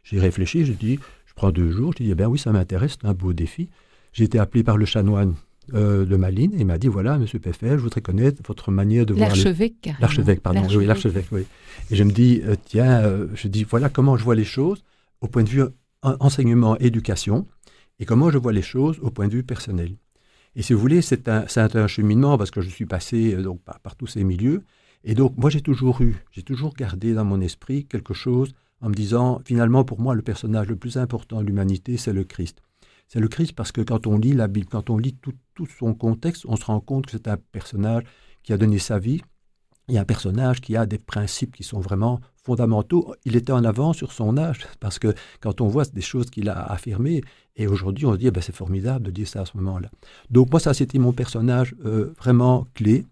J'ai 0.02 0.18
réfléchi, 0.18 0.64
j'ai 0.64 0.74
dit 0.74 0.98
Je 1.26 1.34
prends 1.34 1.52
deux 1.52 1.70
jours, 1.70 1.92
j'ai 1.96 2.04
dit 2.04 2.10
Eh 2.10 2.14
bien 2.14 2.28
oui, 2.28 2.38
ça 2.38 2.50
m'intéresse, 2.50 2.96
c'est 3.00 3.06
un 3.06 3.14
beau 3.14 3.32
défi. 3.32 3.68
J'ai 4.12 4.24
été 4.24 4.38
appelé 4.38 4.64
par 4.64 4.76
le 4.76 4.86
chanoine 4.86 5.34
euh, 5.74 6.04
de 6.04 6.16
Malines 6.16 6.52
et 6.54 6.60
il 6.60 6.66
m'a 6.66 6.78
dit 6.78 6.88
Voilà, 6.88 7.16
monsieur 7.16 7.38
Peffer, 7.38 7.70
je 7.72 7.82
voudrais 7.82 8.00
connaître 8.00 8.42
votre 8.44 8.72
manière 8.72 9.06
de 9.06 9.14
voir. 9.14 9.28
L'archevêque, 9.28 9.90
L'archevêque, 10.00 10.40
pardon, 10.40 10.66
oui, 10.74 10.84
l'archevêque, 10.84 11.26
oui. 11.30 11.46
Et 11.90 11.96
je 11.96 12.02
me 12.02 12.10
dis 12.10 12.42
euh, 12.44 12.56
Tiens, 12.64 13.02
euh, 13.02 13.28
je 13.34 13.46
dis 13.46 13.62
Voilà 13.62 13.88
comment 13.88 14.16
je 14.16 14.24
vois 14.24 14.34
les 14.34 14.44
choses 14.44 14.82
au 15.20 15.28
point 15.28 15.44
de 15.44 15.48
vue 15.48 15.62
enseignement, 16.02 16.76
éducation, 16.78 17.46
et 18.00 18.04
comment 18.04 18.30
je 18.30 18.38
vois 18.38 18.52
les 18.52 18.62
choses 18.62 18.98
au 19.02 19.10
point 19.10 19.28
de 19.28 19.34
vue 19.34 19.44
personnel. 19.44 19.94
Et 20.54 20.62
si 20.62 20.72
vous 20.72 20.80
voulez, 20.80 21.02
c'est 21.02 21.28
un, 21.28 21.86
cheminement 21.86 22.36
parce 22.36 22.50
que 22.50 22.60
je 22.60 22.68
suis 22.68 22.86
passé 22.86 23.34
euh, 23.34 23.42
donc, 23.42 23.60
par, 23.62 23.96
tous 23.96 24.06
ces 24.06 24.24
milieux. 24.24 24.64
Et 25.04 25.14
donc, 25.14 25.36
moi, 25.36 25.50
j'ai 25.50 25.62
toujours 25.62 26.00
eu, 26.02 26.16
j'ai 26.30 26.42
toujours 26.42 26.74
gardé 26.74 27.14
dans 27.14 27.24
mon 27.24 27.40
esprit 27.40 27.86
quelque 27.86 28.14
chose 28.14 28.52
en 28.80 28.88
me 28.88 28.94
disant, 28.94 29.40
finalement, 29.44 29.84
pour 29.84 30.00
moi, 30.00 30.14
le 30.14 30.22
personnage 30.22 30.68
le 30.68 30.76
plus 30.76 30.96
important 30.96 31.40
de 31.40 31.46
l'humanité, 31.46 31.96
c'est 31.96 32.12
le 32.12 32.24
Christ. 32.24 32.62
C'est 33.08 33.20
le 33.20 33.28
Christ 33.28 33.52
parce 33.54 33.72
que 33.72 33.80
quand 33.80 34.06
on 34.06 34.18
lit 34.18 34.32
la 34.32 34.48
Bible, 34.48 34.68
quand 34.70 34.90
on 34.90 34.98
lit 34.98 35.14
tout, 35.14 35.34
tout 35.54 35.66
son 35.66 35.94
contexte, 35.94 36.44
on 36.46 36.56
se 36.56 36.64
rend 36.64 36.80
compte 36.80 37.06
que 37.06 37.12
c'est 37.12 37.28
un 37.28 37.36
personnage 37.36 38.04
qui 38.42 38.52
a 38.52 38.56
donné 38.56 38.78
sa 38.78 38.98
vie, 38.98 39.22
a 39.96 40.00
un 40.00 40.04
personnage 40.04 40.60
qui 40.60 40.76
a 40.76 40.86
des 40.86 40.98
principes 40.98 41.54
qui 41.54 41.64
sont 41.64 41.80
vraiment 41.80 42.20
fondamentaux. 42.44 43.14
Il 43.24 43.36
était 43.36 43.52
en 43.52 43.64
avant 43.64 43.92
sur 43.92 44.12
son 44.12 44.36
âge, 44.36 44.60
parce 44.80 44.98
que 44.98 45.14
quand 45.40 45.60
on 45.60 45.68
voit 45.68 45.84
des 45.84 46.00
choses 46.00 46.30
qu'il 46.30 46.48
a 46.48 46.60
affirmées, 46.60 47.22
et 47.56 47.66
aujourd'hui 47.66 48.06
on 48.06 48.12
se 48.12 48.18
dit, 48.18 48.26
eh 48.26 48.30
ben, 48.30 48.40
c'est 48.40 48.54
formidable 48.54 49.06
de 49.06 49.10
dire 49.10 49.28
ça 49.28 49.42
à 49.42 49.46
ce 49.46 49.56
moment-là. 49.58 49.90
Donc 50.30 50.50
moi, 50.50 50.60
ça, 50.60 50.74
c'était 50.74 50.98
mon 50.98 51.12
personnage 51.12 51.74
euh, 51.84 52.14
vraiment 52.18 52.66
clé. 52.74 53.04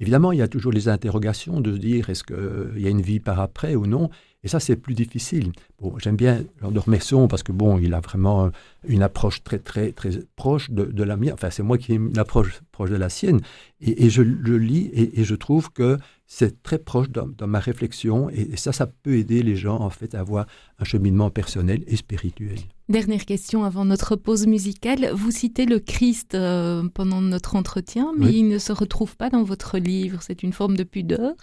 Évidemment, 0.00 0.32
il 0.32 0.38
y 0.38 0.42
a 0.42 0.48
toujours 0.48 0.72
les 0.72 0.88
interrogations 0.88 1.60
de 1.60 1.72
se 1.72 1.78
dire, 1.78 2.10
est-ce 2.10 2.24
qu'il 2.24 2.80
y 2.80 2.86
a 2.86 2.90
une 2.90 3.02
vie 3.02 3.20
par 3.20 3.38
après 3.38 3.76
ou 3.76 3.86
non 3.86 4.10
Et 4.44 4.48
ça, 4.48 4.58
c'est 4.58 4.74
plus 4.74 4.94
difficile. 4.94 5.52
Bon, 5.80 5.96
j'aime 5.98 6.16
bien 6.16 6.42
Jean 6.60 6.72
Dormesson 6.72 7.28
parce 7.28 7.44
que 7.44 7.52
bon, 7.52 7.78
il 7.78 7.94
a 7.94 8.00
vraiment 8.00 8.50
une 8.86 9.02
approche 9.02 9.44
très, 9.44 9.60
très, 9.60 9.92
très 9.92 10.10
proche 10.34 10.70
de, 10.70 11.02
la 11.04 11.16
mienne. 11.16 11.34
Enfin, 11.34 11.50
c'est 11.50 11.62
moi 11.62 11.78
qui 11.78 11.92
ai 11.92 11.94
une 11.94 12.18
approche 12.18 12.60
proche 12.72 12.90
de 12.90 12.96
la 12.96 13.08
sienne. 13.08 13.40
Et, 13.80 14.10
je 14.10 14.22
le 14.22 14.58
lis 14.58 14.90
et, 14.92 15.22
je 15.22 15.34
trouve 15.36 15.70
que 15.70 15.96
c'est 16.26 16.60
très 16.64 16.78
proche 16.78 17.08
dans, 17.10 17.46
ma 17.46 17.60
réflexion. 17.60 18.30
Et, 18.30 18.56
ça, 18.56 18.72
ça 18.72 18.86
peut 18.88 19.16
aider 19.16 19.44
les 19.44 19.54
gens, 19.54 19.78
en 19.78 19.90
fait, 19.90 20.12
à 20.16 20.20
avoir 20.20 20.46
un 20.80 20.84
cheminement 20.84 21.30
personnel 21.30 21.84
et 21.86 21.94
spirituel. 21.94 22.58
Dernière 22.88 23.24
question 23.24 23.62
avant 23.62 23.84
notre 23.84 24.16
pause 24.16 24.48
musicale. 24.48 25.12
Vous 25.14 25.30
citez 25.30 25.66
le 25.66 25.78
Christ 25.78 26.34
euh, 26.34 26.88
pendant 26.92 27.20
notre 27.20 27.54
entretien, 27.54 28.12
mais 28.18 28.32
il 28.32 28.48
ne 28.48 28.58
se 28.58 28.72
retrouve 28.72 29.16
pas 29.16 29.30
dans 29.30 29.44
votre 29.44 29.78
livre. 29.78 30.18
C'est 30.20 30.42
une 30.42 30.52
forme 30.52 30.76
de 30.76 30.82
pudeur 30.82 31.36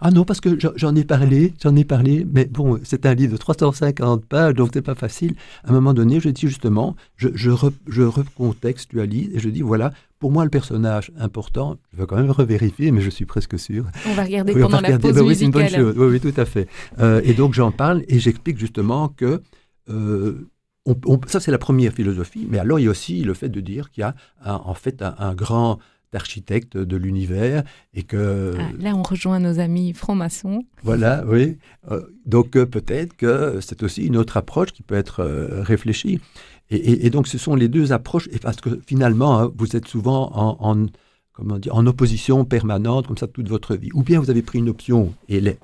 ah 0.00 0.10
non, 0.10 0.24
parce 0.24 0.40
que 0.40 0.58
j'en 0.76 0.94
ai 0.94 1.04
parlé, 1.04 1.54
j'en 1.62 1.74
ai 1.76 1.84
parlé, 1.84 2.26
mais 2.30 2.46
bon, 2.46 2.78
c'est 2.84 3.06
un 3.06 3.14
livre 3.14 3.32
de 3.32 3.36
350 3.36 4.24
pages, 4.24 4.54
donc 4.54 4.70
c'est 4.72 4.82
pas 4.82 4.94
facile. 4.94 5.34
À 5.64 5.70
un 5.70 5.72
moment 5.72 5.94
donné, 5.94 6.20
je 6.20 6.28
dis 6.28 6.46
justement, 6.48 6.96
je, 7.16 7.28
je, 7.34 7.50
je 7.88 8.02
recontextualise 8.02 9.30
et 9.34 9.38
je 9.38 9.48
dis, 9.48 9.62
voilà, 9.62 9.92
pour 10.18 10.32
moi, 10.32 10.44
le 10.44 10.50
personnage 10.50 11.12
important, 11.18 11.76
je 11.92 11.98
vais 11.98 12.06
quand 12.06 12.16
même 12.16 12.30
revérifier, 12.30 12.90
mais 12.90 13.00
je 13.00 13.10
suis 13.10 13.26
presque 13.26 13.58
sûr. 13.58 13.84
On 14.06 14.14
va 14.14 14.24
regarder 14.24 14.54
pendant 14.54 14.80
la 14.80 14.98
pause 14.98 15.14
bah 15.14 15.22
oui, 15.22 15.36
c'est 15.36 15.44
une 15.44 15.50
bonne 15.50 15.68
chose. 15.68 15.94
Oui, 15.96 16.06
oui, 16.06 16.20
tout 16.20 16.40
à 16.40 16.44
fait. 16.44 16.68
Euh, 17.00 17.20
et 17.24 17.34
donc, 17.34 17.54
j'en 17.54 17.70
parle 17.70 18.02
et 18.08 18.18
j'explique 18.18 18.58
justement 18.58 19.08
que 19.08 19.42
euh, 19.90 20.48
on, 20.86 21.20
ça, 21.26 21.40
c'est 21.40 21.50
la 21.50 21.58
première 21.58 21.92
philosophie, 21.92 22.46
mais 22.48 22.58
alors 22.58 22.78
il 22.78 22.84
y 22.84 22.86
a 22.86 22.90
aussi 22.90 23.22
le 23.22 23.34
fait 23.34 23.48
de 23.48 23.60
dire 23.60 23.90
qu'il 23.90 24.02
y 24.02 24.04
a 24.04 24.14
en 24.44 24.74
fait 24.74 25.02
un 25.02 25.34
grand 25.34 25.80
architecte 26.16 26.76
de 26.76 26.96
l'univers 26.96 27.62
et 27.94 28.02
que... 28.02 28.54
Ah, 28.58 28.70
là, 28.78 28.94
on 28.94 29.02
rejoint 29.02 29.38
nos 29.38 29.60
amis 29.60 29.92
francs-maçons. 29.92 30.64
Voilà, 30.82 31.24
oui. 31.26 31.58
Euh, 31.90 32.02
donc 32.24 32.56
euh, 32.56 32.66
peut-être 32.66 33.16
que 33.16 33.60
c'est 33.60 33.82
aussi 33.82 34.06
une 34.06 34.16
autre 34.16 34.36
approche 34.36 34.72
qui 34.72 34.82
peut 34.82 34.96
être 34.96 35.20
euh, 35.20 35.62
réfléchie. 35.62 36.20
Et, 36.68 37.10
donc 37.10 37.28
ce 37.28 37.38
sont 37.38 37.54
les 37.54 37.68
deux 37.68 37.92
approches, 37.92 38.28
et 38.32 38.40
parce 38.40 38.56
que 38.56 38.80
finalement, 38.84 39.38
hein, 39.38 39.52
vous 39.56 39.76
êtes 39.76 39.86
souvent 39.86 40.32
en, 40.34 40.86
comment 41.32 41.60
dire, 41.60 41.72
en 41.76 41.86
opposition 41.86 42.44
permanente, 42.44 43.06
comme 43.06 43.16
ça, 43.16 43.28
toute 43.28 43.48
votre 43.48 43.76
vie. 43.76 43.90
Ou 43.94 44.02
bien 44.02 44.18
vous 44.18 44.30
avez 44.30 44.42
pris 44.42 44.58
une 44.58 44.68
option 44.68 45.14
et 45.28 45.36
elle 45.36 45.46
est 45.46 45.60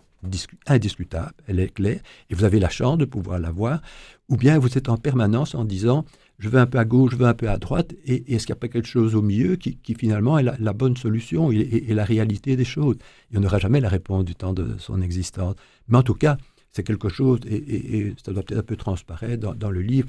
indiscutable, 0.69 1.33
elle 1.49 1.59
est 1.59 1.75
claire, 1.75 1.99
et 2.31 2.35
vous 2.37 2.45
avez 2.45 2.61
la 2.61 2.69
chance 2.69 2.99
de 2.99 3.05
pouvoir 3.05 3.41
la 3.41 3.51
voir, 3.51 3.83
ou 4.29 4.37
bien 4.37 4.61
vous 4.61 4.79
êtes 4.79 4.89
en 4.89 4.97
permanence 4.97 5.57
en 5.57 5.65
disant 5.65 6.05
je 6.43 6.49
vais 6.49 6.59
un 6.59 6.67
peu 6.67 6.79
à 6.79 6.85
gauche, 6.85 7.13
je 7.13 7.17
vais 7.17 7.25
un 7.25 7.35
peu 7.35 7.49
à 7.49 7.57
droite, 7.57 7.95
et, 8.05 8.35
est-ce 8.35 8.47
qu'il 8.47 8.53
n'y 8.53 8.59
a 8.59 8.61
pas 8.61 8.69
quelque 8.69 8.89
chose 8.89 9.15
au 9.15 9.23
milieu 9.23 9.55
qui, 9.55 9.79
finalement 9.95 10.39
est 10.39 10.43
la, 10.43 10.73
bonne 10.73 10.97
solution 10.97 11.53
et, 11.53 11.95
la 11.95 12.05
réalité 12.05 12.57
des 12.57 12.65
choses? 12.65 12.97
Il 13.31 13.39
n'y 13.39 13.45
en 13.45 13.49
aura 13.49 13.59
jamais 13.59 13.81
la 13.81 13.89
réponse 13.89 14.25
du 14.25 14.35
temps 14.35 14.53
de 14.53 14.77
son 14.79 15.01
existence. 15.01 15.55
Mais 15.87 15.99
en 15.99 16.03
tout 16.03 16.15
cas, 16.15 16.37
c'est 16.73 16.83
quelque 16.83 17.09
chose, 17.09 17.39
et, 17.49 18.13
ça 18.25 18.33
doit 18.33 18.43
peut-être 18.43 18.59
un 18.59 18.65
peu 18.65 18.77
transparaître 18.77 19.55
dans, 19.55 19.71
le 19.71 19.83
livre, 19.83 20.09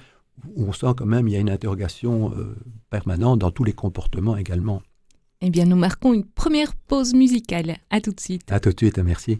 où 0.55 0.65
on 0.65 0.73
sent 0.73 0.93
quand 0.97 1.05
même 1.05 1.27
il 1.27 1.35
y 1.35 1.37
a 1.37 1.39
une 1.39 1.51
interrogation 1.51 2.33
euh, 2.35 2.55
permanente 2.89 3.37
dans 3.37 3.51
tous 3.51 3.63
les 3.63 3.73
comportements 3.73 4.35
également. 4.35 4.81
Eh 5.41 5.51
bien, 5.51 5.65
nous 5.65 5.75
marquons 5.75 6.13
une 6.13 6.25
première 6.25 6.73
pause 6.75 7.13
musicale. 7.13 7.77
À 7.91 8.01
tout 8.01 8.11
de 8.11 8.19
suite. 8.19 8.51
À 8.51 8.59
tout 8.59 8.71
de 8.71 8.79
suite, 8.79 8.97
merci. 8.97 9.39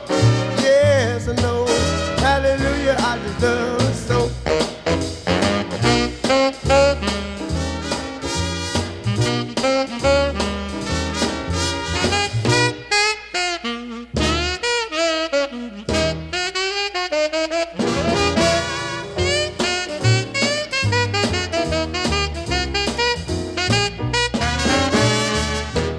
Hallelujah, 2.43 2.95
I 2.97 3.19
deserve 3.19 3.93
so. 3.93 4.31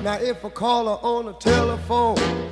Now 0.02 0.18
if 0.20 0.44
I 0.44 0.48
call 0.48 0.86
her 0.86 1.06
on 1.06 1.26
the 1.26 1.34
telephone 1.34 2.51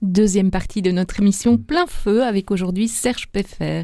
Deuxième 0.00 0.50
partie 0.50 0.80
de 0.80 0.92
notre 0.92 1.20
émission 1.20 1.58
Plein 1.58 1.86
Feu 1.86 2.22
avec 2.22 2.50
aujourd'hui 2.50 2.86
Serge 2.86 3.26
Peffer. 3.32 3.82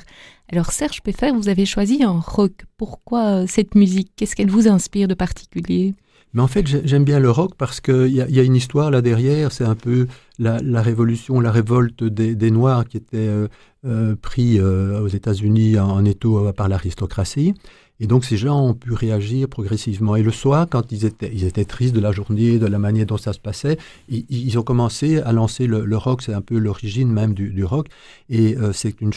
Alors 0.51 0.71
Serge 0.71 1.03
Peffer, 1.03 1.33
vous 1.33 1.49
avez 1.49 1.67
choisi 1.67 2.05
un 2.05 2.21
rock. 2.21 2.53
Pourquoi 2.77 3.43
euh, 3.43 3.47
cette 3.49 3.75
musique? 3.75 4.13
Qu'est-ce 4.15 4.37
qu'elle 4.37 4.51
vous 4.51 4.69
inspire 4.69 5.09
de 5.09 5.15
particulier? 5.15 5.95
Mais 6.33 6.43
en 6.43 6.47
fait, 6.47 6.67
j'aime 6.67 7.05
bien 7.05 7.19
le 7.19 7.31
rock 7.31 7.55
parce 7.57 7.81
qu'il 7.81 8.09
y, 8.09 8.17
y, 8.17 8.41
a 8.41 8.43
une 8.43 8.57
histoire 8.57 8.91
là 8.91 9.03
derrière. 9.03 9.51
C'est 9.51 9.65
un 9.65 9.75
peu 9.75 10.07
la, 10.39 10.83
révolution, 10.83 11.41
la 11.41 11.51
révolte 11.51 12.03
des, 12.05 12.51
Noirs 12.51 12.87
qui 12.87 12.97
étaient 12.97 13.17
euh, 13.17 13.49
euh, 13.85 14.17
pris 14.21 14.61
aux 14.61 15.09
États-Unis 15.09 15.79
en, 15.79 16.05
étau 16.05 16.53
par 16.53 16.69
l'aristocratie. 16.69 17.55
Et 18.01 18.07
donc 18.09 18.25
ces 18.25 18.37
gens 18.37 18.61
ont 18.61 18.75
pu 18.75 18.93
réagir 18.93 19.49
progressivement. 19.49 20.17
Et 20.17 20.23
le 20.23 20.33
soir, 20.33 20.67
quand 20.69 20.91
ils 20.91 21.05
étaient, 21.05 21.65
tristes 21.65 21.95
de 21.95 22.01
la 22.01 22.11
journée, 22.11 22.59
de 22.59 22.67
la 22.67 22.79
manière 22.79 23.07
dont 23.07 23.17
ça 23.17 23.33
se 23.33 23.39
passait, 23.39 23.79
ils, 24.09 24.59
ont 24.59 24.63
commencé 24.63 25.21
à 25.21 25.33
lancer 25.33 25.67
le, 25.69 25.97
rock. 25.97 26.23
C'est 26.23 26.35
un 26.35 26.41
peu 26.41 26.59
l'origine 26.59 27.11
même 27.11 27.35
du, 27.35 27.65
rock. 27.65 27.87
Et 28.31 28.57
euh, 28.57 28.73
c'est 28.73 29.01
une, 29.01 29.13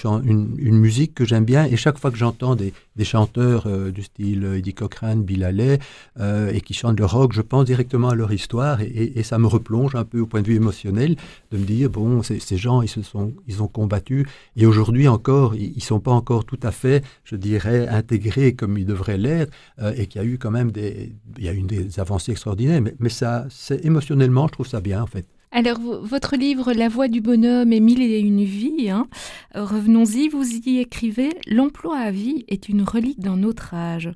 musique 0.77 1.15
que 1.15 1.25
j'aime 1.25 1.43
bien. 1.43 1.65
Et 1.65 1.75
chaque 1.75 1.97
fois 1.97 2.11
que 2.11 2.17
j'entends 2.17 2.55
des, 2.55 2.71
chanteurs 3.03 3.65
euh, 3.65 3.89
du 3.89 4.03
style 4.03 4.45
Eddie 4.57 4.73
Cochrane, 4.75 5.23
Bill 5.23 5.43
Haley, 5.43 5.79
euh, 6.19 6.51
et 6.53 6.61
qui 6.61 6.75
chantent 6.75 6.99
le 6.99 7.05
rock, 7.05 7.33
je 7.33 7.41
pense 7.41 7.65
directement 7.65 8.09
à 8.09 8.15
leur 8.15 8.31
histoire. 8.31 8.81
Et, 8.81 9.23
ça 9.23 9.39
me 9.39 9.47
replonge 9.47 9.95
un 9.95 10.05
peu 10.05 10.19
au 10.19 10.27
point 10.27 10.41
de 10.41 10.47
vue 10.47 10.55
émotionnel 10.55 11.06
de 11.15 11.57
me 11.57 11.65
dire, 11.65 11.89
bon, 11.89 12.21
ces 12.21 12.57
gens, 12.57 12.83
ils, 12.83 12.87
se 12.89 13.01
sont, 13.01 13.33
ils 13.47 13.63
ont 13.63 13.67
combattu. 13.67 14.27
Et 14.55 14.65
aujourd'hui 14.65 15.07
encore, 15.07 15.55
ils 15.55 15.73
ne 15.75 15.81
sont 15.81 15.99
pas 15.99 16.11
encore 16.11 16.45
tout 16.45 16.59
à 16.61 16.71
fait, 16.71 17.03
je 17.23 17.35
dirais, 17.35 17.87
intégrés 17.87 18.53
comme 18.53 18.67
comme 18.67 18.77
il 18.77 18.85
devrait 18.85 19.17
l'être, 19.17 19.53
euh, 19.79 19.93
et 19.95 20.07
qu'il 20.07 20.21
y 20.21 20.25
a 20.25 20.27
eu 20.27 20.37
quand 20.37 20.51
même 20.51 20.71
des, 20.71 21.15
il 21.37 21.43
y 21.45 21.47
a 21.47 21.53
eu 21.53 21.61
des 21.61 22.01
avancées 22.01 22.33
extraordinaires. 22.33 22.81
Mais, 22.81 22.93
mais 22.99 23.07
ça, 23.07 23.45
c'est 23.49 23.85
émotionnellement, 23.85 24.45
je 24.47 24.51
trouve 24.51 24.67
ça 24.67 24.81
bien 24.81 25.01
en 25.01 25.07
fait. 25.07 25.25
Alors, 25.51 25.79
votre 25.79 26.35
livre 26.35 26.73
La 26.73 26.89
voix 26.89 27.07
du 27.07 27.21
bonhomme 27.21 27.71
et 27.71 27.79
mille 27.79 28.01
et 28.01 28.19
une 28.19 28.43
vies, 28.43 28.89
hein, 28.89 29.07
revenons-y, 29.55 30.27
vous 30.27 30.43
y 30.43 30.79
écrivez 30.79 31.29
L'emploi 31.47 31.97
à 31.97 32.11
vie 32.11 32.43
est 32.49 32.67
une 32.67 32.83
relique 32.83 33.21
d'un 33.21 33.43
autre 33.43 33.73
âge. 33.73 34.11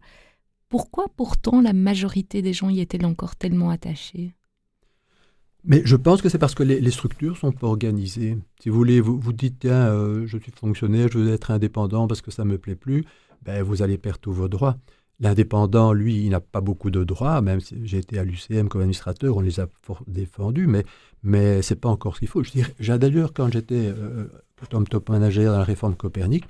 Pourquoi 0.67 1.06
pourtant 1.15 1.62
la 1.62 1.71
majorité 1.71 2.41
des 2.41 2.51
gens 2.51 2.69
y 2.69 2.82
est-elle 2.82 3.06
encore 3.06 3.38
tellement 3.38 3.69
attachée 3.69 4.34
mais 5.63 5.82
je 5.86 5.95
pense 5.95 6.21
que 6.21 6.30
c'est 6.30 6.38
parce 6.38 6.56
que 6.56 6.63
les, 6.63 6.91
structures 6.91 7.38
sont 7.38 7.52
pas 7.52 7.67
organisées. 7.67 8.38
Si 8.62 8.69
vous 8.69 8.76
voulez, 8.76 9.00
vous, 9.02 9.19
vous 9.19 9.34
dites, 9.34 9.60
tiens, 9.60 9.88
euh, 9.88 10.26
je 10.26 10.38
suis 10.38 10.52
fonctionnaire, 10.52 11.08
je 11.12 11.19
veux 11.19 11.34
être 11.34 11.52
indépendant 11.52 12.08
parce 12.08 12.21
que 12.21 12.32
ça 12.32 12.45
me 12.45 12.58
plaît 12.58 12.76
plus 12.76 13.06
ben, 13.43 13.63
vous 13.63 13.82
allez 13.82 13.97
perdre 13.97 14.19
tous 14.19 14.32
vos 14.32 14.47
droits. 14.47 14.78
L'indépendant, 15.19 15.93
lui, 15.93 16.24
il 16.26 16.30
n'a 16.30 16.39
pas 16.39 16.62
beaucoup 16.62 16.89
de 16.89 17.04
droits, 17.04 17.41
même 17.41 17.60
si 17.60 17.76
j'ai 17.86 18.00
été 18.00 18.17
à 18.17 18.24
l'UCM 18.24 18.69
comme 18.69 18.82
administrateur, 18.82 19.38
on 19.38 19.41
les 19.41 19.60
a 19.60 19.67
défendus, 20.08 20.65
mais, 20.65 20.84
mais 21.21 21.62
ce 21.62 21.74
n'est 21.74 21.80
pas 21.80 21.89
encore 21.89 22.15
ce 22.15 22.19
qu'il 22.19 22.28
faut. 22.28 22.43
J'ai 22.43 22.97
d'ailleurs, 22.97 23.34
quand 23.34 23.52
j'étais 23.52 23.76
euh, 23.88 24.28
top, 24.69 24.89
top 24.89 25.10
manager 25.10 25.52
dans 25.52 25.60
la 25.60 25.63
réforme 25.63 25.95
Copernic, 25.95 26.45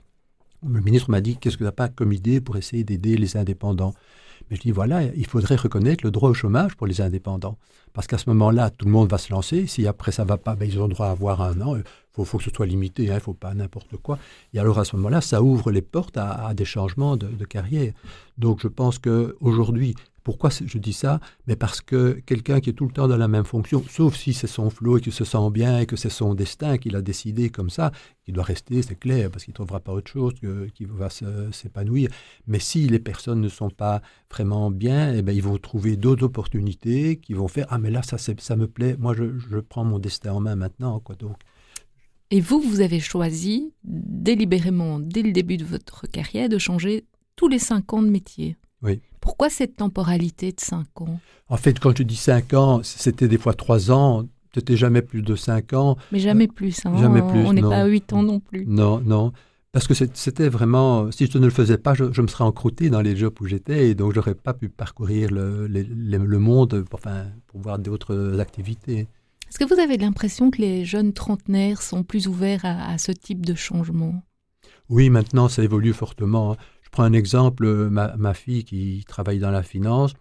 le 0.65 0.79
ministre 0.79 1.09
m'a 1.09 1.21
dit 1.21 1.37
qu'est-ce 1.37 1.57
que 1.57 1.63
tu 1.63 1.65
n'as 1.65 1.71
pas 1.71 1.89
comme 1.89 2.13
idée 2.13 2.39
pour 2.39 2.55
essayer 2.55 2.83
d'aider 2.83 3.17
les 3.17 3.35
indépendants? 3.35 3.93
Mais 4.51 4.57
je 4.57 4.61
dis, 4.63 4.71
voilà, 4.71 5.03
il 5.03 5.25
faudrait 5.25 5.55
reconnaître 5.55 6.03
le 6.03 6.11
droit 6.11 6.29
au 6.29 6.33
chômage 6.33 6.75
pour 6.75 6.85
les 6.85 6.99
indépendants. 6.99 7.57
Parce 7.93 8.05
qu'à 8.05 8.17
ce 8.17 8.29
moment-là, 8.29 8.69
tout 8.69 8.85
le 8.85 8.91
monde 8.91 9.09
va 9.09 9.17
se 9.17 9.31
lancer. 9.31 9.65
Si 9.65 9.87
après 9.87 10.11
ça 10.11 10.23
ne 10.23 10.27
va 10.27 10.37
pas, 10.37 10.55
ben, 10.55 10.67
ils 10.67 10.77
ont 10.79 10.87
le 10.87 10.93
droit 10.93 11.07
à 11.07 11.11
avoir 11.11 11.41
un 11.41 11.61
an. 11.61 11.77
Il 11.77 11.83
faut, 12.25 12.37
que 12.37 12.43
ce 12.43 12.49
soit 12.49 12.65
limité, 12.65 13.03
il 13.03 13.11
hein, 13.11 13.15
ne 13.15 13.19
faut 13.19 13.33
pas 13.33 13.53
n'importe 13.53 13.95
quoi. 13.95 14.19
Et 14.53 14.59
alors 14.59 14.77
à 14.77 14.83
ce 14.83 14.97
moment-là, 14.97 15.21
ça 15.21 15.41
ouvre 15.41 15.71
les 15.71 15.81
portes 15.81 16.17
à, 16.17 16.47
à 16.47 16.53
des 16.53 16.65
changements 16.65 17.15
de, 17.15 17.27
de, 17.27 17.45
carrière. 17.45 17.93
Donc 18.37 18.59
je 18.61 18.67
pense 18.67 18.99
qu'aujourd'hui, 18.99 19.95
pourquoi 20.23 20.49
je 20.49 20.77
dis 20.77 20.93
ça? 20.93 21.19
Mais 21.47 21.55
parce 21.55 21.81
que 21.81 22.21
quelqu'un 22.25 22.59
qui 22.59 22.69
est 22.69 22.73
tout 22.73 22.85
le 22.85 22.91
temps 22.91 23.07
dans 23.07 23.17
la 23.17 23.27
même 23.27 23.45
fonction, 23.45 23.83
sauf 23.89 24.15
si 24.15 24.33
c'est 24.33 24.47
son 24.47 24.69
flot 24.69 24.97
et 24.97 25.01
qu'il 25.01 25.13
se 25.13 25.23
sent 25.23 25.49
bien 25.51 25.79
et 25.79 25.85
que 25.85 25.95
c'est 25.95 26.09
son 26.09 26.35
destin 26.35 26.77
qu'il 26.77 26.95
a 26.95 27.01
décidé 27.01 27.49
comme 27.49 27.69
ça, 27.69 27.91
il 28.27 28.33
doit 28.33 28.43
rester, 28.43 28.81
c'est 28.81 28.99
clair, 28.99 29.31
parce 29.31 29.43
qu'il 29.43 29.51
ne 29.51 29.55
trouvera 29.55 29.79
pas 29.79 29.91
autre 29.91 30.11
chose 30.11 30.33
qui 30.75 30.85
va 30.85 31.09
s'épanouir. 31.09 32.09
Mais 32.47 32.59
si 32.59 32.87
les 32.87 32.99
personnes 32.99 33.41
ne 33.41 33.49
sont 33.49 33.69
pas 33.69 34.01
vraiment 34.29 34.71
bien, 34.71 35.13
eh 35.13 35.21
bien, 35.21 35.33
ils 35.33 35.43
vont 35.43 35.57
trouver 35.57 35.97
d'autres 35.97 36.25
opportunités 36.25 37.17
qui 37.17 37.33
vont 37.33 37.47
faire 37.47 37.65
Ah, 37.69 37.77
mais 37.77 37.89
là, 37.89 38.03
ça, 38.03 38.17
ça 38.17 38.55
me 38.55 38.67
plaît, 38.67 38.95
moi, 38.99 39.13
je, 39.15 39.37
je, 39.39 39.57
prends 39.57 39.83
mon 39.83 39.99
destin 39.99 40.33
en 40.33 40.39
main 40.39 40.55
maintenant. 40.55 40.99
Quoi, 40.99 41.15
donc. 41.15 41.37
Et 42.29 42.39
vous, 42.39 42.61
vous 42.61 42.81
avez 42.81 42.99
choisi 42.99 43.73
délibérément, 43.83 44.99
dès 44.99 45.23
le 45.23 45.31
début 45.31 45.57
de 45.57 45.65
votre 45.65 46.07
carrière, 46.07 46.47
de 46.47 46.57
changer 46.57 47.05
tous 47.35 47.47
les 47.47 47.59
cinq 47.59 47.93
ans 47.93 48.01
de 48.01 48.09
métier. 48.09 48.55
Oui. 48.83 49.01
Pourquoi 49.19 49.49
cette 49.49 49.75
temporalité 49.75 50.51
de 50.51 50.59
5 50.59 51.01
ans? 51.01 51.19
En 51.49 51.57
fait, 51.57 51.79
quand 51.79 51.95
je 51.95 52.03
dis 52.03 52.15
5 52.15 52.53
ans, 52.53 52.81
c'était 52.83 53.27
des 53.27 53.37
fois 53.37 53.53
3 53.53 53.91
ans, 53.91 54.25
c'était 54.53 54.77
jamais 54.77 55.01
plus 55.01 55.21
de 55.21 55.35
5 55.35 55.73
ans. 55.73 55.97
Mais 56.11 56.19
jamais 56.19 56.47
plus, 56.47 56.85
hein, 56.85 56.97
jamais 56.97 57.21
plus. 57.21 57.45
On 57.45 57.53
n'est 57.53 57.61
pas 57.61 57.81
à 57.81 57.85
8 57.85 58.13
ans 58.13 58.23
non 58.23 58.39
plus. 58.39 58.65
Non, 58.67 58.99
non. 58.99 59.31
Parce 59.71 59.87
que 59.87 59.93
c'était 59.93 60.49
vraiment, 60.49 61.11
si 61.11 61.27
je 61.27 61.37
ne 61.37 61.45
le 61.45 61.51
faisais 61.51 61.77
pas, 61.77 61.93
je, 61.93 62.11
je 62.11 62.21
me 62.21 62.27
serais 62.27 62.43
encrouté 62.43 62.89
dans 62.89 62.99
les 63.01 63.15
jobs 63.15 63.33
où 63.39 63.45
j'étais 63.45 63.89
et 63.89 63.95
donc 63.95 64.13
j'aurais 64.13 64.35
pas 64.35 64.53
pu 64.53 64.67
parcourir 64.67 65.31
le, 65.31 65.65
le, 65.67 65.83
le 65.83 66.39
monde 66.39 66.83
pour, 66.89 66.99
enfin, 66.99 67.27
pour 67.47 67.61
voir 67.61 67.79
d'autres 67.79 68.37
activités. 68.41 69.07
Est-ce 69.47 69.59
que 69.59 69.73
vous 69.73 69.79
avez 69.79 69.97
l'impression 69.97 70.51
que 70.51 70.61
les 70.61 70.83
jeunes 70.83 71.13
trentenaires 71.13 71.81
sont 71.81 72.03
plus 72.03 72.27
ouverts 72.27 72.65
à, 72.65 72.91
à 72.91 72.97
ce 72.97 73.13
type 73.13 73.45
de 73.45 73.55
changement? 73.55 74.21
Oui, 74.89 75.09
maintenant 75.09 75.47
ça 75.47 75.63
évolue 75.63 75.93
fortement. 75.93 76.57
Je 76.91 76.97
prends 76.97 77.03
un 77.03 77.13
exemple, 77.13 77.65
ma, 77.89 78.17
ma, 78.17 78.33
fille 78.33 78.65
qui 78.65 79.05
travaille 79.07 79.39
dans 79.39 79.49
la 79.49 79.63
finance, 79.63 80.13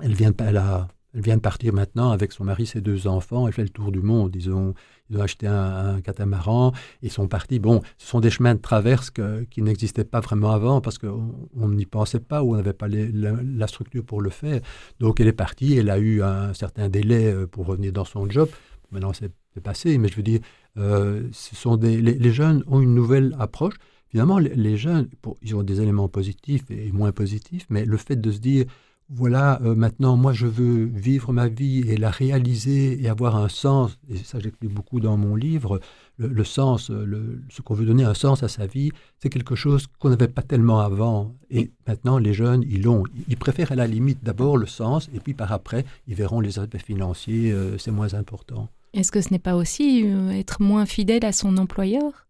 elle 0.00 0.12
vient, 0.12 0.32
de 0.32 1.40
partir 1.40 1.72
maintenant 1.72 2.10
avec 2.10 2.32
son 2.32 2.42
mari, 2.42 2.66
ses 2.66 2.80
deux 2.80 3.06
enfants, 3.06 3.46
elle 3.46 3.52
fait 3.52 3.62
le 3.62 3.68
tour 3.68 3.92
du 3.92 4.02
monde. 4.02 4.34
Ils 4.34 4.50
ont, 4.50 4.74
ils 5.08 5.18
ont 5.18 5.20
acheté 5.20 5.46
un, 5.46 6.00
catamaran, 6.00 6.72
ils 7.02 7.12
sont 7.12 7.28
partis. 7.28 7.60
Bon, 7.60 7.80
ce 7.96 8.08
sont 8.08 8.18
des 8.18 8.30
chemins 8.30 8.56
de 8.56 8.60
traverse 8.60 9.12
qui 9.52 9.62
n'existaient 9.62 10.02
pas 10.02 10.18
vraiment 10.18 10.50
avant 10.50 10.80
parce 10.80 10.98
qu'on 10.98 11.68
n'y 11.68 11.86
pensait 11.86 12.18
pas 12.18 12.42
ou 12.42 12.54
on 12.54 12.56
n'avait 12.56 12.72
pas 12.72 12.88
la, 12.88 13.66
structure 13.68 14.04
pour 14.04 14.20
le 14.20 14.30
faire. 14.30 14.60
Donc 14.98 15.20
elle 15.20 15.28
est 15.28 15.32
partie, 15.32 15.76
elle 15.76 15.90
a 15.90 15.98
eu 16.00 16.24
un 16.24 16.52
certain 16.54 16.88
délai 16.88 17.32
euh, 17.32 17.46
pour 17.46 17.66
revenir 17.66 17.92
dans 17.92 18.04
son 18.04 18.28
job. 18.28 18.48
Maintenant 18.90 19.12
c'est 19.12 19.30
passé, 19.62 19.96
mais 19.96 20.08
je 20.08 20.16
veux 20.16 20.24
dire, 20.24 20.40
euh, 20.76 21.28
ce 21.30 21.54
sont 21.54 21.76
des, 21.76 22.02
les 22.02 22.32
jeunes 22.32 22.64
ont 22.66 22.80
une 22.80 22.96
nouvelle 22.96 23.36
approche. 23.38 23.76
Finalement, 24.10 24.38
les 24.38 24.76
jeunes, 24.76 25.08
pour, 25.22 25.36
ils 25.40 25.54
ont 25.54 25.62
des 25.62 25.80
éléments 25.80 26.08
positifs 26.08 26.70
et 26.70 26.90
moins 26.92 27.12
positifs, 27.12 27.66
mais 27.70 27.84
le 27.84 27.96
fait 27.96 28.16
de 28.16 28.32
se 28.32 28.40
dire, 28.40 28.66
voilà, 29.12 29.60
euh, 29.62 29.74
maintenant, 29.74 30.16
moi, 30.16 30.32
je 30.32 30.46
veux 30.46 30.84
vivre 30.84 31.32
ma 31.32 31.48
vie 31.48 31.80
et 31.88 31.96
la 31.96 32.10
réaliser 32.10 33.02
et 33.02 33.08
avoir 33.08 33.36
un 33.36 33.48
sens, 33.48 33.98
et 34.08 34.16
ça, 34.18 34.38
j'explique 34.38 34.72
beaucoup 34.72 35.00
dans 35.00 35.16
mon 35.16 35.34
livre, 35.34 35.80
le, 36.16 36.28
le 36.28 36.44
sens, 36.44 36.90
le, 36.90 37.40
ce 37.50 37.62
qu'on 37.62 37.74
veut 37.74 37.86
donner 37.86 38.04
un 38.04 38.14
sens 38.14 38.42
à 38.42 38.48
sa 38.48 38.66
vie, 38.66 38.90
c'est 39.18 39.28
quelque 39.28 39.56
chose 39.56 39.86
qu'on 39.98 40.10
n'avait 40.10 40.28
pas 40.28 40.42
tellement 40.42 40.80
avant. 40.80 41.34
Et 41.50 41.70
maintenant, 41.88 42.18
les 42.18 42.34
jeunes, 42.34 42.64
ils 42.68 42.82
l'ont. 42.82 43.04
Ils 43.28 43.36
préfèrent 43.36 43.72
à 43.72 43.76
la 43.76 43.88
limite 43.88 44.22
d'abord 44.22 44.56
le 44.56 44.66
sens, 44.66 45.08
et 45.14 45.18
puis 45.18 45.34
par 45.34 45.52
après, 45.52 45.84
ils 46.06 46.14
verront 46.14 46.40
les 46.40 46.58
aspects 46.58 46.78
financiers, 46.78 47.52
euh, 47.52 47.78
c'est 47.78 47.90
moins 47.90 48.14
important. 48.14 48.68
Est-ce 48.92 49.12
que 49.12 49.20
ce 49.20 49.32
n'est 49.32 49.38
pas 49.38 49.56
aussi 49.56 50.02
euh, 50.04 50.30
être 50.30 50.62
moins 50.62 50.86
fidèle 50.86 51.24
à 51.24 51.32
son 51.32 51.56
employeur? 51.58 52.26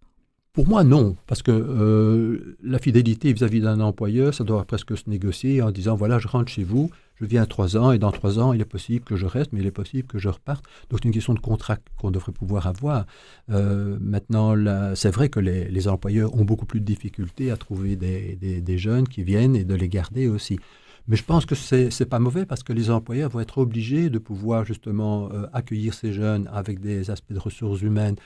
Pour 0.53 0.67
moi, 0.67 0.83
non, 0.83 1.17
parce 1.29 1.43
que 1.43 1.53
euh, 1.53 2.57
la 2.61 2.81
fidélité 2.81 3.33
vis-à-vis 3.33 3.61
d'un 3.61 3.81
employeur, 3.81 4.35
ça 4.35 4.43
doit 4.43 4.65
presque 4.65 4.97
se 4.97 5.09
négocier 5.09 5.63
en 5.63 5.71
disant, 5.71 5.95
voilà, 5.95 6.19
je 6.19 6.27
rentre 6.27 6.51
chez 6.51 6.65
vous, 6.65 6.91
je 7.21 7.25
viens 7.25 7.47
trois 7.47 7.77
ans, 7.77 7.93
et 7.93 7.99
dans 8.01 8.11
trois 8.11 8.41
ans, 8.41 8.53
il 8.53 8.61
est 8.61 8.65
possible 8.65 9.05
que 9.05 9.15
je 9.15 9.27
reste, 9.27 9.53
mais 9.53 9.61
il 9.61 9.67
est 9.67 9.71
possible 9.71 10.09
que 10.09 10.19
je 10.19 10.29
reparte. 10.29 10.65
Donc 10.89 11.01
c'est 11.01 11.07
une 11.07 11.15
question 11.15 11.35
de 11.35 11.39
contrat 11.39 11.77
qu'on 11.99 12.11
devrait 12.11 12.33
pouvoir 12.33 12.67
avoir. 12.67 13.07
Euh, 13.51 13.97
maintenant, 14.01 14.57
c'est 14.97 15.11
vrai 15.11 15.29
que 15.29 15.39
les, 15.39 15.87
employeurs 15.87 16.35
ont 16.35 16.45
beaucoup 16.45 16.67
plus 16.67 16.81
de 16.81 16.85
difficultés 16.85 17.53
à 17.53 17.57
trouver 17.57 17.95
des, 17.95 18.79
jeunes 18.79 19.07
qui 19.07 19.23
viennent 19.23 19.55
et 19.55 19.65
de 19.65 19.75
les 19.75 19.89
garder 19.89 20.27
aussi. 20.27 20.59
Mais 21.07 21.17
je 21.17 21.25
pense 21.25 21.47
que 21.47 21.55
c'est 21.55 21.89
n'est 21.99 22.07
pas 22.07 22.19
mauvais 22.19 22.45
parce 22.45 22.63
que 22.63 22.73
les 22.73 22.91
employeurs 22.91 23.31
vont 23.31 23.41
être 23.41 23.59
obligés 23.59 24.11
de 24.11 24.19
pouvoir 24.19 24.65
justement 24.65 25.31
euh, 25.33 25.47
accueillir 25.53 25.95
ces 25.95 26.13
jeunes 26.13 26.49
avec 26.53 26.81
des 26.81 27.11
aspects 27.11 27.33
de 27.33 27.39
ressources 27.39 27.83
humaines 27.83 28.17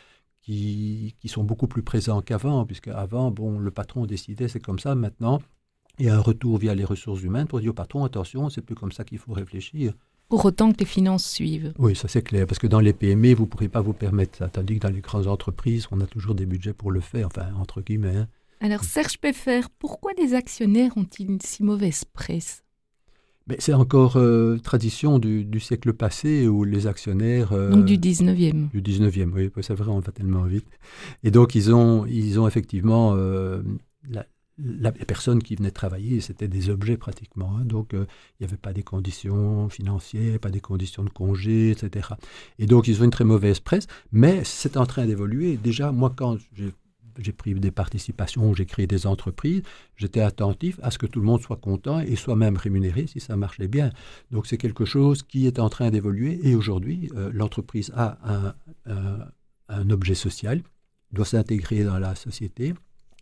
qui, 0.45 1.15
qui, 1.21 1.29
sont 1.29 1.43
beaucoup 1.43 1.67
plus 1.67 1.83
présents 1.83 2.21
qu'avant, 2.21 2.67
puisque 2.67 2.89
avant, 2.89 3.31
bon, 3.31 3.59
le 3.59 3.71
patron 3.71 4.05
décidait, 4.05 4.49
c'est 4.49 4.61
comme 4.61 4.79
ça. 4.79 4.95
Maintenant, 4.95 5.41
il 5.99 6.07
y 6.07 6.09
a 6.09 6.17
un 6.17 6.21
retour 6.21 6.59
via 6.59 6.75
les 6.75 6.85
ressources 6.85 7.23
humaines 7.23 7.47
pour 7.47 7.61
dire 7.61 7.71
au 7.71 7.75
patron, 7.75 8.05
attention, 8.05 8.51
c'est 8.51 8.61
plus 8.61 8.75
comme 8.75 8.93
ça 8.93 9.05
qu'il 9.05 9.19
faut 9.19 9.33
réfléchir. 9.33 9.95
Pour 10.29 10.45
autant 10.45 10.73
que 10.73 10.79
les 10.79 10.87
finances 10.87 11.29
suivent. 11.31 11.73
Oui, 11.79 11.97
ça 11.97 12.09
c'est 12.09 12.23
clair, 12.23 12.47
parce 12.47 12.59
que 12.59 12.67
dans 12.67 12.81
les 12.81 12.93
PME, 12.93 13.35
vous 13.35 13.45
ne 13.45 13.49
pourrez 13.49 13.69
pas 13.69 13.81
vous 13.81 13.93
permettre 13.93 14.39
ça, 14.39 14.49
tandis 14.49 14.79
que 14.79 14.87
dans 14.87 14.93
les 14.93 15.01
grandes 15.01 15.29
entreprises, 15.29 15.87
on 15.91 16.01
a 16.01 16.07
toujours 16.07 16.35
des 16.35 16.47
budgets 16.47 16.73
pour 16.73 16.91
le 16.91 17.01
faire, 17.01 17.27
enfin, 17.27 17.53
entre 17.59 17.81
guillemets. 17.81 18.17
Hein. 18.17 18.29
Alors, 18.61 18.85
Serge 18.85 19.19
Peffer, 19.19 19.63
pourquoi 19.79 20.13
les 20.19 20.35
actionnaires 20.35 20.97
ont-ils 20.97 21.39
si 21.43 21.63
mauvaise 21.63 22.05
presse? 22.05 22.64
Mais 23.47 23.57
c'est 23.59 23.75
encore 23.75 24.17
euh, 24.17 24.59
tradition 24.59 25.19
du, 25.19 25.45
du, 25.45 25.61
siècle 25.61 25.93
passé 25.93 26.49
où 26.49 26.65
les 26.65 26.87
actionnaires... 26.87 27.53
Euh, 27.53 27.71
donc 27.71 27.85
du 27.85 27.99
19e. 27.99 28.71
Du 28.71 28.81
19e, 28.81 29.31
oui, 29.33 29.51
c'est 29.61 29.75
vrai, 29.75 29.91
on 29.91 30.01
va 30.01 30.13
tellement 30.13 30.45
vite. 30.45 30.67
Et 31.23 31.31
donc 31.31 31.55
ils 31.55 31.73
ont, 31.73 32.07
ils 32.07 32.41
ont 32.41 32.49
effectivement... 32.49 33.13
Euh, 33.15 33.63
la, 34.09 34.27
la, 34.57 34.93
les 34.93 35.05
personnes 35.05 35.43
qui 35.43 35.57
venaient 35.57 35.73
travailler, 35.73 36.21
c'était 36.21 36.49
des 36.49 36.71
objets 36.71 36.97
pratiquement. 36.97 37.57
Hein, 37.57 37.65
donc 37.65 37.91
il 37.93 38.07
n'y 38.41 38.47
avait 38.47 38.57
pas 38.57 38.73
des 38.73 38.85
conditions 38.85 39.69
financières, 39.69 40.39
pas 40.39 40.51
des 40.51 40.61
conditions 40.61 41.03
de 41.03 41.11
congé, 41.11 41.71
etc. 41.71 42.11
Et 42.59 42.67
donc 42.67 42.87
ils 42.87 43.01
ont 43.01 43.05
une 43.05 43.11
très 43.11 43.25
mauvaise 43.25 43.61
presse, 43.61 43.89
mais 44.13 44.43
c'est 44.45 44.77
en 44.77 44.87
train 44.87 45.07
d'évoluer. 45.07 45.57
Déjà, 45.57 45.91
moi, 45.91 46.13
quand 46.15 46.39
j'ai 46.55 46.73
j'ai 47.19 47.33
pris 47.33 47.55
des 47.55 47.71
participations, 47.71 48.55
j'ai 48.55 48.67
créé 48.67 48.87
des 48.87 49.07
entreprises, 49.07 49.63
j'étais 49.97 50.21
attentif 50.21 50.79
à 50.83 50.91
ce 50.91 50.99
que 50.99 51.07
tout 51.07 51.21
le 51.21 51.27
monde 51.27 51.41
soit 51.41 51.57
content 51.57 52.01
et 52.01 52.17
soit 52.17 52.37
même 52.37 52.57
rémunéré 52.57 53.07
si 53.07 53.21
ça 53.21 53.37
marchait 53.37 53.69
bien. 53.69 53.91
Donc 54.31 54.47
c'est 54.47 54.59
quelque 54.59 54.85
chose 54.85 55.23
qui 55.23 55.47
est 55.47 55.59
en 55.59 55.69
train 55.69 55.91
d'évoluer 55.91 56.41
et 56.43 56.55
aujourd'hui, 56.55 57.11
euh, 57.17 57.31
l'entreprise 57.33 57.93
a 57.95 58.19
un, 58.25 58.55
un, 58.87 59.19
un, 59.69 59.91
objet 59.91 60.15
social, 60.15 60.63
doit 61.13 61.25
s'intégrer 61.25 61.85
dans 61.85 61.99
la 61.99 62.15
société 62.15 62.75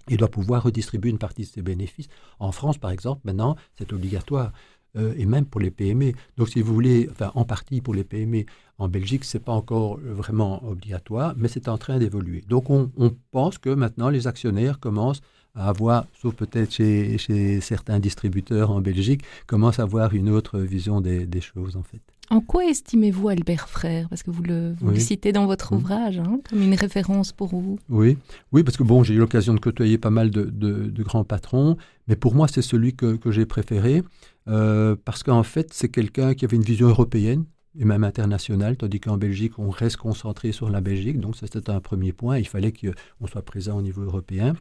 il 0.09 0.16
doit 0.16 0.28
pouvoir 0.28 0.64
redistribuer 0.64 1.11
une 1.11 1.18
partie 1.18 1.42
de 1.42 1.46
ses 1.46 1.62
bénéfices. 1.62 2.09
En 2.38 2.52
France, 2.52 2.78
par 2.78 2.90
exemple, 2.90 3.20
maintenant, 3.24 3.57
c'est 3.78 3.92
obligatoire. 3.92 4.52
Euh, 4.96 5.14
et 5.16 5.24
même 5.24 5.46
pour 5.46 5.61
les 5.61 5.70
PME. 5.70 6.12
Donc, 6.37 6.50
si 6.50 6.61
vous 6.61 6.74
voulez, 6.74 7.09
en 7.35 7.44
partie 7.44 7.81
pour 7.81 7.94
les 7.94 8.05
PME, 8.05 8.44
en 8.78 8.88
Belgique, 8.88 9.24
ce 9.24 9.38
n'est 9.38 9.44
pas 9.44 9.52
encore 9.52 9.98
vraiment 9.98 10.62
obligatoire, 10.64 11.35
mais 11.37 11.48
c'est 11.48 11.68
en 11.68 11.78
train 11.78 11.98
d'évoluer. 11.98 12.42
Donc, 12.46 12.68
on, 12.68 12.90
pense 13.31 13.57
que 13.57 13.70
maintenant, 13.70 14.11
les 14.11 14.26
actionnaires 14.26 14.81
commencent 14.81 15.22
à 15.54 15.68
avoir, 15.68 16.06
sauf 16.20 16.34
peut-être 16.34 16.72
chez, 16.72 17.60
certains 17.60 17.98
distributeurs 17.98 18.70
en 18.70 18.80
Belgique, 18.80 19.22
commencent 19.46 19.78
à 19.78 19.82
avoir 19.82 20.14
une 20.14 20.28
autre 20.28 20.58
vision 20.58 21.00
des, 21.00 21.28
choses, 21.40 21.76
en 21.76 21.82
fait. 21.82 22.00
En 22.30 22.40
quoi 22.40 22.64
estimez-vous 22.64 23.28
Albert 23.28 23.68
Frère? 23.68 24.08
Parce 24.08 24.22
que 24.22 24.30
vous 24.30 24.42
le, 24.42 24.74
citez 24.96 25.32
dans 25.32 25.44
votre 25.44 25.72
ouvrage 25.74 26.18
hein, 26.18 26.40
comme 26.48 26.62
une 26.62 26.74
référence 26.74 27.32
pour 27.32 27.48
vous. 27.48 27.78
Oui, 27.90 28.16
oui 28.52 28.62
parce 28.62 28.76
que 28.78 28.82
bon, 28.82 29.02
j'ai 29.02 29.14
eu 29.14 29.18
l'occasion 29.18 29.52
de 29.52 29.60
côtoyer 29.60 29.98
pas 29.98 30.10
mal 30.10 30.30
de, 30.30 31.02
grands 31.02 31.24
patrons, 31.24 31.76
mais 32.08 32.16
pour 32.16 32.34
moi, 32.34 32.48
c'est 32.48 32.62
celui 32.62 32.94
que, 32.94 33.16
que 33.16 33.30
j'ai 33.30 33.44
préféré. 33.44 34.02
Euh, 34.48 34.96
parce 35.04 35.22
qu'en 35.22 35.42
fait, 35.42 35.72
c'est 35.72 35.88
quelqu'un 35.88 36.34
qui 36.34 36.44
avait 36.44 36.56
une 36.56 36.62
vision 36.62 36.88
européenne 36.88 37.44
et 37.78 37.84
même 37.84 38.04
internationale, 38.04 38.76
tandis 38.76 39.00
qu'en 39.00 39.16
Belgique, 39.16 39.58
on 39.58 39.70
reste 39.70 39.96
concentré 39.96 40.52
sur 40.52 40.68
la 40.68 40.80
Belgique. 40.80 41.20
Donc, 41.20 41.36
c'était 41.36 41.70
un 41.70 41.80
premier 41.80 42.12
point. 42.12 42.38
Il 42.38 42.46
fallait 42.46 42.72
qu'on 42.72 43.26
soit 43.26 43.42
présent 43.42 43.78
au 43.78 43.82
niveau 43.82 44.02
européen, 44.02 44.54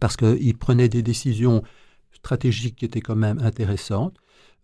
parce 0.00 0.16
qu'il 0.16 0.56
prenait 0.56 0.88
des 0.88 1.02
décisions 1.02 1.62
stratégiques 2.12 2.76
qui 2.76 2.84
étaient 2.84 3.00
quand 3.00 3.16
même 3.16 3.38
intéressantes. 3.40 4.16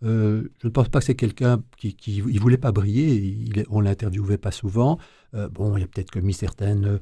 Euh, 0.05 0.49
je 0.62 0.69
ne 0.69 0.73
pense 0.73 0.88
pas 0.88 1.01
que 1.01 1.07
c'est 1.07 1.17
quelqu'un 1.17 1.62
qui 1.77 2.23
ne 2.23 2.41
voulait 2.41 2.57
pas 2.57 2.71
briller. 2.71 3.14
Il, 3.17 3.64
on 3.69 3.81
l'interviewait 3.81 4.38
pas 4.38 4.53
souvent. 4.53 4.99
Euh, 5.35 5.49
bon, 5.49 5.77
il 5.77 5.83
a 5.83 5.87
peut-être 5.87 6.11
commis 6.11 6.35
certaines, 6.35 7.01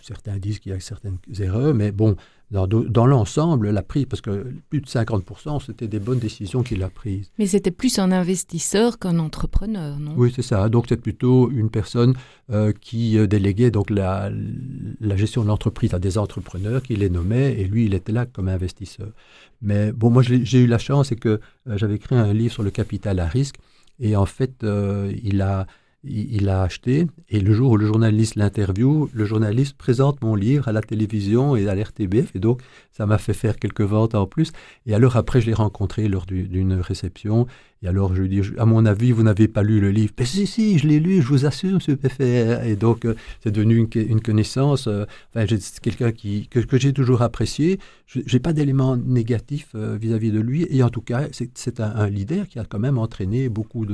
certains 0.00 0.38
disent 0.38 0.58
qu'il 0.58 0.72
y 0.72 0.74
a 0.74 0.80
certaines 0.80 1.18
erreurs, 1.38 1.74
mais 1.74 1.92
bon, 1.92 2.16
dans, 2.50 3.06
l'ensemble, 3.06 3.70
la 3.70 3.82
prise, 3.82 4.06
parce 4.06 4.22
que 4.22 4.46
plus 4.70 4.80
de 4.80 4.86
50%, 4.86 5.66
c'était 5.66 5.86
des 5.86 5.98
bonnes 5.98 6.18
décisions 6.18 6.62
qu'il 6.62 6.82
a 6.82 6.88
prises. 6.88 7.30
Mais 7.38 7.46
c'était 7.46 7.70
plus 7.70 7.98
un 7.98 8.10
investisseur 8.10 8.98
qu'un 8.98 9.18
entrepreneur, 9.18 9.98
non? 9.98 10.14
Oui, 10.16 10.32
c'est 10.34 10.42
ça. 10.42 10.70
Donc 10.70 10.86
c'est 10.88 10.96
plutôt 10.96 11.50
une 11.50 11.68
personne 11.68 12.14
euh, 12.50 12.72
qui 12.72 13.18
euh, 13.18 13.26
déléguait 13.26 13.70
donc 13.70 13.90
la, 13.90 14.30
la 15.00 15.16
gestion 15.16 15.42
de 15.42 15.48
l'entreprise 15.48 15.92
à 15.92 15.98
des 15.98 16.16
entrepreneurs, 16.16 16.82
qui 16.82 16.96
les 16.96 17.10
nommait, 17.10 17.60
et 17.60 17.64
lui, 17.64 17.84
il 17.84 17.92
était 17.92 18.12
là 18.12 18.24
comme 18.24 18.48
investisseur. 18.48 19.08
Mais 19.60 19.92
bon, 19.92 20.08
moi, 20.08 20.22
j'ai 20.22 20.60
eu 20.60 20.66
la 20.66 20.78
chance, 20.78 21.08
c'est 21.08 21.16
que 21.16 21.40
euh, 21.68 21.76
j'avais 21.76 21.96
écrit 21.96 22.16
un 22.16 22.32
livre 22.32 22.54
sur 22.54 22.62
le 22.62 22.70
capital 22.70 23.20
à 23.20 23.26
risque, 23.26 23.56
et 24.00 24.16
en 24.16 24.26
fait, 24.26 24.64
il 25.24 25.42
a 25.42 25.66
il 26.08 26.48
a 26.48 26.62
acheté, 26.62 27.06
et 27.28 27.40
le 27.40 27.52
jour 27.52 27.72
où 27.72 27.76
le 27.76 27.86
journaliste 27.86 28.36
l'interview, 28.36 29.08
le 29.12 29.24
journaliste 29.24 29.76
présente 29.76 30.22
mon 30.22 30.34
livre 30.34 30.68
à 30.68 30.72
la 30.72 30.80
télévision 30.80 31.56
et 31.56 31.68
à 31.68 31.74
l'RTBF, 31.74 32.34
et 32.34 32.38
donc 32.38 32.62
ça 32.92 33.06
m'a 33.06 33.18
fait 33.18 33.34
faire 33.34 33.56
quelques 33.56 33.82
ventes 33.82 34.14
en 34.14 34.26
plus. 34.26 34.52
Et 34.86 34.94
alors 34.94 35.16
après, 35.16 35.40
je 35.40 35.46
l'ai 35.46 35.54
rencontré 35.54 36.08
lors 36.08 36.26
d'une 36.26 36.74
réception, 36.74 37.46
et 37.82 37.88
alors 37.88 38.14
je 38.14 38.22
lui 38.22 38.28
dis, 38.28 38.42
à 38.58 38.66
mon 38.66 38.84
avis, 38.86 39.12
vous 39.12 39.22
n'avez 39.22 39.46
pas 39.46 39.62
lu 39.62 39.80
le 39.80 39.90
livre. 39.90 40.12
Mais 40.18 40.24
si, 40.24 40.46
si, 40.46 40.78
je 40.78 40.88
l'ai 40.88 40.98
lu, 40.98 41.22
je 41.22 41.28
vous 41.28 41.46
assure, 41.46 41.74
monsieur 41.74 41.96
PFR. 41.96 42.64
Et 42.64 42.74
donc, 42.74 43.04
euh, 43.04 43.14
c'est 43.40 43.52
devenu 43.52 43.88
une, 43.94 44.20
connaissance. 44.20 44.88
Euh, 44.88 45.04
enfin, 45.32 45.46
c'est 45.60 45.80
quelqu'un 45.80 46.10
que, 46.10 46.78
j'ai 46.78 46.92
toujours 46.92 47.22
apprécié. 47.22 47.78
Je 48.06 48.20
n'ai 48.20 48.40
pas 48.40 48.52
d'éléments 48.52 48.96
négatifs 48.96 49.70
euh, 49.76 49.96
vis-à-vis 49.96 50.32
de 50.32 50.40
lui. 50.40 50.66
Et 50.70 50.82
en 50.82 50.90
tout 50.90 51.02
cas, 51.02 51.28
c'est 51.30 51.80
un, 51.80 52.08
leader 52.08 52.48
qui 52.48 52.58
a 52.58 52.64
quand 52.64 52.78
même 52.78 52.98
entraîné 52.98 53.48
beaucoup 53.48 53.86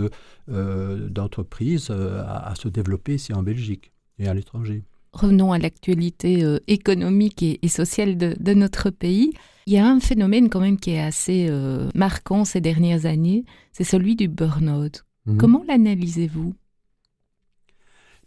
d'entreprises 0.49 1.91
à, 1.91 2.51
à 2.51 2.55
se 2.55 2.69
développer 2.69 3.15
ici 3.17 3.33
en 3.33 3.43
Belgique 3.43 3.93
et 4.19 4.29
à 4.29 4.35
l'étranger 4.35 4.83
revenons 5.13 5.53
à 5.53 5.59
l'actualité 5.59 6.45
économique 6.67 7.41
et, 7.41 7.69
sociale 7.69 8.17
de, 8.17 8.35
de, 8.39 8.53
notre 8.53 8.91
pays. 8.91 9.33
Il 9.67 9.73
y 9.73 9.79
a 9.79 9.89
un 9.89 10.01
phénomène 10.01 10.51
quand 10.51 10.61
même 10.61 10.79
qui 10.79 10.91
est 10.91 11.01
assez 11.01 11.47
euh, 11.49 11.89
marquant 11.95 12.45
ces 12.45 12.61
dernières 12.61 13.07
années, 13.07 13.45
c'est 13.73 13.85
celui 13.85 14.15
du 14.15 14.29
burn-out. 14.29 15.05
Mhm. 15.27 15.39
Comment 15.39 15.65
l'analysez-vous? 15.67 16.55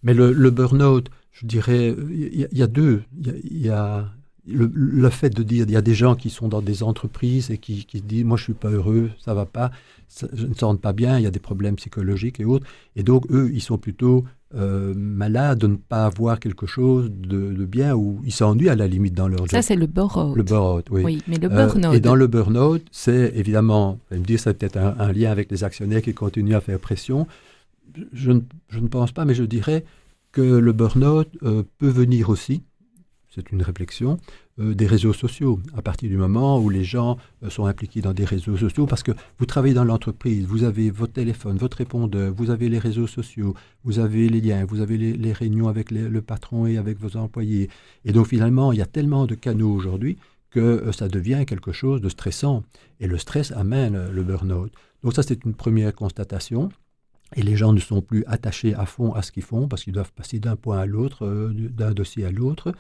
Mais 0.04 0.14
le, 0.14 0.32
le 0.32 0.50
burn-out, 0.52 1.10
je 1.32 1.46
dirais, 1.46 1.96
il 2.10 2.48
y, 2.52 2.64
a 2.64 2.68
deux. 2.68 3.04
Il 3.44 3.58
y 3.58 3.70
a, 3.70 4.12
le, 4.48 5.10
fait 5.10 5.30
de 5.30 5.44
dire, 5.44 5.66
il 5.68 5.72
y 5.72 5.78
a 5.78 5.82
des 5.82 5.94
gens 5.94 6.16
qui 6.16 6.30
sont 6.30 6.48
dans 6.48 6.62
des 6.62 6.84
entreprises 6.84 7.52
et 7.52 7.58
qui, 7.58 7.86
qui 7.86 8.02
disent, 8.02 8.24
moi 8.24 8.38
je 8.38 8.44
suis 8.44 8.54
pas 8.54 8.70
heureux, 8.70 9.12
ça 9.20 9.34
va 9.34 9.46
pas, 9.46 9.72
ne 10.32 10.54
sens 10.54 10.78
pas 10.78 10.94
bien, 10.94 11.18
il 11.18 11.24
y 11.24 11.28
a 11.28 11.32
des 11.32 11.40
problèmes 11.40 11.76
psychologiques 11.76 12.40
et 12.40 12.46
autres. 12.46 12.66
Et 12.96 13.04
donc 13.04 13.26
eux, 13.32 13.50
ils 13.54 13.62
sont 13.62 13.78
plutôt 13.78 14.26
euh, 14.56 14.94
malades 14.96 15.60
de 15.60 15.68
ne 15.68 15.76
pas 15.76 16.06
avoir 16.06 16.40
quelque 16.40 16.66
chose 16.66 17.12
de, 17.12 17.66
bien 17.66 17.94
ou 17.96 18.22
ils 18.24 18.32
s'ennuient 18.32 18.70
à 18.70 18.76
la 18.76 18.88
limite 18.88 19.14
dans 19.14 19.28
leur 19.28 19.40
job. 19.40 19.50
Ça, 19.50 19.62
c'est 19.62 19.76
le 19.76 19.88
burn-out. 19.88 20.38
Le 20.38 20.44
burn-out, 20.44 20.88
oui. 20.90 21.04
oui. 21.04 21.24
mais 21.28 21.38
le 21.38 21.50
burn-out. 21.50 21.86
Euh, 21.86 21.98
et 21.98 22.00
dans 22.00 22.16
le 22.16 22.28
burn-out, 22.28 22.86
c'est 22.92 23.34
évidemment, 23.36 24.00
vous 24.10 24.18
me 24.18 24.24
dire, 24.24 24.40
c'est 24.40 24.54
peut-être 24.54 24.78
un, 24.78 25.12
lien 25.12 25.32
avec 25.32 25.52
les 25.52 25.66
actionnaires 25.66 26.02
qui 26.02 26.14
continuent 26.14 26.56
à 26.56 26.62
faire 26.62 26.80
pression. 26.80 27.28
Je 28.14 28.32
ne, 28.32 28.40
je 28.70 28.80
ne 28.80 28.88
pense 28.88 29.12
pas, 29.12 29.26
mais 29.26 29.34
je 29.34 29.44
dirais 29.44 29.84
que 30.32 30.42
le 30.42 30.72
burn-out 30.72 31.28
euh, 31.44 31.64
peut 31.78 31.90
venir 31.90 32.30
aussi, 32.30 32.64
c'est 33.36 33.52
une 33.52 33.62
réflexion, 33.62 34.18
euh, 34.60 34.74
des 34.74 34.88
réseaux 34.88 35.14
sociaux. 35.14 35.60
À 35.76 35.84
partir 35.84 36.10
du 36.10 36.18
moment 36.18 36.60
où 36.60 36.70
les 36.70 36.84
gens 36.84 37.18
euh, 37.44 37.50
sont 37.52 37.66
impliqués 37.66 38.02
dans 38.02 38.14
des 38.14 38.26
réseaux 38.26 38.58
sociaux, 38.58 38.88
parce 38.88 39.04
que 39.04 39.12
vous 39.38 39.46
travaillez 39.46 39.76
dans 39.76 39.84
l'entreprise, 39.84 40.48
vous 40.48 40.64
avez 40.64 40.90
votre 40.90 41.14
téléphone, 41.14 41.58
votre 41.58 41.78
répondeur, 41.78 42.34
vous 42.34 42.50
avez 42.50 42.68
les 42.68 42.80
réseaux 42.80 43.06
sociaux, 43.06 43.54
vous 43.84 44.00
avez 44.00 44.30
les 44.30 44.42
liens, 44.42 44.66
vous 44.66 44.82
avez 44.82 44.98
les, 44.98 45.34
réunions 45.34 45.68
avec 45.68 45.92
le 45.92 46.22
patron 46.22 46.66
et 46.66 46.78
avec 46.78 47.00
vos 47.00 47.18
employés. 47.18 47.70
Et 48.04 48.12
donc 48.12 48.28
finalement, 48.28 48.72
il 48.72 48.80
y 48.80 48.82
a 48.82 48.88
tellement 48.88 49.28
de 49.28 49.36
canaux 49.36 49.72
aujourd'hui 49.72 50.18
que 50.50 50.60
euh, 50.60 50.92
ça 50.92 51.08
devient 51.08 51.44
quelque 51.46 51.72
chose 51.72 52.02
de 52.02 52.10
stressant. 52.10 52.64
Et 53.00 53.06
le 53.06 53.20
stress 53.20 53.52
amène 53.52 54.10
le 54.10 54.24
burn-out. 54.24 54.72
Donc 55.04 55.14
ça, 55.14 55.22
c'est 55.22 55.46
une 55.46 55.54
première 55.54 55.94
constatation. 55.94 56.70
Et 57.36 57.44
les 57.44 57.56
gens 57.56 57.74
ne 57.74 57.80
sont 57.80 58.02
plus 58.02 58.24
attachés 58.26 58.74
à 58.74 58.88
fond 58.88 59.14
à 59.14 59.22
ce 59.22 59.32
qu'ils 59.32 59.44
font 59.44 59.68
parce 59.68 59.84
qu'ils 59.84 59.94
doivent 59.94 60.14
passer 60.14 60.40
d'un 60.40 60.56
point 60.56 60.80
à 60.80 60.86
l'autre, 60.88 61.52
d'un 61.54 61.92
dossier 61.92 62.26
à 62.26 62.32
l'autre. 62.32 62.74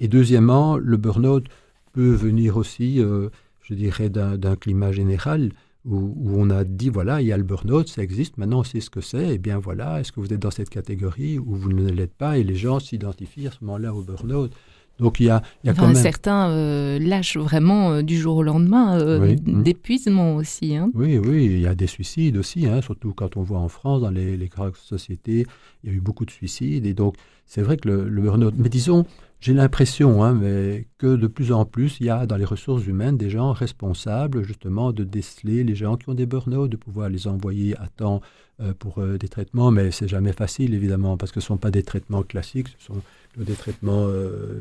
Et 0.00 0.08
deuxièmement, 0.08 0.76
le 0.76 0.96
burn-out 0.96 1.46
peut 1.92 2.12
venir 2.12 2.56
aussi, 2.56 3.00
euh, 3.00 3.28
je 3.62 3.74
dirais, 3.74 4.10
d'un 4.10 4.56
climat 4.56 4.92
général 4.92 5.50
où, 5.84 6.14
on 6.34 6.48
a 6.48 6.64
dit, 6.64 6.88
voilà, 6.88 7.20
il 7.20 7.26
y 7.26 7.32
a 7.32 7.36
le 7.36 7.42
burn-out, 7.42 7.88
ça 7.88 8.02
existe, 8.02 8.38
maintenant 8.38 8.60
on 8.60 8.64
sait 8.64 8.80
ce 8.80 8.88
que 8.88 9.02
c'est, 9.02 9.34
et 9.34 9.38
bien 9.38 9.58
voilà, 9.58 10.00
est-ce 10.00 10.12
que 10.12 10.20
vous 10.20 10.32
êtes 10.32 10.40
dans 10.40 10.50
cette 10.50 10.70
catégorie 10.70 11.38
ou 11.38 11.54
vous 11.54 11.72
ne 11.72 11.90
l'êtes 11.90 12.14
pas, 12.14 12.38
et 12.38 12.42
les 12.42 12.56
gens 12.56 12.80
s'identifient 12.80 13.48
à 13.48 13.50
ce 13.50 13.58
moment-là 13.62 13.94
au 13.94 14.02
burn-out. 14.02 14.50
Donc 14.98 15.20
il 15.20 15.26
y 15.26 15.28
a, 15.30 15.42
il 15.62 15.66
y 15.66 15.70
a 15.70 15.74
quand 15.74 15.86
même... 15.86 15.94
Certains 15.94 16.48
euh, 16.50 16.98
lâchent 16.98 17.36
vraiment 17.36 17.92
euh, 17.92 18.02
du 18.02 18.16
jour 18.16 18.36
au 18.36 18.42
lendemain, 18.42 18.98
d'épuisement 19.36 20.36
aussi. 20.36 20.74
Hein. 20.74 20.90
Oui, 20.94 21.18
oui, 21.18 21.44
il 21.46 21.60
y 21.60 21.66
a 21.66 21.74
des 21.74 21.86
suicides 21.86 22.38
aussi, 22.38 22.66
hein, 22.66 22.80
surtout 22.80 23.12
quand 23.12 23.36
on 23.36 23.42
voit 23.42 23.58
en 23.58 23.68
France, 23.68 24.00
dans 24.00 24.10
les, 24.10 24.38
les 24.38 24.48
grandes 24.48 24.76
sociétés, 24.76 25.46
il 25.82 25.90
y 25.90 25.92
a 25.92 25.96
eu 25.96 26.00
beaucoup 26.00 26.24
de 26.24 26.30
suicides, 26.30 26.86
et 26.86 26.94
donc 26.94 27.16
c'est 27.44 27.60
vrai 27.60 27.76
que 27.76 27.88
le, 27.88 28.08
le 28.08 28.22
burn-out... 28.22 28.54
Mais 28.56 28.70
disons, 28.70 29.04
j'ai 29.44 29.52
l'impression 29.52 30.24
hein, 30.24 30.32
mais 30.32 30.86
que 30.96 31.16
de 31.16 31.26
plus 31.26 31.52
en 31.52 31.66
plus, 31.66 32.00
il 32.00 32.06
y 32.06 32.08
a 32.08 32.24
dans 32.24 32.38
les 32.38 32.46
ressources 32.46 32.86
humaines 32.86 33.18
des 33.18 33.28
gens 33.28 33.52
responsables 33.52 34.42
justement 34.42 34.90
de 34.90 35.04
déceler 35.04 35.64
les 35.64 35.74
gens 35.74 35.98
qui 35.98 36.08
ont 36.08 36.14
des 36.14 36.24
burn-out, 36.24 36.70
de 36.70 36.78
pouvoir 36.78 37.10
les 37.10 37.26
envoyer 37.26 37.76
à 37.76 37.88
temps 37.88 38.22
euh, 38.62 38.72
pour 38.72 39.00
euh, 39.00 39.18
des 39.18 39.28
traitements, 39.28 39.70
mais 39.70 39.90
c'est 39.90 40.08
jamais 40.08 40.32
facile 40.32 40.72
évidemment 40.72 41.18
parce 41.18 41.30
que 41.30 41.40
ce 41.40 41.44
ne 41.44 41.48
sont 41.48 41.56
pas 41.58 41.70
des 41.70 41.82
traitements 41.82 42.22
classiques, 42.22 42.68
ce 42.78 42.86
sont 42.86 43.02
des 43.36 43.52
traitements 43.52 44.06
euh, 44.06 44.60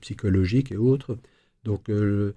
psychologiques 0.00 0.70
et 0.70 0.76
autres. 0.76 1.18
Donc 1.64 1.90
je, 1.90 2.32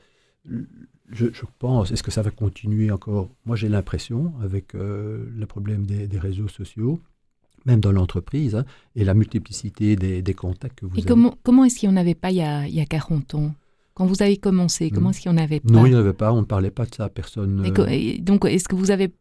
pense, 1.59 1.91
est-ce 1.91 2.01
que 2.01 2.09
ça 2.09 2.23
va 2.23 2.31
continuer 2.31 2.89
encore? 2.89 3.29
Moi 3.45 3.55
j'ai 3.55 3.69
l'impression, 3.69 4.33
avec 4.41 4.73
le 4.73 5.45
problème 5.45 5.85
des 5.85 6.17
réseaux 6.17 6.47
sociaux, 6.47 6.99
même 7.65 7.79
dans 7.79 7.91
l'entreprise, 7.91 8.55
hein, 8.55 8.65
et 8.95 9.03
la 9.03 9.13
multiplicité 9.13 9.95
des, 9.95 10.33
contacts 10.33 10.79
que 10.79 10.85
vous 10.85 10.95
et 10.95 10.99
avez. 10.99 11.07
Comment, 11.07 11.35
comment 11.43 11.65
est-ce 11.65 11.79
qu'il 11.79 11.89
n'y 11.89 11.95
en 11.95 11.97
avait 11.97 12.15
pas 12.15 12.31
il 12.31 12.37
y, 12.37 12.41
a, 12.41 12.67
il 12.67 12.73
y 12.73 12.81
a 12.81 12.85
40 12.85 13.35
ans? 13.35 13.53
Quand 13.93 14.05
vous 14.05 14.21
avez 14.23 14.37
commencé, 14.37 14.89
comment 14.89 15.07
hmm. 15.07 15.11
est-ce 15.11 15.21
qu'il 15.21 15.31
n'y 15.31 15.39
en 15.39 15.43
avait 15.43 15.59
pas? 15.59 15.71
Non, 15.71 15.85
il 15.85 15.89
n'y 15.89 15.95
en 15.95 15.99
avait 15.99 16.13
pas, 16.13 16.31
on 16.31 16.41
ne 16.41 16.45
parlait 16.45 16.71
pas 16.71 16.85
de 16.85 16.95
ça 16.95 17.05
à 17.05 17.09
personne. 17.09 17.63
Euh. 17.65 18.17
donc, 18.19 18.45
est-ce 18.45 18.67
que 18.67 18.75
vous 18.75 18.91
avez 18.91 19.13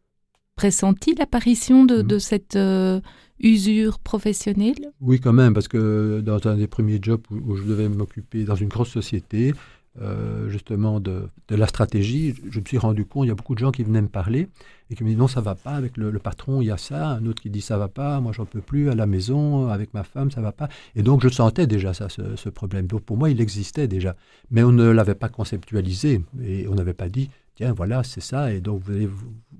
pressenti 0.55 1.13
l'apparition 1.15 1.85
de, 1.85 2.01
de, 2.01 2.15
hmm. 2.15 2.19
cette 2.19 2.55
euh, 2.55 3.01
usure 3.39 3.99
professionnelle? 3.99 4.91
Oui, 5.01 5.19
quand 5.19 5.33
même, 5.33 5.53
parce 5.53 5.67
que 5.67 6.21
dans 6.21 6.45
un 6.47 6.55
des 6.55 6.67
premiers 6.67 6.99
jobs 7.01 7.21
où 7.29 7.55
je 7.55 7.63
devais 7.63 7.89
m'occuper 7.89 8.45
dans 8.45 8.55
une 8.55 8.69
grosse 8.69 8.89
société, 8.89 9.53
euh, 9.99 10.47
justement 10.47 11.01
de, 11.01 11.27
la 11.49 11.67
stratégie, 11.67 12.33
je 12.49 12.61
me 12.61 12.65
suis 12.65 12.77
rendu 12.77 13.03
compte, 13.05 13.25
il 13.25 13.27
y 13.27 13.31
a 13.31 13.35
beaucoup 13.35 13.55
de 13.55 13.59
gens 13.59 13.71
qui 13.71 13.83
venaient 13.83 14.01
me 14.01 14.07
parler 14.07 14.47
et 14.89 14.95
qui 14.95 15.03
me 15.03 15.09
disent 15.09 15.17
non, 15.17 15.27
ça 15.27 15.41
va 15.41 15.53
pas 15.53 15.73
avec 15.73 15.97
le, 15.97 16.17
patron, 16.17 16.61
il 16.61 16.67
y 16.67 16.71
a 16.71 16.77
ça, 16.77 17.09
un 17.09 17.25
autre 17.25 17.41
qui 17.41 17.49
dit 17.49 17.59
ça 17.59 17.77
va 17.77 17.89
pas, 17.89 18.21
moi 18.21 18.31
j'en 18.31 18.45
peux 18.45 18.61
plus, 18.61 18.89
à 18.89 18.95
la 18.95 19.05
maison, 19.05 19.67
avec 19.67 19.93
ma 19.93 20.03
femme, 20.03 20.31
ça 20.31 20.39
va 20.39 20.53
pas. 20.53 20.69
Et 20.95 21.03
donc 21.03 21.21
je 21.21 21.27
sentais 21.27 21.67
déjà 21.67 21.93
ça, 21.93 22.07
ce, 22.07 22.49
problème. 22.49 22.87
Donc 22.87 23.01
pour 23.01 23.17
moi, 23.17 23.29
il 23.29 23.41
existait 23.41 23.89
déjà, 23.89 24.15
mais 24.49 24.63
on 24.63 24.71
ne 24.71 24.89
l'avait 24.89 25.13
pas 25.13 25.27
conceptualisé 25.27 26.23
et 26.41 26.69
on 26.69 26.75
n'avait 26.75 26.93
pas 26.93 27.09
dit 27.09 27.29
tiens, 27.55 27.73
voilà, 27.73 28.01
c'est 28.03 28.21
ça, 28.21 28.53
et 28.53 28.61
donc 28.61 28.83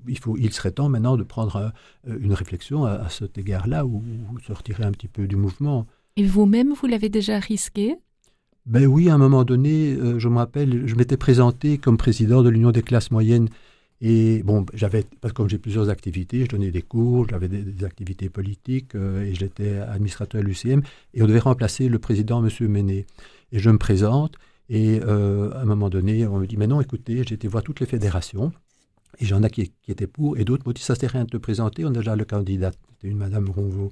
il, 0.08 0.18
faut, 0.18 0.38
il 0.38 0.50
serait 0.54 0.70
temps 0.70 0.88
maintenant 0.88 1.18
de 1.18 1.24
prendre 1.24 1.72
une 2.06 2.32
réflexion 2.32 2.86
à, 2.86 3.10
cet 3.10 3.36
égard-là 3.36 3.84
ou, 3.84 4.02
ou 4.32 4.38
se 4.38 4.52
retirer 4.52 4.84
un 4.84 4.92
petit 4.92 5.08
peu 5.08 5.26
du 5.26 5.36
mouvement. 5.36 5.86
Et 6.16 6.24
vous-même, 6.24 6.72
vous 6.72 6.86
l'avez 6.86 7.10
déjà 7.10 7.38
risqué? 7.38 7.98
Ben 8.66 8.86
oui, 8.86 9.08
à 9.10 9.14
un 9.14 9.18
moment 9.18 9.44
donné, 9.44 9.94
euh, 9.94 10.18
je 10.18 10.28
me 10.28 10.36
rappelle, 10.36 10.86
je 10.86 10.94
m'étais 10.94 11.16
présenté 11.16 11.78
comme 11.78 11.96
président 11.96 12.42
de 12.42 12.48
l'Union 12.48 12.70
des 12.70 12.82
classes 12.82 13.10
moyennes. 13.10 13.48
Et 14.00 14.42
bon, 14.44 14.66
j'avais, 14.74 15.04
parce 15.20 15.32
que 15.32 15.36
comme 15.36 15.48
j'ai 15.48 15.58
plusieurs 15.58 15.88
activités, 15.90 16.44
je 16.44 16.48
donnais 16.48 16.70
des 16.70 16.82
cours, 16.82 17.28
j'avais 17.28 17.48
des, 17.48 17.84
activités 17.84 18.28
politiques 18.28 18.94
euh, 18.94 19.22
et 19.24 19.34
j'étais 19.34 19.78
administrateur 19.78 20.40
à 20.40 20.44
l'UCM. 20.44 20.82
Et 21.14 21.22
on 21.22 21.26
devait 21.26 21.40
remplacer 21.40 21.88
le 21.88 21.98
président, 21.98 22.44
M. 22.44 22.68
Méné. 22.68 23.06
Et 23.52 23.58
je 23.58 23.70
me 23.70 23.78
présente 23.78 24.36
et 24.68 25.00
euh, 25.04 25.52
à 25.52 25.60
un 25.60 25.64
moment 25.64 25.90
donné, 25.90 26.26
on 26.26 26.38
me 26.38 26.46
dit, 26.46 26.56
mais 26.56 26.66
non, 26.66 26.80
écoutez, 26.80 27.22
j'ai 27.28 27.34
été 27.34 27.48
voir 27.48 27.62
toutes 27.62 27.80
les 27.80 27.86
fédérations. 27.86 28.52
Et 29.18 29.26
j'en 29.26 29.42
ai 29.42 29.50
qui, 29.50 29.72
qui, 29.82 29.92
étaient 29.92 30.06
pour, 30.06 30.38
et 30.38 30.44
d'autres 30.44 30.64
m'ont 30.66 30.72
dit, 30.72 30.82
ça 30.82 30.94
sert 30.94 31.10
rien 31.10 31.24
de 31.24 31.30
te 31.30 31.36
présenter, 31.36 31.84
on 31.84 31.88
a 31.88 31.92
déjà 31.92 32.16
le 32.16 32.24
candidat. 32.24 32.70
C'était 32.92 33.08
une 33.08 33.18
Madame 33.18 33.50
Ronvaux. 33.50 33.90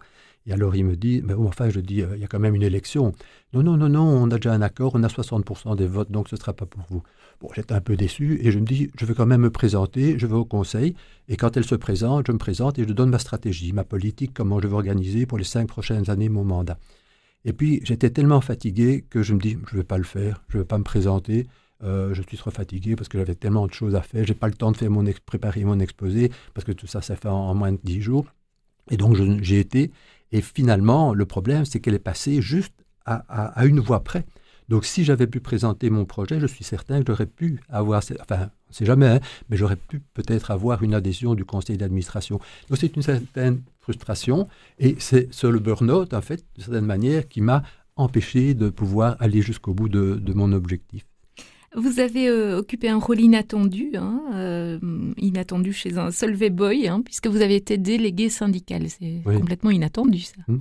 Et 0.51 0.53
alors 0.53 0.75
il 0.75 0.85
me 0.85 0.97
dit, 0.97 1.23
mais 1.25 1.35
enfin, 1.35 1.71
je 1.71 1.79
dis, 1.79 2.03
euh, 2.03 2.17
il 2.17 2.21
y 2.21 2.25
a 2.25 2.27
quand 2.27 2.41
même 2.41 2.57
une 2.57 2.65
élection. 2.65 3.13
Non, 3.53 3.63
non, 3.63 3.77
non, 3.77 3.89
non, 3.89 4.03
on 4.03 4.29
a 4.33 4.35
déjà 4.35 4.53
un 4.53 4.63
accord, 4.63 4.91
on 4.97 5.05
a 5.05 5.07
60% 5.07 5.77
des 5.77 5.87
votes, 5.87 6.11
donc 6.11 6.29
ce 6.29 6.35
ne 6.35 6.41
sera 6.41 6.53
pas 6.55 6.67
pour 6.67 6.83
vous. 6.91 7.05
Bon, 7.41 7.49
j'étais 7.55 7.73
un 7.73 7.81
peu 7.81 7.97
déçu 7.97 8.41
et 8.43 8.51
je 8.51 8.59
me 8.59 8.67
dis, 8.67 8.91
je 8.99 9.07
vais 9.07 9.15
quand 9.15 9.27
même 9.27 9.43
me 9.43 9.51
présenter, 9.51 10.19
je 10.19 10.27
vais 10.27 10.35
au 10.35 10.45
conseil, 10.45 10.97
et 11.29 11.37
quand 11.37 11.57
elle 11.57 11.65
se 11.65 11.77
présente, 11.77 12.27
je 12.27 12.33
me 12.33 12.39
présente 12.39 12.81
et 12.81 12.83
je 12.83 12.93
donne 12.93 13.11
ma 13.11 13.21
stratégie, 13.21 13.73
ma 13.73 13.85
politique, 13.85 14.33
comment 14.35 14.61
je 14.61 14.67
vais 14.67 14.75
organiser 14.75 15.25
pour 15.25 15.39
les 15.39 15.45
cinq 15.45 15.69
prochaines 15.69 16.11
années 16.11 16.29
mon 16.29 16.43
mandat. 16.43 16.79
Et 17.45 17.53
puis 17.53 17.81
j'étais 17.85 18.11
tellement 18.11 18.41
fatigué 18.41 19.05
que 19.09 19.23
je 19.23 19.35
me 19.35 19.41
dis, 19.41 19.57
je 19.69 19.77
ne 19.77 19.81
vais 19.83 19.87
pas 19.87 19.99
le 19.99 20.05
faire, 20.05 20.43
je 20.49 20.57
ne 20.57 20.63
vais 20.63 20.67
pas 20.67 20.79
me 20.79 20.85
présenter. 20.85 21.47
Euh, 21.83 22.13
je 22.13 22.23
suis 22.23 22.37
trop 22.37 22.51
fatigué 22.51 22.97
parce 22.97 23.09
que 23.09 23.17
j'avais 23.17 23.37
tellement 23.37 23.67
de 23.69 23.73
choses 23.73 23.95
à 23.95 24.03
faire. 24.03 24.27
J'ai 24.27 24.35
pas 24.35 24.49
le 24.49 24.55
temps 24.55 24.73
de 24.73 24.77
faire 24.77 24.91
mon 24.91 25.05
préparer 25.25 25.65
mon 25.65 25.79
exposé 25.79 26.31
parce 26.55 26.65
que 26.65 26.73
tout 26.73 26.87
ça, 26.87 27.01
ça 27.01 27.15
fait 27.17 27.29
en, 27.29 27.55
moins 27.55 27.73
de 27.73 27.79
dix 27.83 28.03
jours. 28.03 28.27
Et 28.91 28.97
donc 28.97 29.17
j'ai 29.43 29.61
été. 29.61 29.93
Et 30.33 30.41
finalement, 30.41 31.15
le 31.15 31.27
problème, 31.27 31.65
c'est 31.65 31.81
qu'elle 31.81 31.95
est 31.95 31.99
passée 31.99 32.41
juste 32.41 32.75
à, 33.07 33.65
une 33.65 33.81
voix 33.81 34.05
près. 34.05 34.25
Donc, 34.69 34.85
si 34.85 35.05
j'avais 35.05 35.27
pu 35.27 35.41
présenter 35.41 35.91
mon 35.91 36.05
projet, 36.05 36.39
je 36.39 36.47
suis 36.47 36.63
certain 36.63 37.01
que 37.01 37.07
j'aurais 37.09 37.27
pu 37.27 37.61
avoir, 37.69 38.03
enfin, 38.21 38.39
on 38.43 38.71
ne 38.71 38.75
sait 38.75 38.85
jamais, 38.85 39.07
hein, 39.09 39.21
mais 39.49 39.57
j'aurais 39.57 39.75
pu 39.75 40.01
peut-être 40.15 40.53
avoir 40.53 40.85
une 40.85 40.95
adhésion 40.95 41.35
du 41.35 41.45
conseil 41.45 41.77
d'administration. 41.77 42.39
Donc, 42.69 42.79
c'est 42.79 42.95
une 42.95 43.03
certaine 43.03 43.63
frustration, 43.81 44.47
et 44.79 44.95
c'est 45.01 45.29
le 45.43 45.59
burn-out, 45.59 46.15
en 46.15 46.21
fait, 46.21 46.45
de 46.57 46.63
certaine 46.63 46.87
manière, 46.87 47.27
qui 47.27 47.41
m'a 47.41 47.65
empêché 47.97 48.55
de 48.55 48.71
pouvoir 48.71 49.17
aller 49.19 49.43
jusqu'au 49.43 49.75
bout 49.75 49.89
de, 49.89 50.33
mon 50.35 50.53
objectif. 50.53 51.05
Vous 51.77 52.01
avez 52.01 52.29
euh, 52.29 52.59
occupé 52.59 52.89
un 52.89 52.99
rôle 52.99 53.21
inattendu, 53.21 53.93
hein, 53.95 54.23
euh, 54.35 54.79
inattendu 55.17 55.73
chez 55.73 55.99
un 55.99 56.11
Solvay 56.11 56.51
Boy, 56.51 56.89
hein, 56.89 57.01
puisque 57.05 57.29
vous 57.29 57.43
avez 57.43 57.55
été 57.55 57.79
délégué 57.79 58.29
syndical. 58.29 58.89
C'est 58.89 59.23
complètement 59.25 59.71
inattendu, 59.71 60.21
ça. 60.21 60.35
Mmh. 60.49 60.59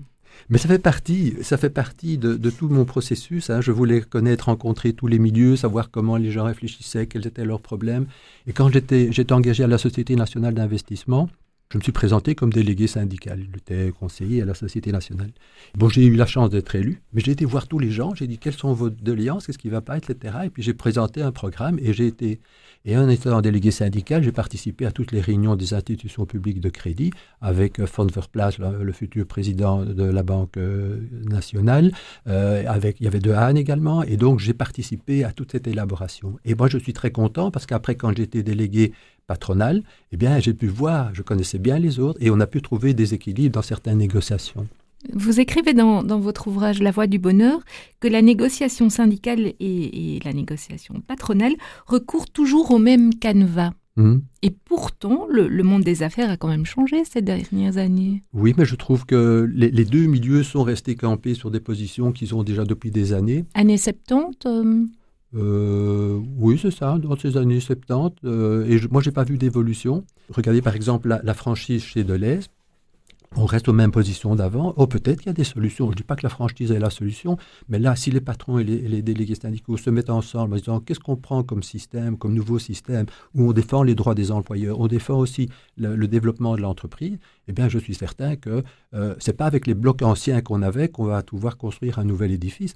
Mais 0.50 0.58
ça 0.58 0.68
fait 0.68 0.80
partie, 0.80 1.34
ça 1.42 1.58
fait 1.58 1.70
partie 1.70 2.18
de, 2.18 2.50
tout 2.50 2.70
mon 2.70 2.86
processus. 2.86 3.50
Hein. 3.50 3.62
Je 3.62 3.72
voulais 3.72 4.02
connaître, 4.02 4.46
rencontrer 4.46 4.94
tous 4.94 5.08
les 5.08 5.20
milieux, 5.20 5.56
savoir 5.56 5.92
comment 5.92 6.18
les 6.18 6.32
gens 6.32 6.46
réfléchissaient, 6.46 7.08
quels 7.08 7.28
étaient 7.28 7.46
leurs 7.46 7.62
problèmes. 7.62 8.06
Et 8.48 8.54
quand 8.54 8.70
j'étais 8.70 9.34
engagé 9.34 9.64
à 9.64 9.68
la 9.68 9.78
Société 9.78 10.16
nationale 10.16 10.54
d'investissement, 10.54 11.30
je 11.72 11.78
me 11.78 11.84
suis 11.84 11.92
présenté 11.92 12.34
comme 12.34 12.52
délégué 12.52 12.88
syndical. 12.88 13.46
J'étais 13.54 13.92
conseiller 13.92 14.42
à 14.42 14.46
la 14.46 14.56
Société 14.56 14.92
nationale. 14.92 15.30
Bon, 15.76 15.88
j'ai 15.88 16.04
eu 16.04 16.16
la 16.16 16.26
chance 16.26 16.50
d'être 16.50 16.74
élu, 16.74 17.04
mais 17.14 17.22
j'ai 17.22 17.32
été 17.34 17.46
voir 17.46 17.68
tous 17.68 17.78
les 17.78 17.92
gens. 17.92 18.16
J'ai 18.16 18.26
dit 18.26 18.40
quelles 18.40 18.56
sont 18.56 18.74
vos 18.74 18.90
doléances, 18.90 19.46
qu'est-ce 19.46 19.60
qui 19.60 19.68
ne 19.68 19.74
va 19.74 19.82
pas, 19.82 19.96
etc. 19.98 20.36
Et 20.46 20.50
puis 20.50 20.64
j'ai 20.64 20.74
présenté 20.74 21.22
un 21.22 21.32
programme 21.32 21.78
et 21.80 21.94
j'ai 21.94 22.08
été. 22.08 22.40
Et 22.86 22.98
en 22.98 23.10
étant 23.10 23.42
délégué 23.42 23.72
syndical, 23.72 24.24
j'ai 24.24 24.32
participé 24.32 24.86
à 24.86 24.92
toutes 24.92 25.12
les 25.12 25.20
réunions 25.20 25.56
des 25.56 25.74
institutions 25.74 26.26
publiques 26.26 26.62
de 26.62 26.70
crédit 26.70 27.12
avec 27.42 27.80
Von 27.80 28.08
Verplaats, 28.08 28.52
le, 28.58 28.92
futur 28.94 29.26
président 29.28 29.84
de 29.84 30.04
la 30.04 30.24
Banque 30.24 30.56
euh, 30.58 31.02
nationale. 31.26 31.92
Euh, 32.28 32.64
il 33.00 33.04
y 33.04 33.08
avait 33.08 33.20
De 33.20 33.32
Hahn 33.32 33.58
également. 33.58 34.04
Et 34.04 34.16
donc 34.18 34.40
j'ai 34.40 34.54
participé 34.54 35.24
à 35.24 35.34
toute 35.34 35.52
cette 35.52 35.68
élaboration. 35.68 36.38
Et 36.46 36.56
moi, 36.56 36.68
je 36.70 36.78
suis 36.78 36.94
très 36.94 37.12
content 37.12 37.52
parce 37.52 37.66
qu'après, 37.66 37.96
quand 37.96 38.16
j'étais 38.16 38.44
délégué 38.44 38.94
patronale, 39.28 39.84
eh 40.12 40.18
bien, 40.18 40.40
j'ai 40.40 40.54
pu 40.54 40.68
voir, 40.68 41.14
je 41.14 41.22
connaissais 41.22 41.60
bien 41.60 41.78
les 41.80 42.00
autres, 42.00 42.18
et 42.22 42.32
on 42.32 42.40
a 42.40 42.48
pu 42.48 42.62
trouver 42.62 42.94
des 42.94 43.14
équilibres 43.14 43.54
dans 43.54 43.62
certaines 43.62 44.00
négociations. 44.00 44.68
Vous 45.14 45.40
écrivez 45.40 45.74
dans, 45.74 46.04
votre 46.20 46.48
ouvrage 46.48 46.82
La 46.82 46.92
Voix 46.92 47.08
du 47.08 47.20
Bonheur 47.20 47.62
que 48.00 48.08
la 48.08 48.22
négociation 48.22 48.90
syndicale 48.90 49.54
et, 49.60 50.20
la 50.26 50.34
négociation 50.34 51.02
patronale 51.06 51.56
recourent 51.86 52.30
toujours 52.30 52.72
au 52.72 52.80
même 52.80 53.14
canevas. 53.14 53.72
Hum. 53.98 54.22
Et 54.44 54.52
pourtant, 54.52 55.28
le, 55.30 55.64
monde 55.64 55.84
des 55.84 56.04
affaires 56.04 56.30
a 56.30 56.38
quand 56.38 56.48
même 56.48 56.66
changé 56.66 57.04
ces 57.06 57.22
dernières 57.22 57.78
années. 57.78 58.24
Oui, 58.34 58.54
mais 58.58 58.66
je 58.66 58.76
trouve 58.76 59.06
que 59.06 59.50
les, 59.54 59.86
deux 59.86 60.06
milieux 60.06 60.44
sont 60.44 60.64
restés 60.64 60.96
campés 60.96 61.34
sur 61.34 61.52
des 61.52 61.60
positions 61.60 62.12
qu'ils 62.12 62.36
ont 62.36 62.44
déjà 62.44 62.66
depuis 62.66 62.92
des 62.92 63.14
années. 63.14 63.46
Années 63.56 63.78
70 63.78 64.90
euh, 65.36 66.20
oui, 66.38 66.58
c'est 66.60 66.72
ça, 66.72 66.98
dans 66.98 67.16
ces 67.16 67.38
années 67.38 67.60
70. 67.60 68.16
Euh, 68.26 68.66
et 68.66 68.80
moi, 68.90 69.02
je 69.02 69.10
n'ai 69.10 69.14
pas 69.14 69.24
vu 69.24 69.38
d'évolution. 69.38 70.04
Regardez 70.30 70.62
par 70.62 70.76
exemple 70.76 71.20
la, 71.24 71.34
franchise 71.34 71.84
chez 71.84 72.04
Deleuze. 72.04 72.48
On 73.36 73.46
reste 73.46 73.68
aux 73.68 73.74
mêmes 73.74 73.92
positions 73.92 74.36
d'avant. 74.36 74.74
Oh, 74.78 74.88
peut-être 74.88 75.20
qu'il 75.20 75.28
y 75.28 75.30
a 75.30 75.34
des 75.34 75.44
solutions. 75.44 75.86
Je 75.86 75.92
ne 75.92 75.96
dis 75.96 76.04
pas 76.04 76.16
que 76.16 76.24
la 76.24 76.30
franchise 76.30 76.72
est 76.72 76.80
la 76.80 76.90
solution, 76.90 77.38
mais 77.68 77.78
là, 77.78 77.96
si 77.96 78.10
les 78.10 78.22
patrons 78.22 78.58
et 78.58 78.64
les, 78.64 79.02
délégués 79.04 79.36
syndicaux 79.36 79.78
se 79.78 79.92
mettent 79.92 80.10
ensemble 80.10 80.56
en 80.56 80.58
disant 80.58 80.80
qu'est-ce 80.80 81.00
qu'on 81.00 81.16
prend 81.16 81.44
comme 81.44 81.62
système, 81.62 82.18
comme 82.18 82.34
nouveau 82.34 82.58
système, 82.58 83.06
où 83.36 83.50
on 83.50 83.54
défend 83.54 83.84
les 83.84 83.94
droits 83.94 84.16
des 84.16 84.32
employeurs, 84.32 84.80
on 84.80 84.88
défend 84.88 85.20
aussi 85.20 85.48
le, 85.78 86.08
développement 86.08 86.56
de 86.56 86.62
l'entreprise, 86.62 87.20
eh 87.48 87.54
bien, 87.54 87.70
je 87.70 87.78
suis 87.78 87.94
certain 87.94 88.36
que 88.36 88.64
euh, 88.96 89.14
ce 89.20 89.30
n'est 89.30 89.38
pas 89.38 89.46
avec 89.46 89.68
les 89.68 89.76
blocs 89.76 90.02
anciens 90.02 90.42
qu'on 90.42 90.64
avait 90.64 90.90
qu'on 90.90 91.06
va 91.06 91.22
pouvoir 91.22 91.58
construire 91.58 92.00
un 92.00 92.06
nouvel 92.06 92.32
édifice. 92.32 92.74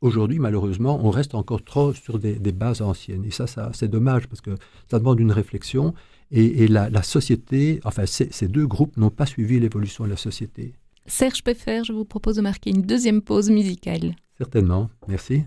Aujourd'hui, 0.00 0.38
malheureusement, 0.38 0.98
on 1.04 1.10
reste 1.10 1.34
encore 1.34 1.62
trop 1.62 1.92
sur 1.92 2.18
des, 2.18 2.38
bases 2.52 2.80
anciennes. 2.80 3.26
Et 3.26 3.30
ça, 3.30 3.46
ça 3.46 3.70
c'est 3.74 3.88
dommage 3.88 4.28
parce 4.28 4.40
que 4.40 4.54
ça 4.90 4.98
demande 4.98 5.20
une 5.20 5.32
réflexion. 5.32 5.92
Et, 6.32 6.68
la, 6.68 7.02
société, 7.02 7.80
enfin, 7.84 8.06
ces 8.06 8.46
deux 8.46 8.66
groupes 8.66 8.96
n'ont 8.96 9.10
pas 9.10 9.26
suivi 9.26 9.58
l'évolution 9.58 10.04
de 10.04 10.10
la 10.10 10.16
société. 10.16 10.74
Serge 11.06 11.42
Peffer, 11.42 11.82
je 11.84 11.92
vous 11.92 12.04
propose 12.04 12.36
de 12.36 12.40
marquer 12.40 12.70
une 12.70 12.82
deuxième 12.82 13.20
pause 13.20 13.50
musicale. 13.50 14.14
Certainement. 14.38 14.90
Merci. 15.08 15.42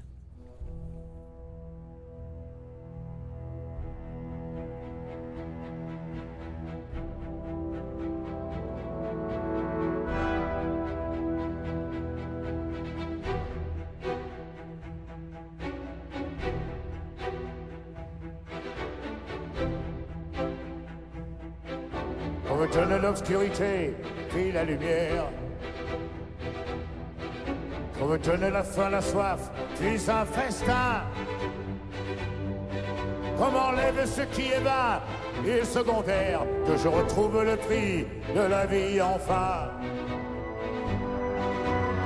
De 38.36 38.42
la 38.42 38.66
vie 38.66 39.02
enfin. 39.02 39.70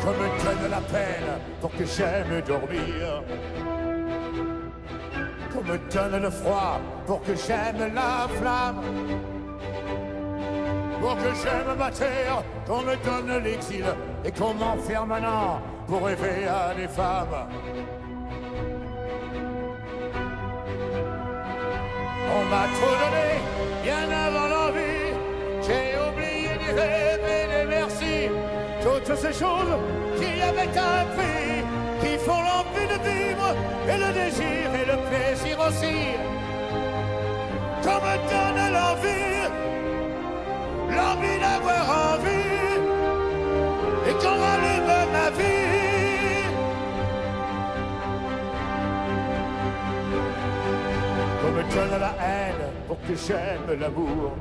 Qu'on 0.01 0.11
me 0.11 0.43
donne 0.43 0.71
la 0.71 0.81
peine 0.81 1.31
pour 1.61 1.71
que 1.71 1.85
j'aime 1.85 2.41
dormir. 2.47 3.23
Qu'on 5.51 5.63
me 5.63 5.77
donne 5.91 6.21
le 6.21 6.29
froid 6.29 6.79
pour 7.05 7.21
que 7.23 7.35
j'aime 7.35 7.93
la 7.93 8.27
flamme 8.39 8.81
pour 10.99 11.15
que 11.15 11.33
j'aime 11.35 11.77
ma 11.77 11.91
terre, 11.91 12.43
qu'on 12.65 12.81
me 12.81 12.95
donne 13.05 13.43
l'exil 13.43 13.85
et 14.25 14.31
qu'on 14.31 14.53
m'enferme 14.53 15.09
maintenant 15.09 15.61
pour 15.87 16.05
rêver 16.05 16.47
à 16.47 16.73
des 16.75 16.87
femmes. 16.87 17.47
On 22.29 22.45
m'a 22.49 22.65
trop 22.75 22.95
donné, 23.01 23.26
et 26.77 27.17
des 27.25 27.65
merci, 27.67 28.29
toutes 28.81 29.15
ces 29.15 29.33
choses 29.33 29.75
qui 30.17 30.41
avaient 30.41 30.77
un 30.77 31.05
prix, 31.15 31.63
qui 32.01 32.17
font 32.25 32.41
l'envie 32.47 32.87
de 32.93 32.99
vivre 33.09 33.49
et 33.89 33.97
le 33.97 34.13
désir 34.13 34.65
et 34.81 34.85
le 34.85 34.97
plaisir 35.09 35.59
aussi. 35.67 35.97
Qu'on 37.83 37.99
me 38.05 38.15
donne 38.29 38.73
l'envie 38.73 39.27
l'envie 40.97 41.39
d'avoir 41.39 41.85
envie 42.13 42.77
et 44.07 44.13
qu'on 44.21 44.37
rallume 44.43 45.11
ma 45.11 45.29
vie. 45.37 46.47
Qu'on 51.41 51.51
me 51.51 51.63
donne 51.75 51.99
la 51.99 52.13
haine 52.25 52.65
pour 52.87 52.97
que 53.01 53.15
j'aime 53.15 53.79
l'amour. 53.79 54.31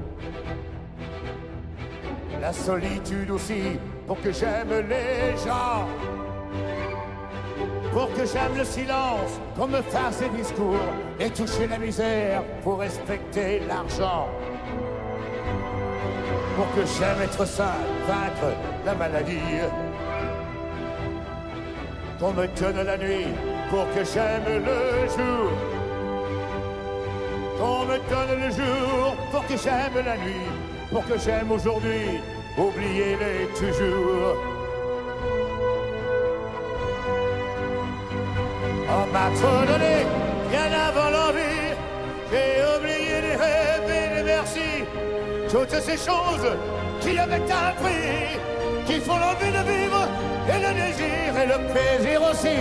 La 2.46 2.52
solitude 2.52 3.28
aussi 3.32 3.76
pour 4.06 4.20
que 4.20 4.30
j'aime 4.30 4.70
les 4.88 5.36
gens. 5.44 5.88
pour 7.92 8.08
que 8.12 8.24
j'aime 8.24 8.56
le 8.56 8.64
silence, 8.64 9.32
qu'on 9.56 9.66
me 9.66 9.82
fasse 9.82 10.20
des 10.20 10.28
discours 10.28 10.92
et 11.18 11.28
toucher 11.30 11.66
la 11.66 11.76
misère 11.76 12.44
pour 12.62 12.78
respecter 12.78 13.62
l'argent. 13.66 14.28
Pour 16.54 16.72
que 16.76 16.82
j'aime 16.86 17.20
être 17.24 17.44
sain, 17.44 17.78
vaincre 18.06 18.54
la 18.84 18.94
maladie. 18.94 19.58
Qu'on 22.20 22.32
me 22.32 22.46
donne 22.46 22.86
la 22.86 22.96
nuit 22.96 23.26
pour 23.70 23.86
que 23.92 24.04
j'aime 24.04 24.46
le 24.70 25.08
jour. 25.16 25.50
Qu'on 27.58 27.84
me 27.86 27.98
donne 28.12 28.40
le 28.40 28.50
jour 28.50 29.16
pour 29.32 29.44
que 29.48 29.56
j'aime 29.56 30.04
la 30.04 30.16
nuit. 30.16 30.46
Pour 30.92 31.04
que 31.04 31.18
j'aime 31.18 31.50
aujourd'hui, 31.50 32.20
oubliez-les 32.56 33.46
toujours. 33.58 34.36
On 38.88 39.12
m'a 39.12 39.28
trop 39.36 39.64
donné, 39.66 40.06
bien 40.50 40.70
avant 40.88 41.10
l'envie. 41.10 41.66
J'ai 42.30 42.62
oublié 42.76 43.20
les 43.20 43.36
rêves 43.36 43.88
et 43.88 44.16
les 44.16 44.22
merci. 44.22 44.84
Toutes 45.50 45.80
ces 45.80 45.96
choses 45.96 46.50
qui 47.00 47.18
avaient 47.18 47.36
un 47.36 47.72
prix, 47.82 48.38
qui 48.86 49.00
font 49.00 49.18
l'envie 49.18 49.52
de 49.52 49.62
vivre 49.70 50.08
et 50.48 50.58
le 50.64 50.74
désir 50.74 51.36
et 51.40 51.46
le 51.46 51.58
plaisir 51.72 52.22
aussi. 52.30 52.58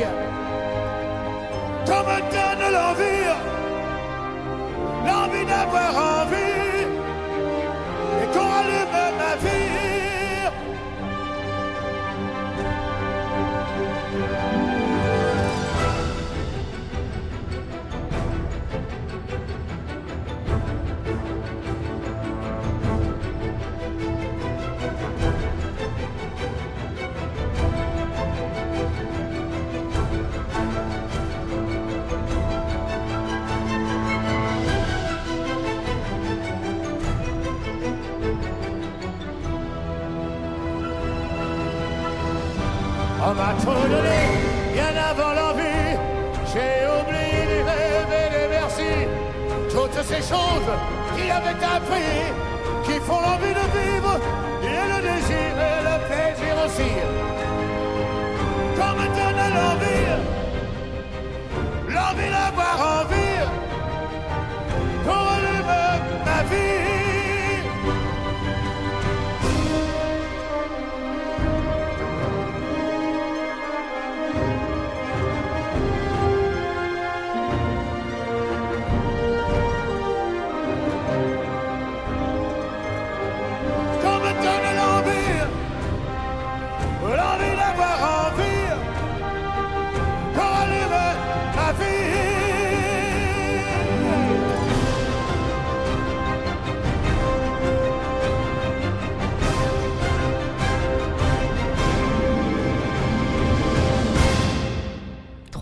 Qu'on 1.86 2.04
me 2.10 2.20
donne 2.36 2.74
l'envie, 2.74 3.28
l'envie 5.06 5.46
d'avoir 5.46 6.22
envie, 6.22 6.82
et 8.22 8.28
qu'on 8.34 8.52
allume 8.60 9.18
ma 9.20 9.36
vie. 9.36 9.75
Qui 51.54 51.66
avaient 51.66 51.85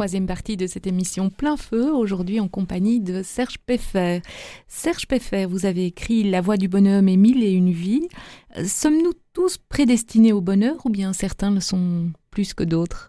Troisième 0.03 0.27
partie 0.27 0.57
de 0.57 0.67
cette 0.67 0.85
émission 0.85 1.29
Plein 1.29 1.55
Feu, 1.55 1.93
aujourd'hui 1.93 2.41
en 2.41 2.49
compagnie 2.49 2.99
de 2.99 3.23
Serge 3.23 3.57
Peffer. 3.57 4.21
Serge 4.67 5.07
Peffer, 5.07 5.45
vous 5.45 5.65
avez 5.65 5.85
écrit 5.85 6.29
La 6.29 6.41
voix 6.41 6.57
du 6.57 6.67
bonhomme 6.67 7.07
et 7.07 7.15
mille 7.15 7.41
et 7.41 7.53
une 7.53 7.71
vies. 7.71 8.09
Euh, 8.57 8.65
Sommes-nous 8.67 9.13
tous 9.31 9.57
prédestinés 9.57 10.33
au 10.33 10.41
bonheur 10.41 10.85
ou 10.85 10.89
bien 10.89 11.13
certains 11.13 11.51
le 11.51 11.61
sont 11.61 12.11
plus 12.31 12.53
que 12.53 12.65
d'autres? 12.65 13.07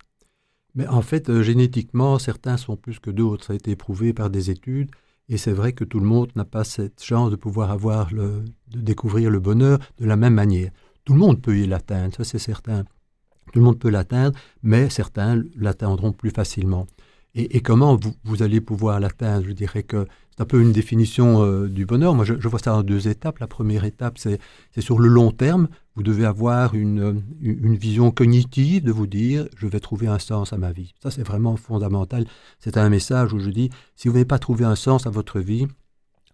Mais 0.77 0.87
en 0.87 1.03
fait, 1.03 1.31
euh, 1.31 1.43
génétiquement, 1.43 2.21
certains 2.21 2.57
sont 2.57 2.77
plus 2.77 3.01
que 3.01 3.11
d'autres. 3.11 3.47
Ça 3.47 3.55
a 3.55 3.57
été 3.57 3.75
prouvé 3.75 4.13
par 4.13 4.31
des 4.31 4.53
études. 4.53 4.93
Et 5.29 5.37
c'est 5.37 5.51
vrai 5.51 5.73
que 5.73 5.83
tout 5.83 5.99
le 5.99 6.07
monde 6.07 6.31
n'a 6.37 6.45
pas 6.45 6.63
cette 6.63 7.03
chance 7.03 7.29
de 7.33 7.37
pouvoir 7.37 7.73
avoir 7.73 8.15
le, 8.15 8.45
de 8.71 8.81
découvrir 8.81 9.31
le 9.31 9.41
bonheur 9.41 9.81
de 9.99 10.07
la 10.07 10.15
même 10.15 10.35
manière. 10.35 10.71
Tout 11.05 11.15
le 11.15 11.19
monde 11.19 11.43
peut 11.43 11.59
y 11.59 11.67
l'atteindre, 11.67 12.15
ça 12.15 12.23
c'est 12.23 12.39
certain. 12.39 12.85
Tout 13.55 13.61
le 13.61 13.67
monde 13.67 13.79
peut 13.79 13.89
l'atteindre, 13.89 14.37
mais 14.65 14.91
certains 14.91 15.41
l'atteindront 15.55 16.11
plus 16.11 16.31
facilement. 16.31 16.89
Et, 17.37 17.61
comment 17.61 17.97
vous, 18.25 18.43
allez 18.43 18.61
pouvoir 18.61 18.99
l'atteindre? 18.99 19.47
Je 19.47 19.53
dirais 19.53 19.85
que 19.85 20.07
c'est 20.33 20.43
un 20.43 20.45
peu 20.45 20.61
une 20.61 20.73
définition 20.73 21.45
euh, 21.45 21.69
du 21.69 21.87
bonheur. 21.87 22.17
Moi, 22.17 22.25
je, 22.25 22.49
vois 22.49 22.59
ça 22.59 22.75
en 22.75 22.83
deux 22.83 23.07
étapes. 23.07 23.39
La 23.39 23.47
première 23.47 23.85
étape, 23.85 24.19
c'est 24.19 24.41
sur 24.81 24.99
le 24.99 25.07
long 25.07 25.31
terme. 25.31 25.69
Vous 25.95 26.03
devez 26.03 26.25
avoir 26.25 26.75
une, 26.75 27.23
une 27.41 27.77
vision 27.77 28.11
cognitive 28.11 28.83
de 28.83 28.91
vous 28.91 29.07
dire, 29.07 29.47
je 29.57 29.69
vais 29.69 29.79
trouver 29.79 30.09
un 30.09 30.19
sens 30.19 30.53
à 30.53 30.59
ma 30.59 30.73
vie. 30.73 30.93
Ça, 31.01 31.13
c'est 31.13 31.25
vraiment 31.25 31.55
fondamental. 31.57 32.27
C'est 32.59 32.77
un 32.77 32.89
message 32.89 33.33
où 33.33 33.39
je 33.39 33.51
dis, 33.51 33.71
si 33.95 34.09
vous 34.09 34.15
n'avez 34.15 34.25
pas 34.25 34.41
trouvé 34.41 34.65
un 34.65 34.75
sens 34.75 35.07
à 35.07 35.11
votre 35.11 35.39
vie, 35.39 35.69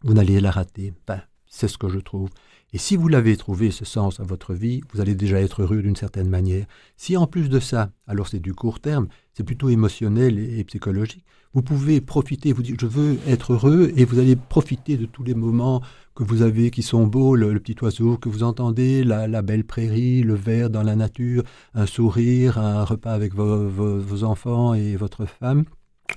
vous 0.05 0.15
n'allez 0.15 0.41
la 0.41 0.51
rater. 0.51 0.95
Ben, 1.07 1.21
c'est 1.47 1.69
ce 1.69 1.77
que 1.77 1.91
je 1.91 1.99
trouve. 1.99 2.31
Et 2.73 2.79
si 2.79 2.97
vous 2.97 3.09
l'avez 3.09 3.37
trouvé, 3.37 3.73
ce 3.73 3.85
sens 3.85 4.21
à 4.21 4.23
votre 4.23 4.55
vie, 4.55 4.81
vous 4.93 5.01
allez 5.01 5.17
déjà 5.17 5.41
être 5.41 5.63
heureux 5.63 5.83
d'une 5.83 5.97
certaine 5.97 6.29
manière. 6.29 6.67
Si 6.97 7.17
en 7.17 7.27
plus 7.27 7.49
de 7.49 7.59
ça, 7.59 7.91
alors 8.07 8.29
c'est 8.29 8.39
du 8.39 8.55
court 8.55 8.79
terme, 8.79 9.09
c'est 9.35 9.43
plutôt 9.43 9.69
émotionnel 9.69 10.39
et, 10.39 10.63
psychologique, 10.65 11.25
vous 11.53 11.63
pouvez 11.63 12.01
profiter, 12.01 12.53
vous 12.53 12.63
dites 12.63 12.81
je 12.81 12.87
veux 12.87 13.19
être 13.27 13.55
heureux 13.55 13.93
et 13.97 14.05
vous 14.05 14.21
allez 14.21 14.37
profiter 14.37 14.97
de 14.97 15.07
tous 15.07 15.25
les 15.25 15.35
moments 15.35 15.83
que 16.15 16.23
vous 16.23 16.43
avez 16.43 16.71
qui 16.71 16.83
sont 16.83 17.09
beaux, 17.09 17.35
le, 17.35 17.59
petit 17.59 17.77
oiseau 17.83 18.17
que 18.17 18.29
vous 18.29 18.45
entendez, 18.45 19.03
la, 19.03 19.27
la, 19.27 19.43
belle 19.43 19.65
prairie, 19.65 20.23
le 20.23 20.35
vert 20.35 20.71
dans 20.71 20.85
la 20.85 20.95
nature, 20.95 21.43
un 21.75 21.87
sourire, 21.87 22.59
un 22.59 22.85
repas 22.85 23.13
avec 23.13 23.35
vos 23.35 24.25
enfants 24.25 24.75
et 24.75 24.95
votre 24.95 25.27
femme. 25.27 25.65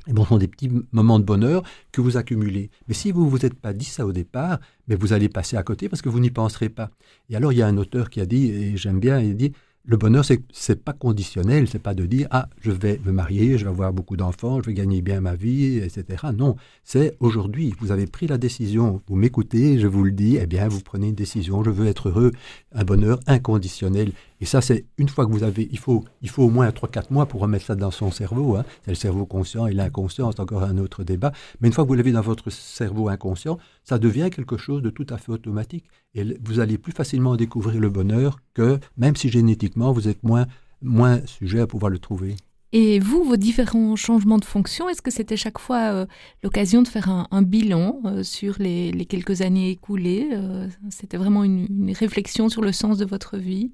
Bon, 0.08 0.24
ce 0.24 0.30
sont 0.30 0.38
des 0.38 0.48
petits 0.48 0.70
moments 0.92 1.20
de 1.20 1.24
bonheur 1.24 1.64
que 1.92 2.02
vous 2.02 2.18
accumulez. 2.18 2.70
Mais 2.88 2.94
si 2.94 3.12
vous 3.12 3.26
ne 3.26 3.30
vous 3.30 3.46
êtes 3.46 3.54
pas 3.54 3.74
dit 3.74 3.86
ça 3.86 4.06
au 4.06 4.12
départ, 4.12 4.60
mais 4.88 4.96
vous 4.96 5.14
allez 5.14 5.30
passer 5.30 5.58
à 5.58 5.64
côté 5.64 5.90
parce 5.90 6.02
que 6.02 6.10
vous 6.10 6.20
n'y 6.20 6.32
penserez 6.32 6.70
pas. 6.70 6.90
Et 7.30 7.36
alors, 7.36 7.54
il 7.54 7.60
y 7.60 7.62
a 7.62 7.68
un 7.68 7.78
auteur 7.78 8.10
qui 8.10 8.20
a 8.22 8.26
dit, 8.26 8.50
et 8.50 8.78
j'aime 8.78 9.00
bien, 9.00 9.20
il 9.20 9.36
dit, 9.36 9.54
le 9.86 9.98
bonheur, 9.98 10.24
c'est 10.24 10.42
c'est 10.54 10.82
pas 10.82 10.94
conditionnel, 10.94 11.68
c'est 11.68 11.82
pas 11.82 11.94
de 11.94 12.06
dire 12.06 12.28
ah 12.32 12.48
je 12.62 12.72
vais 12.72 13.02
me 13.06 13.12
marier, 13.12 13.58
je 13.58 13.66
vais 13.66 13.70
avoir 13.70 13.92
beaucoup 13.92 14.16
d'enfants, 14.16 14.62
je 14.62 14.68
vais 14.68 14.74
gagner 14.74 15.02
bien 15.02 15.20
ma 15.20 15.36
vie, 15.36 15.78
etc. 15.78 16.24
Non, 16.34 16.56
c'est 16.86 17.18
aujourd'hui. 17.20 17.74
Vous 17.80 17.92
avez 17.92 18.08
pris 18.08 18.28
la 18.28 18.38
décision, 18.38 19.02
vous 19.08 19.18
m'écoutez, 19.18 19.80
je 19.80 19.88
vous 19.88 20.06
le 20.06 20.12
dis, 20.12 20.38
eh 20.42 20.48
bien 20.48 20.70
vous 20.70 20.80
prenez 20.80 21.10
une 21.10 21.16
décision. 21.16 21.66
Je 21.66 21.70
veux 21.70 21.88
être 21.88 22.08
heureux, 22.08 22.32
un 22.72 22.86
bonheur 22.86 23.20
inconditionnel. 23.28 24.14
Et 24.44 24.46
ça, 24.46 24.60
c'est 24.60 24.88
une 24.98 25.08
fois 25.08 25.26
que 25.26 25.32
vous 25.32 25.44
avez, 25.44 25.70
il 25.72 25.80
faut, 25.80 26.04
il 26.22 26.30
faut 26.30 26.44
au 26.44 26.50
moins 26.50 26.68
3-4 26.68 27.04
mois 27.12 27.28
pour 27.28 27.40
remettre 27.40 27.64
ça 27.64 27.76
dans 27.76 27.92
son 27.92 28.12
cerveau. 28.12 28.58
Hein. 28.58 28.66
C'est 28.84 28.92
le 28.92 28.96
cerveau 28.96 29.26
conscient 29.26 29.68
et 29.68 29.74
l'inconscient, 29.74 30.34
c'est 30.34 30.42
encore 30.42 30.64
un 30.64 30.80
autre 30.80 31.06
débat. 31.06 31.32
Mais 31.62 31.70
une 31.70 31.74
fois 31.74 31.86
que 31.86 31.88
vous 31.88 31.94
l'avez 31.94 32.12
dans 32.12 32.20
votre 32.20 32.50
cerveau 32.50 33.08
inconscient, 33.08 33.58
ça 33.86 34.00
devient 34.00 34.30
quelque 34.30 34.58
chose 34.58 34.82
de 34.82 34.90
tout 34.90 35.08
à 35.12 35.18
fait 35.18 35.32
automatique. 35.32 35.86
Et 36.14 36.26
vous 36.44 36.60
allez 36.60 36.78
plus 36.78 36.92
facilement 36.92 37.38
découvrir 37.38 37.80
le 37.80 37.90
bonheur 37.90 38.38
que, 38.54 38.82
même 38.98 39.16
si 39.16 39.30
génétiquement, 39.30 39.94
vous 39.94 40.10
êtes 40.10 40.22
moins, 40.24 40.46
moins 40.82 41.26
sujet 41.26 41.62
à 41.62 41.66
pouvoir 41.68 41.90
le 41.90 42.00
trouver. 42.00 42.36
Et 42.74 43.00
vous, 43.00 43.24
vos 43.24 43.38
différents 43.38 43.96
changements 43.96 44.40
de 44.40 44.44
fonction, 44.46 44.90
est-ce 44.90 45.02
que 45.02 45.12
c'était 45.12 45.38
chaque 45.38 45.60
fois 45.60 45.94
euh, 45.94 46.06
l'occasion 46.44 46.82
de 46.82 46.90
faire 46.90 47.08
un, 47.32 47.42
bilan 47.44 48.02
euh, 48.04 48.24
sur 48.24 48.56
les, 48.60 49.06
quelques 49.08 49.40
années 49.40 49.70
écoulées 49.70 50.32
euh, 50.34 50.68
C'était 50.90 51.16
vraiment 51.16 51.46
une, 51.46 51.94
réflexion 51.94 52.50
sur 52.50 52.62
le 52.62 52.74
sens 52.74 52.98
de 52.98 53.06
votre 53.06 53.38
vie? 53.38 53.72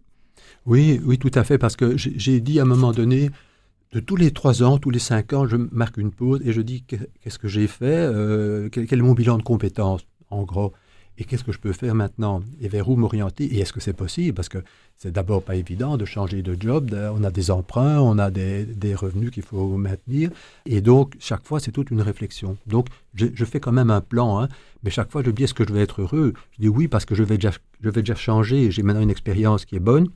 Oui, 0.70 1.02
oui, 1.04 1.18
tout 1.18 1.32
à 1.34 1.44
fait, 1.44 1.58
parce 1.58 1.76
que 1.76 1.98
j'ai 1.98 2.42
dit 2.42 2.60
à 2.60 2.62
un 2.62 2.66
moment 2.66 2.92
donné, 2.92 3.32
de 3.92 4.00
tous 4.00 4.16
les 4.16 4.30
trois 4.30 4.62
ans, 4.62 4.78
tous 4.78 4.92
les 4.92 5.00
cinq 5.00 5.34
ans, 5.34 5.48
je 5.48 5.58
marque 5.58 5.98
une 5.98 6.12
pause 6.12 6.42
et 6.46 6.54
je 6.54 6.62
dis 6.62 6.84
qu'est-ce 6.84 7.40
que 7.40 7.48
j'ai 7.48 7.66
fait, 7.66 8.08
quel, 8.72 8.86
quel, 8.86 9.00
est 9.00 9.02
mon 9.02 9.16
bilan 9.16 9.40
de 9.40 9.44
compétences, 9.44 10.06
en 10.30 10.44
gros. 10.44 10.72
et 11.18 11.24
qu'est-ce 11.24 11.44
que 11.44 11.52
je 11.52 11.58
peux 11.58 11.72
faire 11.74 11.96
maintenant 11.96 12.44
et 12.62 12.68
vers 12.68 12.88
où 12.88 12.96
m'orienter 12.96 13.46
et 13.46 13.62
est-ce 13.62 13.74
que 13.74 13.80
c'est 13.80 13.94
possible 13.94 14.36
parce 14.36 14.48
que 14.48 14.60
c'est 14.96 15.12
d'abord 15.12 15.42
pas 15.42 15.56
évident 15.56 15.98
de 15.98 16.06
changer 16.06 16.44
de 16.44 16.56
job, 16.60 16.96
on 17.16 17.24
a 17.24 17.32
des 17.32 17.50
emprunts, 17.50 18.00
on 18.00 18.20
a 18.20 18.30
des, 18.30 18.64
des 18.64 18.94
revenus 18.94 19.32
qu'il 19.32 19.42
faut 19.42 19.76
maintenir 19.76 20.30
et 20.68 20.82
donc 20.82 21.16
chaque 21.20 21.46
fois 21.48 21.60
c'est 21.60 21.72
toute 21.72 21.90
une 21.90 22.04
réflexion. 22.04 22.58
Donc 22.68 22.90
je, 23.16 23.26
je, 23.34 23.46
fais 23.46 23.60
quand 23.60 23.72
même 23.72 23.90
un 23.90 24.02
plan, 24.02 24.40
hein, 24.40 24.50
mais 24.84 24.92
chaque 24.92 25.12
fois 25.12 25.24
je 25.26 25.32
dis 25.32 25.46
est-ce 25.46 25.56
que 25.56 25.68
je 25.68 25.74
vais 25.74 25.82
être 25.82 26.04
heureux? 26.04 26.34
Je 26.52 26.62
dis 26.62 26.70
oui 26.70 26.88
parce 26.88 27.06
que 27.06 27.16
je 27.16 27.24
vais 27.24 27.40
déjà, 27.40 27.54
je 27.82 27.90
vais 27.90 28.04
déjà 28.04 28.14
changer, 28.14 28.70
j'ai 28.70 28.84
maintenant 28.84 29.02
une 29.02 29.10
expérience 29.10 29.66
qui 29.66 29.76
est 29.76 29.80
bonne 29.80 30.10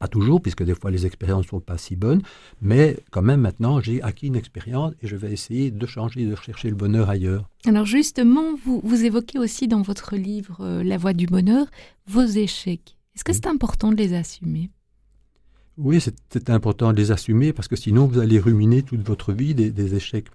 pas 0.00 0.08
toujours, 0.08 0.40
puisque 0.40 0.64
des 0.64 0.74
fois 0.74 0.90
les 0.90 1.04
expériences 1.04 1.44
ne 1.44 1.50
sont 1.50 1.60
pas 1.60 1.76
si 1.76 1.94
bonnes, 1.94 2.22
mais 2.62 2.96
quand 3.10 3.20
même 3.20 3.42
maintenant 3.42 3.80
j'ai 3.80 4.02
acquis 4.02 4.28
une 4.28 4.34
expérience 4.34 4.94
et 5.02 5.06
je 5.06 5.14
vais 5.14 5.30
essayer 5.30 5.70
de 5.70 5.86
changer, 5.86 6.24
de 6.24 6.34
rechercher 6.34 6.70
le 6.70 6.74
bonheur 6.74 7.10
ailleurs. 7.10 7.48
Alors 7.66 7.84
justement, 7.84 8.54
vous, 8.64 8.80
vous 8.82 9.04
évoquez 9.04 9.38
aussi 9.38 9.68
dans 9.68 9.82
votre 9.82 10.16
livre 10.16 10.56
euh, 10.62 10.82
La 10.82 10.96
voie 10.96 11.12
du 11.12 11.26
bonheur 11.26 11.66
vos 12.06 12.24
échecs. 12.24 12.96
Est-ce 13.14 13.24
que 13.24 13.34
c'est 13.34 13.46
important 13.46 13.92
de 13.92 13.96
les 13.96 14.14
assumer? 14.14 14.70
Oui, 15.76 16.00
c'est 16.00 16.48
important 16.48 16.92
de 16.92 16.96
les 16.96 17.12
assumer 17.12 17.52
parce 17.52 17.68
que 17.68 17.76
sinon 17.76 18.06
vous 18.06 18.18
allez 18.18 18.38
ruminer 18.38 18.82
toute 18.82 19.06
votre 19.06 19.34
vie 19.34 19.54
des, 19.54 19.94
échecs. 19.94 20.28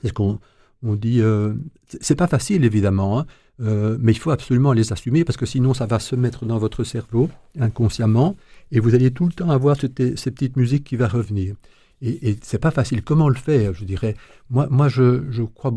C'est 0.00 0.08
ce 0.08 0.12
qu'on 0.14 0.38
on 0.82 0.94
dit. 0.94 1.20
Euh, 1.20 1.54
c'est 2.00 2.16
pas 2.16 2.26
facile 2.26 2.64
évidemment. 2.64 3.18
Hein, 3.18 3.26
euh, 3.60 3.96
mais 4.00 4.12
il 4.12 4.18
faut 4.18 4.30
absolument 4.30 4.72
les 4.72 4.92
assumer 4.92 5.24
parce 5.24 5.36
que 5.36 5.46
sinon 5.46 5.74
ça 5.74 5.86
va 5.86 5.98
se 5.98 6.14
mettre 6.14 6.44
dans 6.44 6.58
votre 6.58 6.84
cerveau 6.84 7.28
inconsciemment 7.58 8.36
et 8.70 8.80
vous 8.80 8.94
allez 8.94 9.10
tout 9.10 9.26
le 9.26 9.32
temps 9.32 9.50
avoir 9.50 9.76
ces 9.76 9.88
petites 9.88 10.56
musiques 10.56 10.84
qui 10.84 10.96
vont 10.96 11.08
revenir. 11.08 11.54
Et, 12.00 12.30
et 12.30 12.36
c'est 12.42 12.58
pas 12.58 12.70
facile. 12.70 13.02
Comment 13.02 13.28
le 13.28 13.34
faire 13.34 13.74
Je 13.74 13.84
dirais, 13.84 14.14
moi, 14.50 14.68
moi 14.70 14.88
je, 14.88 15.24
je 15.30 15.42
crois 15.42 15.72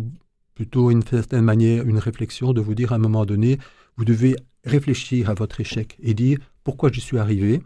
plutôt 0.55 0.91
une 0.91 1.03
certaine 1.03 1.43
manière, 1.43 1.87
une 1.87 1.97
réflexion 1.97 2.53
de 2.53 2.61
vous 2.61 2.75
dire 2.75 2.91
à 2.91 2.95
un 2.95 2.99
moment 2.99 3.25
donné, 3.25 3.57
vous 3.97 4.05
devez 4.05 4.35
réfléchir 4.63 5.29
à 5.29 5.33
votre 5.33 5.59
échec 5.59 5.97
et 6.01 6.13
dire 6.13 6.37
pourquoi 6.63 6.91
j'y 6.91 7.01
suis 7.01 7.17
arrivé, 7.17 7.63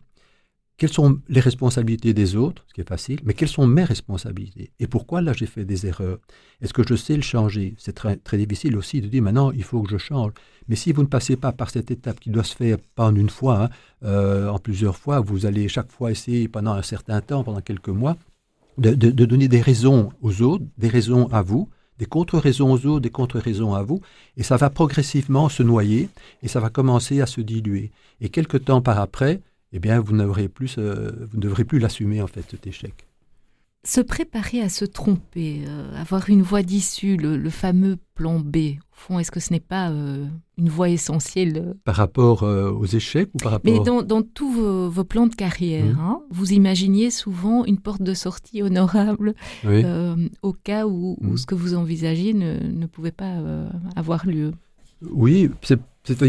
quelles 0.77 0.91
sont 0.91 1.19
les 1.29 1.39
responsabilités 1.39 2.13
des 2.13 2.35
autres, 2.35 2.63
ce 2.67 2.73
qui 2.73 2.81
est 2.81 2.87
facile, 2.87 3.19
mais 3.23 3.33
quelles 3.33 3.49
sont 3.49 3.65
mes 3.65 3.83
responsabilités 3.83 4.71
et 4.79 4.87
pourquoi 4.87 5.21
là 5.21 5.31
j'ai 5.33 5.45
fait 5.45 5.65
des 5.65 5.85
erreurs? 5.85 6.19
Est-ce 6.61 6.73
que 6.73 6.83
je 6.87 6.95
sais 6.95 7.15
le 7.15 7.21
changer? 7.21 7.75
C'est 7.77 7.93
très, 7.93 8.17
très 8.17 8.37
difficile 8.37 8.75
aussi 8.75 9.01
de 9.01 9.07
dire 9.07 9.23
maintenant 9.23 9.51
il 9.51 9.63
faut 9.63 9.81
que 9.81 9.89
je 9.89 9.97
change. 9.97 10.31
Mais 10.67 10.75
si 10.75 10.91
vous 10.91 11.03
ne 11.03 11.07
passez 11.07 11.37
pas 11.37 11.51
par 11.51 11.69
cette 11.69 11.91
étape 11.91 12.19
qui 12.19 12.29
doit 12.29 12.43
se 12.43 12.55
faire 12.55 12.77
pas 12.95 13.05
en 13.05 13.15
une 13.15 13.29
fois, 13.29 13.63
hein, 13.63 13.69
euh, 14.03 14.49
en 14.49 14.59
plusieurs 14.59 14.97
fois, 14.97 15.19
vous 15.19 15.45
allez 15.45 15.67
chaque 15.67 15.91
fois 15.91 16.11
essayer 16.11 16.47
pendant 16.47 16.73
un 16.73 16.81
certain 16.81 17.21
temps, 17.21 17.43
pendant 17.43 17.61
quelques 17.61 17.89
mois, 17.89 18.17
de, 18.77 18.93
de 18.93 19.25
donner 19.25 19.47
des 19.47 19.61
raisons 19.61 20.11
aux 20.21 20.41
autres, 20.41 20.65
des 20.77 20.89
raisons 20.89 21.27
à 21.31 21.41
vous, 21.41 21.69
des 21.97 22.05
contre-raisons 22.05 22.73
aux 22.73 22.85
autres, 22.85 23.01
des 23.01 23.09
contre-raisons 23.09 23.73
à 23.73 23.83
vous, 23.83 24.01
et 24.35 24.43
ça 24.43 24.57
va 24.57 24.69
progressivement 24.69 25.47
se 25.47 25.63
noyer 25.63 26.09
et 26.43 26.47
ça 26.47 26.59
va 26.59 26.69
commencer 26.69 27.21
à 27.21 27.25
se 27.25 27.41
diluer. 27.41 27.91
Et 28.21 28.29
quelque 28.29 28.57
temps 28.57 28.81
par 28.81 28.99
après, 28.99 29.41
eh 29.75 29.79
bien, 29.79 29.99
vous, 29.99 30.15
plus, 30.47 30.77
euh, 30.77 31.27
vous 31.29 31.35
ne 31.35 31.41
devrez 31.41 31.65
plus 31.65 31.79
l'assumer, 31.79 32.21
en 32.21 32.27
fait, 32.27 32.45
cet 32.49 32.65
échec. 32.65 32.93
Se 33.83 33.99
préparer 33.99 34.61
à 34.61 34.69
se 34.69 34.85
tromper, 34.85 35.63
euh, 35.67 36.01
avoir 36.01 36.29
une 36.29 36.41
voie 36.41 36.63
d'issue, 36.63 37.17
le, 37.17 37.49
fameux 37.49 37.97
plan 38.15 38.39
B, 38.39 38.55
au 38.55 38.93
fond, 38.93 39.19
est-ce 39.19 39.31
que 39.31 39.41
ce 39.41 39.51
n'est 39.51 39.59
pas 39.59 39.91
euh, 39.91 40.25
une 40.57 40.69
voie 40.69 40.87
essentielle 40.87 41.75
Par 41.83 41.95
rapport 41.95 42.43
aux 42.43 42.85
échecs 42.85 43.29
ou 43.33 43.37
par 43.37 43.51
rapport... 43.51 43.71
Mais 43.71 43.83
dans, 43.83 44.21
tous 44.21 44.49
vos, 44.89 45.03
plans 45.03 45.27
de 45.27 45.35
carrière, 45.35 45.97
mmh. 45.97 45.99
hein, 45.99 46.21
vous 46.31 46.53
imaginiez 46.53 47.11
souvent 47.11 47.65
une 47.65 47.77
porte 47.77 48.01
de 48.01 48.13
sortie 48.13 48.63
honorable 48.63 49.35
au 50.41 50.53
cas 50.53 50.87
où, 50.87 51.17
mmh. 51.19 51.37
ce 51.37 51.45
que 51.45 51.53
vous 51.53 51.75
envisagiez 51.75 52.33
ne, 52.33 52.59
ne 52.59 52.85
pouvait 52.85 53.11
pas 53.11 53.35
avoir 53.97 54.25
lieu. 54.25 54.53
Oui, 55.01 55.51
c'est 55.61 55.79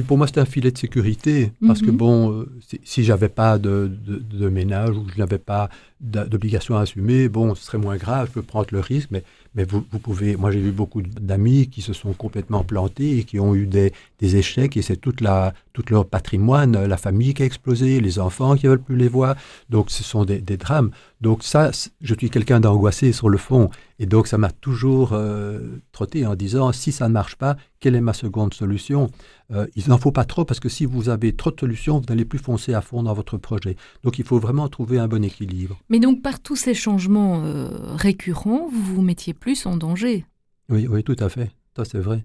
pour 0.07 0.19
moi, 0.19 0.27
c'est 0.27 0.39
un 0.39 0.45
filet 0.45 0.71
de 0.71 0.79
sécurité. 0.79 1.53
Parce 1.67 1.81
que, 1.81 1.91
mhm. 1.91 1.97
bon, 1.97 2.33
euh, 2.33 2.49
si, 2.67 2.81
si 2.85 3.05
j'avais 3.05 3.29
pas 3.29 3.59
de, 3.59 3.91
de, 4.07 4.49
ménage 4.49 4.97
ou 4.97 5.07
je 5.13 5.19
n'avais 5.19 5.39
pas 5.39 5.69
d'obligation 6.01 6.77
à 6.77 6.81
assumer, 6.81 7.29
bon, 7.29 7.55
ce 7.55 7.65
serait 7.65 7.79
moins 7.79 7.97
grave, 7.97 8.29
je 8.29 8.33
peux 8.33 8.43
prendre 8.43 8.69
le 8.71 8.81
risque, 8.81 9.09
mais, 9.11 9.23
mais 9.55 9.65
vous, 9.65 9.81
pouvez. 9.81 10.37
Moi, 10.37 10.51
j'ai 10.51 10.61
vu 10.61 10.71
beaucoup 10.71 11.01
d'amis 11.03 11.69
qui 11.69 11.81
se 11.81 11.93
sont 11.93 12.13
complètement 12.13 12.65
plantés 12.65 13.19
et 13.19 13.25
qui 13.25 13.41
ont 13.41 13.55
eu 13.55 13.67
des, 13.67 13.93
des 14.19 14.37
échecs, 14.37 14.77
et 14.77 14.83
c'est 14.83 14.97
toute 14.97 15.21
la, 15.21 15.55
tout 15.73 15.85
leur 15.91 16.07
patrimoine, 16.07 16.85
la 16.85 16.97
famille 16.97 17.33
qui 17.33 17.43
a 17.43 17.47
explosé, 17.47 18.01
les 18.01 18.19
enfants 18.19 18.57
qui 18.57 18.67
ne 18.67 18.71
veulent 18.73 18.83
plus 18.83 18.97
les 18.97 19.09
voir. 19.09 19.37
Donc, 19.71 19.91
ce 19.91 20.05
sont 20.05 20.25
des, 20.25 20.39
des 20.41 20.57
drames. 20.59 20.91
Donc, 21.23 21.43
ça, 21.43 21.71
je 22.03 22.15
suis 22.15 22.29
quelqu'un 22.29 22.61
d'angoissé 22.61 23.13
sur 23.13 23.31
le 23.31 23.39
fond. 23.39 23.71
Et 23.99 24.05
donc, 24.05 24.27
ça 24.27 24.37
m'a 24.37 24.51
toujours 24.51 25.15
euh, 25.15 25.81
trotté 25.93 26.27
en 26.27 26.35
disant 26.35 26.73
si 26.73 26.93
ça 26.93 27.09
ne 27.09 27.15
marche 27.15 27.37
pas, 27.37 27.57
quelle 27.81 27.95
est 27.95 28.03
ma 28.03 28.13
seconde 28.13 28.53
solution? 28.53 29.11
Euh, 29.53 29.67
Il 29.77 29.89
n'en 29.89 29.97
faut 29.97 30.13
pas 30.13 30.25
trop 30.25 30.45
parce 30.45 30.61
que 30.61 30.69
si 30.69 30.85
vous 30.85 31.09
avez 31.09 31.35
trop 31.35 31.51
de 31.51 31.59
solutions, 31.59 31.99
vous 31.99 32.05
n'allez 32.09 32.27
plus 32.27 32.39
foncer 32.39 32.75
à 32.75 32.83
fond 32.83 33.03
dans 33.03 33.15
votre 33.15 33.39
projet. 33.39 33.77
Donc, 34.05 34.19
il 34.19 34.25
faut 34.27 34.39
vraiment 34.39 34.69
trouver 34.69 34.99
un 34.99 35.09
bon 35.09 35.25
équilibre. 35.25 35.79
Mais 35.89 36.01
donc, 36.01 36.23
par 36.23 36.41
tous 36.41 36.57
ces 36.57 36.75
changements 36.75 37.43
euh, 37.45 37.69
récurrents, 37.95 38.69
vous 38.71 38.95
vous 38.95 39.03
mettiez 39.03 39.35
plus 39.35 39.67
en 39.67 39.77
danger. 39.77 40.25
Oui, 40.69 40.87
oui, 40.89 41.05
tout 41.05 41.17
à 41.19 41.29
fait. 41.29 41.51
Ça, 41.77 41.85
c'est 41.85 42.01
vrai. 42.01 42.25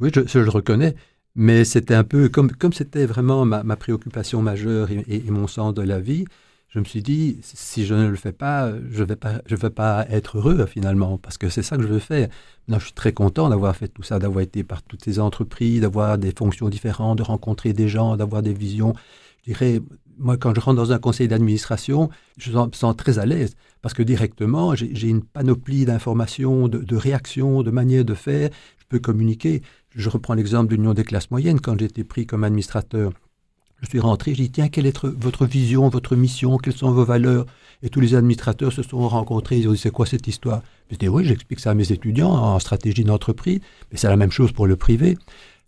Oui, 0.00 0.10
je, 0.14 0.38
le 0.38 0.50
reconnais. 0.50 0.94
Mais 1.34 1.64
c'était 1.64 1.94
un 1.94 2.04
peu, 2.04 2.28
comme 2.28 2.50
comme 2.50 2.72
c'était 2.72 3.06
vraiment 3.06 3.44
ma, 3.44 3.76
préoccupation 3.76 4.42
majeure 4.42 4.90
et, 4.90 5.22
mon 5.30 5.46
sens 5.46 5.72
de 5.74 5.82
la 5.82 6.00
vie, 6.00 6.24
je 6.68 6.80
me 6.80 6.84
suis 6.84 7.02
dit, 7.02 7.38
si 7.42 7.86
je 7.86 7.94
ne 7.94 8.08
le 8.08 8.16
fais 8.16 8.32
pas, 8.32 8.72
je 8.90 9.02
ne 9.02 9.08
vais, 9.08 9.16
pas, 9.16 9.40
je 9.46 9.54
vais 9.56 9.70
pas 9.70 10.06
être 10.08 10.38
heureux 10.38 10.66
finalement, 10.66 11.18
parce 11.18 11.38
que 11.38 11.48
c'est 11.48 11.62
ça 11.62 11.76
que 11.76 11.82
je 11.82 11.88
veux 11.88 11.98
faire. 12.00 12.28
Maintenant, 12.66 12.80
je 12.80 12.86
suis 12.86 12.94
très 12.94 13.12
content 13.12 13.48
d'avoir 13.48 13.76
fait 13.76 13.88
tout 13.88 14.02
ça, 14.02 14.18
d'avoir 14.18 14.42
été 14.42 14.64
par 14.64 14.82
toutes 14.82 15.04
ces 15.04 15.20
entreprises, 15.20 15.80
d'avoir 15.80 16.18
des 16.18 16.32
fonctions 16.36 16.68
différentes, 16.68 17.18
de 17.18 17.22
rencontrer 17.22 17.72
des 17.72 17.88
gens, 17.88 18.16
d'avoir 18.16 18.42
des 18.42 18.52
visions. 18.52 18.94
Je 19.38 19.52
dirais, 19.52 19.80
moi, 20.20 20.36
quand 20.36 20.54
je 20.54 20.60
rentre 20.60 20.76
dans 20.76 20.92
un 20.92 20.98
conseil 20.98 21.28
d'administration, 21.28 22.10
je 22.36 22.52
me 22.52 22.72
sens 22.72 22.96
très 22.96 23.18
à 23.18 23.26
l'aise 23.26 23.54
parce 23.82 23.94
que 23.94 24.02
directement, 24.02 24.74
j'ai 24.74 25.08
une 25.08 25.24
panoplie 25.24 25.86
d'informations, 25.86 26.68
de, 26.68 26.96
réactions, 26.96 27.62
de 27.62 27.70
manières 27.70 28.04
de 28.04 28.14
faire. 28.14 28.50
Je 28.78 28.84
peux 28.88 28.98
communiquer. 28.98 29.62
Je 29.96 30.08
reprends 30.08 30.34
l'exemple 30.34 30.70
de 30.70 30.76
l'Union 30.76 30.94
des 30.94 31.04
classes 31.04 31.30
moyennes. 31.30 31.60
Quand 31.60 31.80
été 31.80 32.04
pris 32.04 32.26
comme 32.26 32.44
administrateur, 32.44 33.12
je 33.80 33.88
suis 33.88 34.00
rentré, 34.00 34.34
j'ai 34.34 34.44
dit, 34.44 34.50
tiens, 34.50 34.68
quelle 34.68 34.84
est 34.84 35.04
votre 35.04 35.46
vision, 35.46 35.88
votre 35.88 36.14
mission, 36.14 36.58
quelles 36.58 36.76
sont 36.76 36.92
vos 36.92 37.04
valeurs? 37.04 37.46
Et 37.82 37.88
tous 37.88 38.00
les 38.00 38.14
administrateurs 38.14 38.72
se 38.72 38.82
sont 38.82 39.08
rencontrés, 39.08 39.58
ils 39.58 39.68
ont 39.68 39.72
dit, 39.72 39.78
c'est 39.78 39.90
quoi 39.90 40.04
cette 40.04 40.26
histoire? 40.26 40.62
Je 40.90 40.96
dis, 40.96 41.08
oui, 41.08 41.24
j'explique 41.24 41.60
ça 41.60 41.70
à 41.70 41.74
mes 41.74 41.90
étudiants 41.90 42.30
en 42.30 42.58
stratégie 42.58 43.04
d'entreprise, 43.04 43.60
mais 43.90 43.96
c'est 43.96 44.08
la 44.08 44.18
même 44.18 44.32
chose 44.32 44.52
pour 44.52 44.66
le 44.66 44.76
privé. 44.76 45.16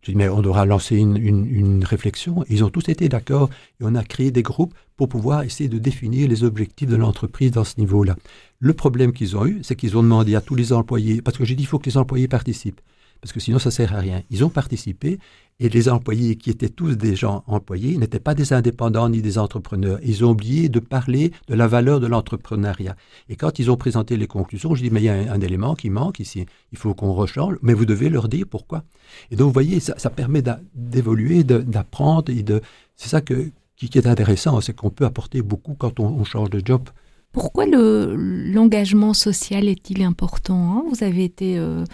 J'ai 0.03 0.13
dit, 0.13 0.19
mais 0.19 0.29
on 0.29 0.43
devra 0.43 0.67
lancer 0.67 0.97
une, 0.97 1.85
réflexion. 1.85 2.45
ils 2.49 2.65
ont 2.65 2.71
tous 2.71 2.89
été 2.89 3.09
d'accord 3.09 3.51
et 3.81 3.85
on 3.85 3.95
a 3.95 4.03
créé 4.03 4.31
des 4.31 4.43
groupes 4.43 4.75
pour 4.97 5.09
pouvoir 5.09 5.43
essayer 5.43 5.69
de 5.69 5.79
définir 5.79 6.29
les 6.29 6.43
objectifs 6.43 6.89
de 6.89 6.97
l'entreprise 6.97 7.53
dans 7.53 7.65
ce 7.65 7.79
niveau-là. 7.79 8.17
Le 8.59 8.73
problème 8.73 9.13
qu'ils 9.13 9.37
ont 9.37 9.47
eu, 9.47 9.61
c'est 9.63 9.77
qu'ils 9.77 9.97
ont 9.97 10.03
demandé 10.03 10.35
à 10.35 10.41
tous 10.41 10.57
les 10.57 10.73
employés, 10.73 11.23
parce 11.23 11.39
que 11.39 11.45
j'ai 11.45 11.55
dit, 11.55 11.63
il 11.63 11.67
faut 11.67 11.79
que 11.79 11.89
les 11.89 11.97
employés 11.97 12.29
participent 12.29 12.81
parce 13.23 13.33
que 13.33 13.41
sinon 13.41 13.61
ça 13.61 13.71
sert 13.71 13.95
à 13.95 14.01
rien. 14.01 14.23
Ils 14.31 14.45
ont 14.45 14.51
participé 14.51 15.19
et 15.61 15.69
les 15.69 15.89
employés 15.89 16.37
qui 16.37 16.51
étaient 16.51 16.69
tous 16.69 16.97
des 16.97 17.15
gens 17.15 17.45
employés 17.47 17.97
n'étaient 17.97 18.21
pas 18.21 18.35
des 18.35 18.53
indépendants 18.53 19.09
ni 19.09 19.23
des 19.23 19.39
entrepreneurs. 19.39 19.99
Ils 20.03 20.25
ont 20.25 20.31
oublié 20.31 20.69
de 20.69 20.81
parler 20.81 21.33
de 21.47 21.55
la 21.55 21.69
valeur 21.69 22.01
de 22.01 22.07
l'entrepreneuriat. 22.07 22.97
Et 23.29 23.37
quand 23.37 23.59
ils 23.59 23.71
ont 23.71 23.77
présenté 23.77 24.17
les 24.17 24.27
conclusions, 24.27 24.75
je 24.75 24.83
dis 24.83 24.91
mais 24.91 25.01
il 25.01 25.05
y 25.05 25.09
a 25.09 25.33
un, 25.33 25.41
élément 25.41 25.75
qui 25.75 25.91
manque 25.91 26.21
ici. 26.21 26.47
Il 26.73 26.79
faut 26.79 26.95
qu'on 26.95 27.13
rechange, 27.13 27.57
mais 27.63 27.75
vous 27.75 27.87
devez 27.87 28.09
leur 28.09 28.29
dire 28.29 28.47
pourquoi. 28.49 28.83
Et 29.31 29.37
donc 29.37 29.47
vous 29.47 29.53
voyez, 29.53 29.79
ça, 29.81 30.11
permet 30.11 30.43
d'évoluer, 30.75 31.45
d'apprendre 31.45 32.31
et 32.33 32.43
de. 32.43 32.61
C'est 32.97 33.09
ça 33.09 33.21
qui, 33.21 33.53
est 33.95 34.07
intéressant, 34.07 34.61
c'est 34.61 34.75
qu'on 34.75 34.91
peut 34.91 35.05
apporter 35.05 35.43
beaucoup 35.43 35.75
quand 35.75 36.01
on, 36.01 36.25
change 36.25 36.51
de 36.51 36.61
job. 36.65 36.89
Pourquoi 37.33 37.67
l'engagement 37.67 39.15
social 39.15 39.69
est-il 39.69 40.03
important 40.03 40.73
hein? 40.73 40.85
Vous 40.91 41.03
avez 41.03 41.25
été 41.25 41.57
euh, 41.59 41.85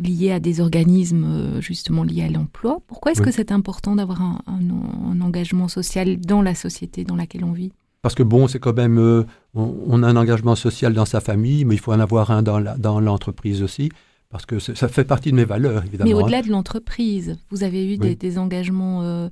liés 0.00 0.32
à 0.32 0.40
des 0.40 0.60
organismes 0.60 1.24
euh, 1.24 1.60
justement 1.60 2.04
liés 2.04 2.22
à 2.22 2.28
l'emploi. 2.28 2.78
Pourquoi 2.86 3.12
est-ce 3.12 3.22
que 3.22 3.30
c'est 3.30 3.52
important 3.52 3.96
d'avoir 3.96 4.22
un, 4.22 5.20
engagement 5.20 5.68
social 5.68 6.18
dans 6.18 6.42
la 6.42 6.54
société 6.54 7.04
dans 7.04 7.16
laquelle 7.16 7.44
on 7.44 7.52
vit? 7.52 7.72
Parce 8.02 8.14
que 8.14 8.22
bon, 8.22 8.46
c'est 8.46 8.60
quand 8.60 8.76
même, 8.76 8.98
euh, 8.98 9.24
on, 9.54 10.02
a 10.02 10.06
un 10.06 10.16
engagement 10.16 10.54
social 10.54 10.94
dans 10.94 11.04
sa 11.04 11.20
famille, 11.20 11.64
mais 11.64 11.74
il 11.74 11.78
faut 11.78 11.92
en 11.92 12.00
avoir 12.00 12.30
un 12.30 12.42
dans 12.42 13.00
l'entreprise 13.00 13.62
aussi, 13.62 13.90
parce 14.30 14.46
que 14.46 14.58
ça 14.58 14.88
fait 14.88 15.04
partie 15.04 15.30
de 15.30 15.36
mes 15.36 15.44
valeurs, 15.44 15.84
évidemment. 15.84 16.08
Mais 16.08 16.14
au-delà 16.14 16.42
de 16.42 16.48
l'entreprise, 16.48 17.36
vous 17.50 17.64
avez 17.64 17.92
eu 17.92 17.98
des, 17.98 18.38
engagements 18.38 19.02
euh, 19.02 19.28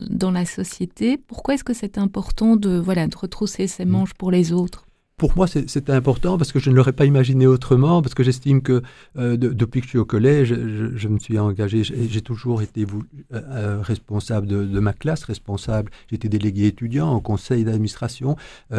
dans 0.00 0.30
la 0.30 0.46
société. 0.46 1.18
Pourquoi 1.18 1.54
est-ce 1.54 1.64
que 1.64 1.74
c'est 1.74 1.98
important 1.98 2.56
de, 2.56 2.78
voilà, 2.78 3.06
de 3.06 3.16
retrousser 3.16 3.66
ses 3.66 3.84
manches 3.84 4.14
pour 4.14 4.30
les 4.30 4.52
autres? 4.52 4.86
Pour 5.20 5.36
moi, 5.36 5.46
c'était 5.46 5.92
important 5.92 6.38
parce 6.38 6.50
que 6.50 6.58
je 6.58 6.70
ne 6.70 6.76
l'aurais 6.76 6.94
pas 6.94 7.04
imaginé 7.04 7.46
autrement, 7.46 8.00
parce 8.00 8.14
que 8.14 8.22
j'estime 8.22 8.62
que 8.62 8.82
euh, 9.18 9.36
depuis 9.36 9.80
que 9.80 9.84
je 9.84 9.90
suis 9.90 9.98
au 9.98 10.06
collège, 10.06 10.48
je, 10.48 11.08
me 11.08 11.18
suis 11.18 11.38
engagé, 11.38 11.84
j'ai 11.84 12.22
toujours 12.22 12.62
été 12.62 12.86
euh, 12.86 13.04
euh, 13.34 13.82
responsable 13.82 14.46
de, 14.46 14.80
ma 14.80 14.94
classe, 14.94 15.24
responsable, 15.24 15.92
j'étais 16.10 16.30
délégué 16.30 16.68
étudiant 16.68 17.12
au 17.12 17.20
conseil 17.20 17.64
d'administration, 17.64 18.36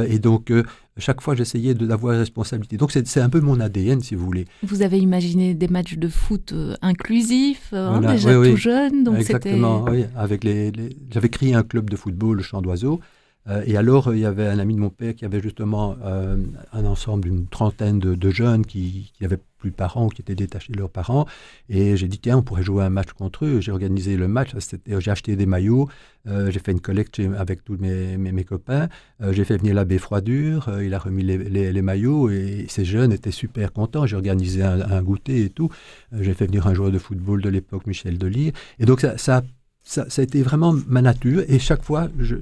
et 0.08 0.18
donc 0.18 0.52
chaque 0.98 1.22
fois 1.22 1.36
j'essayais 1.36 1.76
d'avoir 1.76 2.18
responsabilité. 2.18 2.76
Donc 2.76 2.92
c'est 2.92 3.22
un 3.22 3.30
peu 3.30 3.40
mon 3.40 3.60
ADN, 3.60 4.02
si 4.02 4.16
vous 4.16 4.26
voulez. 4.26 4.48
Vous 4.64 4.82
avez 4.82 4.98
imaginé 4.98 5.54
des 5.54 5.68
matchs 5.68 6.00
de 6.00 6.08
foot 6.08 6.56
inclusifs, 6.82 7.72
hein, 7.72 8.02
déjà 8.02 8.34
tout 8.34 8.58
jeune, 8.58 9.04
donc 9.04 9.20
Exactement, 9.20 9.86
oui. 9.88 10.06
Avec 10.16 10.44
les, 10.44 10.72
J'avais 11.12 11.30
créé 11.30 11.54
un 11.54 11.62
club 11.62 11.88
de 11.88 11.96
football, 11.96 12.38
le 12.38 12.44
Champ 12.44 12.64
d'Oiseaux, 12.64 13.00
euh, 13.00 13.20
et 13.66 13.76
alors, 13.76 14.14
il 14.14 14.20
y 14.20 14.26
avait 14.26 14.48
un 14.48 14.60
ami 14.60 14.76
de 14.76 14.80
mon 14.80 14.92
père 14.92 15.16
qui 15.16 15.26
avait 15.26 15.42
justement 15.42 15.96
euh, 16.04 16.38
un 16.74 16.86
ensemble 16.86 17.24
d'une 17.24 17.48
trentaine 17.48 17.98
de, 17.98 18.30
jeunes 18.30 18.66
qui 18.66 19.12
n'avaient 19.20 19.40
plus 19.58 19.72
de 19.72 19.76
parents, 19.76 20.10
qui 20.10 20.22
étaient 20.22 20.36
détachés 20.36 20.72
de 20.74 20.78
leurs 20.78 20.92
parents. 20.92 21.26
Et 21.68 21.98
j'ai 21.98 22.08
dit, 22.08 22.20
tiens, 22.20 22.38
on 22.38 22.44
pourrait 22.44 22.62
jouer 22.62 22.84
un 22.84 22.92
match 22.92 23.14
contre 23.14 23.46
eux. 23.46 23.60
J'ai 23.60 23.72
organisé 23.72 24.16
le 24.16 24.28
match, 24.28 24.52
j'ai 24.86 25.12
acheté 25.12 25.36
des 25.36 25.48
maillots, 25.48 25.90
euh, 26.28 26.52
j'ai 26.52 26.60
fait 26.60 26.72
une 26.72 26.82
collecte 26.82 27.20
avec 27.36 27.64
tous 27.64 27.78
mes, 27.78 28.44
copains, 28.44 28.90
j'ai 29.32 29.44
fait 29.44 29.58
venir 29.58 29.74
l'abbé 29.74 29.98
Froidure, 29.98 30.70
il 30.82 30.94
a 30.94 31.00
remis 31.00 31.24
les, 31.24 31.82
maillots 31.82 32.30
et 32.30 32.66
ces 32.70 32.86
jeunes 32.86 33.12
étaient 33.12 33.32
super 33.32 33.74
contents. 33.74 34.06
J'ai 34.06 34.16
organisé 34.16 34.62
un, 34.62 35.02
goûter 35.02 35.46
et 35.46 35.50
tout. 35.50 35.70
j'ai 36.12 36.34
fait 36.36 36.46
venir 36.46 36.68
un 36.68 36.76
joueur 36.76 36.92
de 36.92 37.00
football 37.00 37.42
de 37.42 37.50
l'époque, 37.50 37.88
Michel 37.88 38.20
Delis. 38.20 38.54
Et 38.80 38.86
donc, 38.86 39.02
ça 39.18 39.42
ça, 39.84 40.06
ça, 40.10 40.22
a 40.22 40.24
été 40.24 40.44
vraiment 40.44 40.76
ma 40.88 41.02
nature. 41.02 41.44
Et 41.48 41.58
chaque 41.60 41.84
fois, 41.84 42.08
je, 42.20 42.36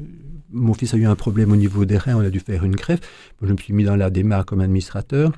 mon 0.51 0.73
fils 0.73 0.93
a 0.93 0.97
eu 0.97 1.05
un 1.05 1.15
problème 1.15 1.51
au 1.51 1.55
niveau 1.55 1.85
des 1.85 1.97
reins, 1.97 2.15
on 2.15 2.21
a 2.21 2.29
dû 2.29 2.39
faire 2.39 2.63
une 2.63 2.75
greffe. 2.75 3.01
je 3.41 3.51
me 3.51 3.57
suis 3.57 3.73
mis 3.73 3.83
dans 3.83 3.95
la 3.95 4.09
démarche 4.09 4.45
comme 4.45 4.61
administrateur. 4.61 5.31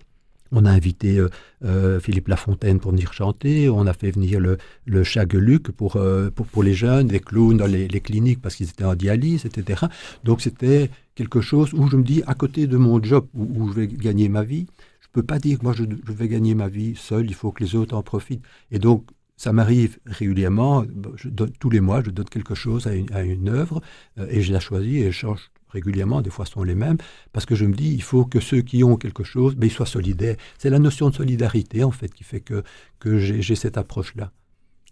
On 0.54 0.66
a 0.66 0.70
invité 0.70 1.18
euh, 1.18 1.30
euh, 1.64 2.00
Philippe 2.02 2.28
Lafontaine 2.28 2.80
pour 2.80 2.92
venir 2.92 3.14
chanter. 3.14 3.70
On 3.70 3.88
a 3.88 3.94
fait 3.94 4.12
venir 4.12 4.40
le, 4.40 4.58
le 4.86 5.04
Chageluc 5.04 5.72
pour, 5.72 5.96
euh, 5.96 6.30
pour, 6.30 6.46
pour, 6.46 6.62
les 6.62 6.74
jeunes, 6.74 7.08
des 7.08 7.22
clowns 7.22 7.56
dans 7.56 7.68
les, 7.68 7.88
cliniques 8.02 8.42
parce 8.42 8.56
qu'ils 8.56 8.70
étaient 8.70 8.84
en 8.84 8.96
dialyse, 8.96 9.46
etc. 9.46 9.86
Donc 10.26 10.42
c'était 10.42 10.90
quelque 11.16 11.40
chose 11.40 11.74
où 11.74 11.88
je 11.88 11.96
me 11.96 12.04
dis, 12.04 12.22
à 12.28 12.34
côté 12.34 12.68
de 12.68 12.76
mon 12.76 13.02
job 13.02 13.28
où, 13.34 13.70
je 13.70 13.74
vais 13.74 13.88
gagner 13.88 14.28
ma 14.28 14.44
vie, 14.44 14.68
je 15.00 15.08
ne 15.08 15.14
peux 15.14 15.24
pas 15.24 15.40
dire 15.40 15.60
moi 15.62 15.74
je, 15.74 15.84
je, 16.06 16.12
vais 16.12 16.28
gagner 16.28 16.54
ma 16.54 16.68
vie 16.68 16.96
seul, 16.96 17.26
il 17.26 17.34
faut 17.34 17.52
que 17.52 17.64
les 17.64 17.76
autres 17.76 17.96
en 17.96 18.04
profitent. 18.04 18.44
Et 18.72 18.80
donc 18.80 19.06
ça 19.42 19.54
m'arrive 19.54 19.98
régulièrement, 20.06 20.86
je 21.16 21.28
tous 21.60 21.72
les 21.72 21.80
mois, 21.80 22.04
je 22.04 22.12
donne 22.12 22.30
quelque 22.30 22.54
chose 22.54 22.86
à 22.86 22.94
une, 22.94 23.12
à 23.12 23.24
une 23.24 23.50
œuvre 23.50 23.82
euh, 24.20 24.28
et 24.30 24.42
je 24.42 24.54
la 24.54 24.60
choisis 24.60 25.02
et 25.02 25.06
je 25.06 25.18
change 25.18 25.50
régulièrement, 25.70 26.22
des 26.22 26.30
fois 26.30 26.46
ce 26.46 26.52
sont 26.52 26.62
les 26.62 26.76
mêmes, 26.76 26.98
parce 27.34 27.48
que 27.48 27.56
je 27.56 27.66
me 27.66 27.74
dis, 27.74 27.92
il 27.92 28.04
faut 28.04 28.24
que 28.24 28.40
ceux 28.40 28.62
qui 28.62 28.84
ont 28.84 28.98
quelque 28.98 29.24
chose, 29.24 29.56
ben, 29.56 29.66
ils 29.66 29.72
soient 29.72 29.88
solidaires. 29.88 30.36
C'est 30.60 30.70
la 30.70 30.78
notion 30.78 31.10
de 31.10 31.16
solidarité, 31.16 31.84
en 31.84 31.90
fait, 31.90 32.14
qui 32.14 32.24
fait 32.24 32.42
que, 32.42 32.62
que 33.00 33.18
j'ai 33.18 33.56
cette 33.56 33.80
approche-là. 33.80 34.32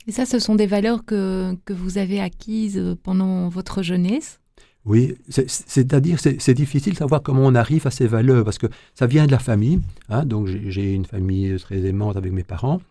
Et 0.07 0.11
ça, 0.11 0.25
ce 0.25 0.39
sont 0.39 0.55
des 0.55 0.65
valeurs 0.65 1.05
que, 1.05 1.53
que 1.65 1.73
vous 1.73 1.99
avez 1.99 2.19
acquises 2.19 2.81
pendant 3.03 3.49
votre 3.49 3.83
jeunesse? 3.83 4.39
Oui, 4.83 5.13
c'est-à-dire, 5.27 6.17
c'est 6.19 6.53
difficile 6.55 6.93
de 6.93 6.97
savoir 6.97 7.21
comment 7.21 7.45
on 7.45 7.53
arrive 7.53 7.85
à 7.85 7.91
ces 7.91 8.07
valeurs, 8.07 8.45
parce 8.45 8.57
que 8.57 8.67
ça 8.95 9.05
vient 9.05 9.27
de 9.27 9.31
la 9.31 9.37
famille. 9.37 9.79
Hein, 10.07 10.25
donc, 10.25 10.47
j'ai 10.47 10.93
une 10.95 11.05
famille 11.05 11.55
très 11.59 11.85
aimante 11.85 12.17
avec 12.17 12.31
mes 12.31 12.43
parents 12.43 12.81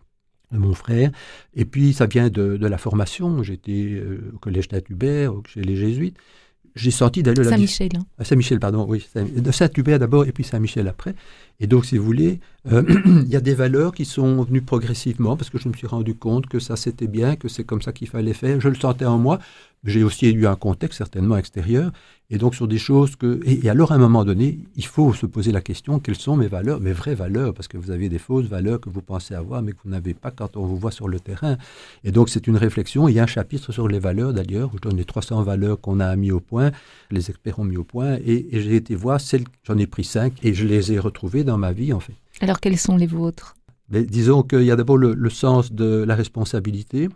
de 0.51 0.57
mon 0.57 0.73
frère. 0.73 1.11
Et 1.53 1.65
puis, 1.65 1.93
ça 1.93 2.05
vient 2.05 2.29
de, 2.29 2.57
la 2.59 2.77
formation. 2.77 3.43
J'étais 3.43 3.93
euh, 3.93 4.31
au 4.33 4.37
collège 4.37 4.67
d'Atubert, 4.67 5.33
chez 5.47 5.61
les 5.61 5.75
Jésuites. 5.75 6.17
J'ai 6.75 6.91
senti 6.91 7.23
d'ailleurs... 7.23 7.45
Saint-Michel. 7.45 7.89
Hein. 7.95 8.05
Ah, 8.17 8.23
Saint-Michel, 8.23 8.59
pardon, 8.59 8.85
oui. 8.87 9.05
De 9.15 9.51
Saint-Hubert 9.51 9.99
d'abord 9.99 10.25
et 10.25 10.31
puis 10.31 10.43
Saint-Michel 10.43 10.87
après. 10.87 11.15
Et 11.59 11.67
donc, 11.67 11.85
si 11.85 11.97
vous 11.97 12.05
voulez, 12.05 12.39
euh, 12.71 12.83
il 13.05 13.29
y 13.29 13.35
a 13.35 13.41
des 13.41 13.53
valeurs 13.53 13.93
qui 13.93 14.05
sont 14.05 14.43
venues 14.43 14.61
progressivement 14.61 15.35
parce 15.37 15.49
que 15.49 15.57
je 15.57 15.67
me 15.67 15.73
suis 15.73 15.87
rendu 15.87 16.15
compte 16.15 16.47
que 16.47 16.59
ça 16.59 16.75
c'était 16.75 17.07
bien, 17.07 17.35
que 17.35 17.47
c'est 17.47 17.63
comme 17.63 17.81
ça 17.81 17.91
qu'il 17.91 18.07
fallait 18.07 18.33
faire. 18.33 18.59
Je 18.59 18.69
le 18.69 18.75
sentais 18.75 19.05
en 19.05 19.17
moi. 19.17 19.39
J'ai 19.85 20.03
aussi 20.03 20.29
eu 20.29 20.45
un 20.45 20.55
contexte 20.57 20.97
certainement 20.97 21.37
extérieur. 21.37 21.91
Et 22.31 22.37
donc 22.37 22.53
sur 22.53 22.67
des 22.67 22.77
choses 22.77 23.15
que... 23.15 23.39
Et, 23.45 23.67
alors 23.69 23.91
à 23.91 23.95
un 23.95 23.97
moment 23.97 24.23
donné, 24.23 24.59
il 24.75 24.85
faut 24.85 25.13
se 25.13 25.25
poser 25.25 25.51
la 25.51 25.61
question, 25.61 25.99
quelles 25.99 26.17
sont 26.17 26.37
mes 26.37 26.47
valeurs, 26.47 26.79
mes 26.79 26.93
vraies 26.93 27.15
valeurs, 27.15 27.55
parce 27.55 27.67
que 27.67 27.77
vous 27.77 27.89
avez 27.89 28.07
des 28.07 28.19
fausses 28.19 28.45
valeurs 28.45 28.79
que 28.79 28.89
vous 28.89 29.01
pensez 29.01 29.33
avoir, 29.33 29.63
mais 29.63 29.71
que 29.71 29.77
vous 29.83 29.89
n'avez 29.89 30.13
pas 30.13 30.29
quand 30.29 30.55
on 30.55 30.65
vous 30.65 30.77
voit 30.77 30.91
sur 30.91 31.07
le 31.07 31.19
terrain. 31.19 31.57
Et 32.03 32.11
donc 32.11 32.29
c'est 32.29 32.45
une 32.45 32.57
réflexion. 32.57 33.07
Il 33.07 33.15
y 33.15 33.19
a 33.19 33.23
un 33.23 33.27
chapitre 33.27 33.71
sur 33.71 33.87
les 33.87 33.99
valeurs 33.99 34.33
d'ailleurs, 34.33 34.69
où 34.71 34.77
je 34.77 34.81
donne 34.81 34.97
les 34.97 35.05
300 35.05 35.41
valeurs 35.41 35.81
qu'on 35.81 35.99
a 35.99 36.15
mis 36.15 36.31
au 36.31 36.39
point, 36.39 36.71
les 37.09 37.31
experts 37.31 37.57
ont 37.57 37.63
mis 37.63 37.77
au 37.77 37.83
point, 37.83 38.17
et, 38.23 38.47
j'ai 38.51 38.75
été 38.75 38.95
voir 38.95 39.19
celles, 39.19 39.45
j'en 39.63 39.77
ai 39.77 39.87
pris 39.87 40.03
cinq, 40.03 40.33
et 40.43 40.53
je 40.53 40.67
les 40.67 40.91
ai 40.91 40.99
retrouvées 40.99 41.43
dans 41.51 41.57
ma 41.57 41.73
vie 41.73 41.91
en 41.93 41.99
fait. 41.99 42.15
Alors 42.41 42.59
quelles 42.59 42.77
sont 42.77 42.97
les 43.03 43.07
vôtres? 43.07 43.55
Mais 43.89 44.03
Disons 44.03 44.43
qu'il 44.43 44.63
y 44.63 44.71
a 44.71 44.75
d'abord 44.75 44.97
le 44.97 45.29
sens 45.29 45.73
de 45.73 46.03
la 46.09 46.15
responsabilité, 46.15 47.09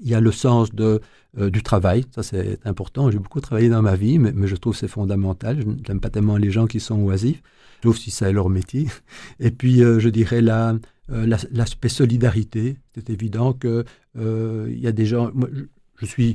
il 0.00 0.08
y 0.08 0.14
a 0.14 0.20
le 0.20 0.32
sens 0.32 0.72
de, 0.74 1.00
euh, 1.38 1.50
du 1.50 1.62
travail, 1.62 2.04
ça 2.14 2.22
c'est 2.22 2.58
important. 2.64 3.10
J'ai 3.10 3.18
beaucoup 3.18 3.40
travaillé 3.40 3.68
dans 3.68 3.82
ma 3.82 3.96
vie, 3.96 4.18
mais, 4.18 4.46
je 4.46 4.56
trouve 4.56 4.76
c'est 4.76 4.88
fondamental. 4.88 5.60
Je 5.60 5.66
n'aime 5.88 6.00
pas 6.00 6.10
tellement 6.10 6.36
les 6.36 6.50
gens 6.50 6.66
qui 6.66 6.80
sont 6.80 7.00
oisifs, 7.02 7.42
sauf 7.82 7.98
si 7.98 8.10
c'est 8.10 8.32
leur 8.32 8.48
métier. 8.48 8.86
Et 9.40 9.50
puis, 9.50 9.82
euh, 9.82 9.98
je 9.98 10.08
dirais 10.08 10.42
euh, 10.42 11.36
l'aspect 11.50 11.88
solidarité. 11.88 12.76
C'est 12.94 13.10
évident 13.10 13.52
qu'il 13.52 13.84
il 14.16 14.78
y 14.78 14.86
a 14.86 14.92
des 14.92 15.06
gens. 15.06 15.30
Moi, 15.34 15.48
je 15.96 16.06
suis 16.06 16.34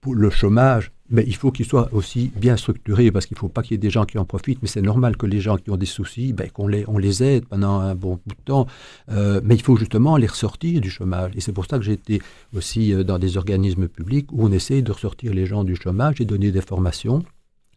pour 0.00 0.14
le 0.14 0.30
chômage, 0.30 0.90
mais 1.12 1.24
il 1.26 1.36
faut 1.36 1.52
qu'il 1.52 1.66
soit 1.66 1.90
aussi 1.92 2.32
bien 2.34 2.56
structuré, 2.56 3.12
parce 3.12 3.26
qu'il 3.26 3.36
ne 3.36 3.40
faut 3.40 3.50
pas 3.50 3.62
qu'il 3.62 3.72
y 3.72 3.74
ait 3.74 3.78
des 3.78 3.90
gens 3.90 4.06
qui 4.06 4.18
en 4.18 4.24
profitent, 4.24 4.58
mais 4.62 4.68
c'est 4.68 4.82
normal 4.82 5.16
que 5.16 5.26
les 5.26 5.40
gens 5.40 5.58
qui 5.58 5.70
ont 5.70 5.76
des 5.76 5.86
soucis, 5.86 6.32
ben, 6.32 6.50
qu'on 6.50 6.66
les, 6.66 6.84
on 6.88 6.96
les 6.96 7.22
aide 7.22 7.44
pendant 7.46 7.78
un 7.78 7.94
bon 7.94 8.18
bout 8.26 8.34
de 8.34 8.44
temps, 8.44 8.66
euh, 9.10 9.40
mais 9.44 9.54
il 9.54 9.62
faut 9.62 9.76
justement 9.76 10.16
les 10.16 10.26
ressortir 10.26 10.80
du 10.80 10.90
chômage. 10.90 11.32
Et 11.36 11.40
c'est 11.40 11.52
pour 11.52 11.66
ça 11.66 11.78
que 11.78 11.84
j'ai 11.84 11.92
été 11.92 12.22
aussi 12.56 12.94
euh, 12.94 13.04
dans 13.04 13.18
des 13.18 13.36
organismes 13.36 13.88
publics 13.88 14.32
où 14.32 14.46
on 14.46 14.52
essaye 14.52 14.82
de 14.82 14.90
ressortir 14.90 15.34
les 15.34 15.44
gens 15.44 15.64
du 15.64 15.76
chômage 15.76 16.20
et 16.20 16.24
donner 16.24 16.50
des 16.50 16.62
formations 16.62 17.22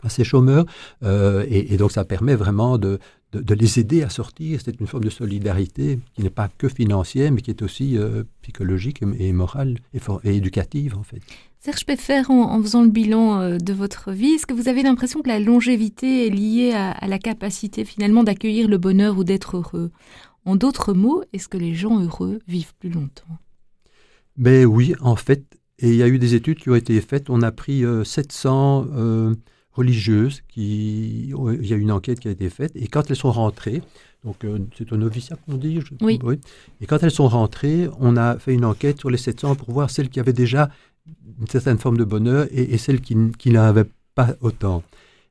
à 0.02 0.10
ces 0.10 0.24
chômeurs, 0.24 0.66
euh, 1.04 1.46
et, 1.50 1.78
donc 1.78 1.92
ça 1.92 2.06
permet 2.06 2.36
vraiment 2.36 2.78
de, 2.78 3.00
de, 3.34 3.54
les 3.56 3.80
aider 3.80 4.02
à 4.04 4.10
sortir. 4.10 4.62
C'est 4.64 4.80
une 4.80 4.88
forme 4.88 5.04
de 5.04 5.10
solidarité 5.10 6.00
qui 6.14 6.22
n'est 6.22 6.30
pas 6.30 6.48
que 6.48 6.70
financière, 6.70 7.32
mais 7.32 7.42
qui 7.42 7.50
est 7.50 7.64
aussi 7.64 7.98
psychologique 8.44 9.02
et, 9.02 9.34
morale 9.34 9.80
et, 9.94 10.00
et 10.24 10.36
éducative 10.36 10.96
en 10.96 11.04
fait. 11.04 11.22
Serge 11.66 11.88
Peffer, 11.88 12.22
en, 12.30 12.44
en 12.44 12.62
faisant 12.62 12.84
le 12.84 12.90
bilan 12.90 13.42
euh, 13.42 13.58
de 13.58 13.74
votre 13.74 14.12
vie, 14.12 14.34
est-ce 14.34 14.46
que 14.46 14.54
vous 14.54 14.68
avez 14.68 14.84
l'impression 14.84 15.24
que 15.24 15.28
la 15.30 15.40
longévité 15.40 16.28
est 16.28 16.30
liée 16.30 16.74
à, 16.74 17.08
la 17.08 17.18
capacité 17.18 17.86
finalement 17.86 18.24
d'accueillir 18.24 18.68
le 18.68 18.78
bonheur 18.78 19.18
ou 19.18 19.24
d'être 19.24 19.58
heureux? 19.58 19.90
En 20.46 20.56
d'autres 20.56 20.94
mots, 20.94 21.24
est-ce 21.34 21.48
que 21.48 21.58
les 21.58 21.74
gens 21.74 22.00
heureux 22.00 22.38
vivent 22.48 22.76
plus 22.78 22.92
longtemps? 22.92 23.40
Ben 24.38 24.68
oui, 24.68 24.94
en 25.02 25.16
fait. 25.16 25.44
Et 25.80 25.90
il 25.90 25.96
y 25.96 26.04
a 26.04 26.08
eu 26.08 26.20
des 26.20 26.36
études 26.36 26.60
qui 26.60 26.70
ont 26.70 26.76
été 26.76 27.02
faites. 27.02 27.32
On 27.32 27.42
a 27.42 27.52
pris 27.52 27.84
700 28.04 28.86
euh, 28.86 29.32
euh, 29.32 29.36
religieuses. 29.72 30.44
Qui, 30.48 31.32
il 31.32 31.66
y 31.68 31.74
a 31.74 31.78
une 31.78 31.92
enquête 31.92 32.20
qui 32.20 32.28
a 32.28 32.32
été 32.32 32.52
faite. 32.52 32.74
Et 32.76 32.88
quand 32.88 33.10
elles 33.10 33.16
sont 33.16 33.32
rentrées, 33.32 33.82
donc 34.24 34.46
c'est 34.78 34.94
un 34.94 34.98
noviciat 34.98 35.36
qu'on 35.36 35.58
dit 35.58 35.80
oui. 36.02 36.20
oui. 36.24 36.40
Et 36.80 36.86
quand 36.86 37.02
elles 37.02 37.10
sont 37.10 37.28
rentrées, 37.28 37.90
on 38.00 38.18
a 38.18 38.38
fait 38.38 38.54
une 38.54 38.66
enquête 38.66 39.00
sur 39.00 39.10
les 39.10 39.18
700 39.18 39.56
pour 39.56 39.72
voir 39.72 39.90
celles 39.90 40.10
qui 40.10 40.20
avaient 40.20 40.32
déjà 40.32 40.70
une 41.40 41.48
certaine 41.48 41.78
forme 41.78 41.98
de 41.98 42.04
bonheur 42.04 42.48
et, 42.52 42.78
celles 42.78 43.02
qui, 43.02 43.16
qui 43.38 43.52
n'en 43.52 43.64
avaient 43.64 43.90
pas 44.16 44.36
autant. 44.42 44.84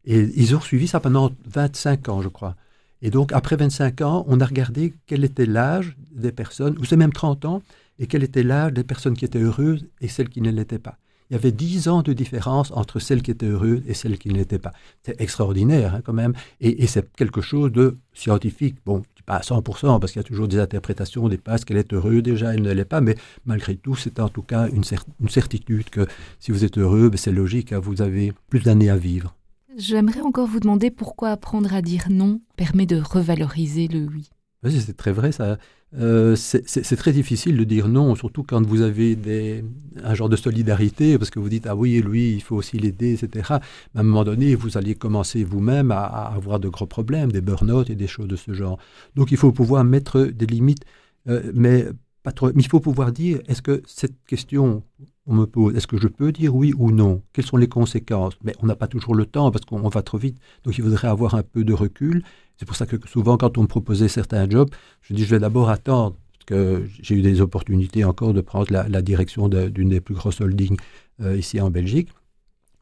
Et 0.04 0.20
ils 0.36 0.54
ont 0.54 0.60
suivi 0.60 0.86
ça 0.86 1.00
pendant 1.00 1.32
25 1.46 2.08
ans, 2.08 2.22
je 2.22 2.28
crois. 2.28 2.56
Et 3.02 3.10
donc, 3.10 3.32
après 3.32 3.56
25 3.56 4.00
ans, 4.02 4.24
on 4.28 4.40
a 4.40 4.46
regardé 4.46 4.94
quel 5.06 5.24
était 5.24 5.46
l'âge 5.46 5.96
des 6.12 6.32
personnes, 6.32 6.76
ou 6.78 6.84
c'est 6.84 6.96
même 6.96 7.12
30 7.12 7.44
ans, 7.44 7.62
et 7.98 8.06
quel 8.06 8.22
était 8.22 8.42
l'âge 8.42 8.72
des 8.72 8.84
personnes 8.84 9.16
qui 9.16 9.24
étaient 9.24 9.40
heureuses 9.40 9.86
et 10.00 10.08
celles 10.08 10.28
qui 10.28 10.40
ne 10.40 10.50
l'étaient 10.50 10.78
pas. 10.78 10.98
Il 11.30 11.34
y 11.34 11.36
avait 11.36 11.52
10 11.52 11.88
ans 11.88 12.02
de 12.02 12.12
différence 12.12 12.70
entre 12.72 12.98
celles 12.98 13.22
qui 13.22 13.30
étaient 13.30 13.46
heureuses 13.46 13.82
et 13.86 13.94
celles 13.94 14.18
qui 14.18 14.28
ne 14.28 14.34
l'étaient 14.34 14.58
pas. 14.58 14.72
C'est 15.02 15.20
extraordinaire, 15.20 15.94
hein, 15.94 16.00
quand 16.04 16.12
même. 16.12 16.34
Et, 16.60 16.86
c'est 16.86 17.10
quelque 17.14 17.40
chose 17.40 17.72
de 17.72 17.96
scientifique. 18.12 18.76
Bon, 18.84 19.02
pas 19.24 19.36
à 19.36 19.40
100%, 19.40 20.00
parce 20.00 20.12
qu'il 20.12 20.20
y 20.20 20.24
a 20.24 20.28
toujours 20.28 20.48
des 20.48 20.58
interprétations, 20.58 21.28
des 21.28 21.38
passes, 21.38 21.64
qu'elle 21.64 21.78
est 21.78 21.92
heureuse 21.92 22.22
déjà, 22.22 22.52
elle 22.52 22.62
ne 22.62 22.72
l'est 22.72 22.84
pas, 22.84 23.00
mais 23.00 23.16
malgré 23.46 23.74
tout, 23.74 23.96
c'est 23.96 24.20
en 24.20 24.28
tout 24.28 24.42
cas 24.42 24.68
une, 24.68 24.84
une, 25.20 25.28
certitude 25.30 25.88
que 25.88 26.06
si 26.40 26.52
vous 26.52 26.64
êtes 26.64 26.76
heureux, 26.76 27.08
ben, 27.08 27.16
c'est 27.16 27.32
logique, 27.32 27.72
hein, 27.72 27.78
vous 27.78 28.02
avez 28.02 28.32
plus 28.50 28.60
d'années 28.60 28.90
à 28.90 28.96
vivre. 28.96 29.34
J'aimerais 29.76 30.20
encore 30.20 30.46
vous 30.46 30.60
demander 30.60 30.90
pourquoi 30.90 31.30
apprendre 31.30 31.74
à 31.74 31.82
dire 31.82 32.06
non 32.10 32.40
permet 32.56 32.86
de 32.86 33.00
revaloriser 33.00 33.88
le 33.88 34.06
oui. 34.06 34.28
C'est 34.70 34.96
très 34.96 35.12
vrai, 35.12 35.32
ça. 35.32 35.58
Euh, 35.96 36.34
c'est 36.36 36.96
très 36.96 37.12
difficile 37.12 37.56
de 37.56 37.64
dire 37.64 37.86
non, 37.86 38.14
surtout 38.16 38.42
quand 38.42 38.64
vous 38.66 38.80
avez 38.80 39.64
un 40.02 40.14
genre 40.14 40.28
de 40.28 40.36
solidarité, 40.36 41.18
parce 41.18 41.30
que 41.30 41.38
vous 41.38 41.48
dites, 41.48 41.66
ah 41.66 41.76
oui, 41.76 42.00
lui, 42.00 42.32
il 42.32 42.42
faut 42.42 42.56
aussi 42.56 42.78
l'aider, 42.78 43.12
etc. 43.12 43.60
Mais 43.94 43.98
à 43.98 44.00
un 44.00 44.02
moment 44.02 44.24
donné, 44.24 44.54
vous 44.54 44.76
allez 44.76 44.94
commencer 44.94 45.44
vous-même 45.44 45.92
à, 45.92 46.04
avoir 46.04 46.58
de 46.58 46.68
gros 46.68 46.86
problèmes, 46.86 47.30
des 47.30 47.40
burn-out 47.40 47.90
et 47.90 47.94
des 47.94 48.06
choses 48.08 48.26
de 48.28 48.36
ce 48.36 48.54
genre. 48.54 48.78
Donc 49.14 49.30
il 49.30 49.36
faut 49.36 49.52
pouvoir 49.52 49.84
mettre 49.84 50.22
des 50.22 50.46
limites, 50.46 50.84
euh, 51.28 51.52
mais 51.54 51.86
pas 52.22 52.32
trop. 52.32 52.48
Mais 52.54 52.62
il 52.62 52.68
faut 52.68 52.80
pouvoir 52.80 53.12
dire 53.12 53.40
est-ce 53.46 53.62
que 53.62 53.82
cette 53.86 54.16
question 54.26 54.82
on 55.26 55.34
me 55.34 55.46
pose 55.46 55.74
est-ce 55.74 55.86
que 55.86 55.96
je 55.96 56.08
peux 56.08 56.32
dire 56.32 56.54
oui 56.54 56.74
ou 56.76 56.90
non? 56.90 57.22
Quelles 57.32 57.46
sont 57.46 57.56
les 57.56 57.68
conséquences? 57.68 58.34
Mais 58.42 58.54
on 58.60 58.66
n'a 58.66 58.76
pas 58.76 58.88
toujours 58.88 59.14
le 59.14 59.26
temps 59.26 59.50
parce 59.50 59.64
qu'on 59.64 59.88
va 59.88 60.02
trop 60.02 60.18
vite. 60.18 60.38
Donc 60.64 60.76
il 60.76 60.84
faudrait 60.84 61.08
avoir 61.08 61.34
un 61.34 61.42
peu 61.42 61.64
de 61.64 61.72
recul. 61.72 62.24
C'est 62.56 62.66
pour 62.66 62.76
ça 62.76 62.86
que 62.86 62.96
souvent, 63.08 63.36
quand 63.36 63.58
on 63.58 63.62
me 63.62 63.66
proposait 63.66 64.08
certains 64.08 64.48
jobs, 64.48 64.70
je 65.02 65.14
dis 65.14 65.24
je 65.24 65.30
vais 65.30 65.40
d'abord 65.40 65.70
attendre. 65.70 66.16
Parce 66.32 66.44
que 66.60 66.86
j'ai 67.02 67.14
eu 67.14 67.22
des 67.22 67.40
opportunités 67.40 68.04
encore 68.04 68.34
de 68.34 68.40
prendre 68.40 68.70
la, 68.70 69.02
direction 69.02 69.48
d'une 69.48 69.88
des 69.88 70.00
plus 70.00 70.14
grosses 70.14 70.40
holdings 70.40 70.76
euh, 71.22 71.36
ici 71.36 71.60
en 71.60 71.70
Belgique. 71.70 72.10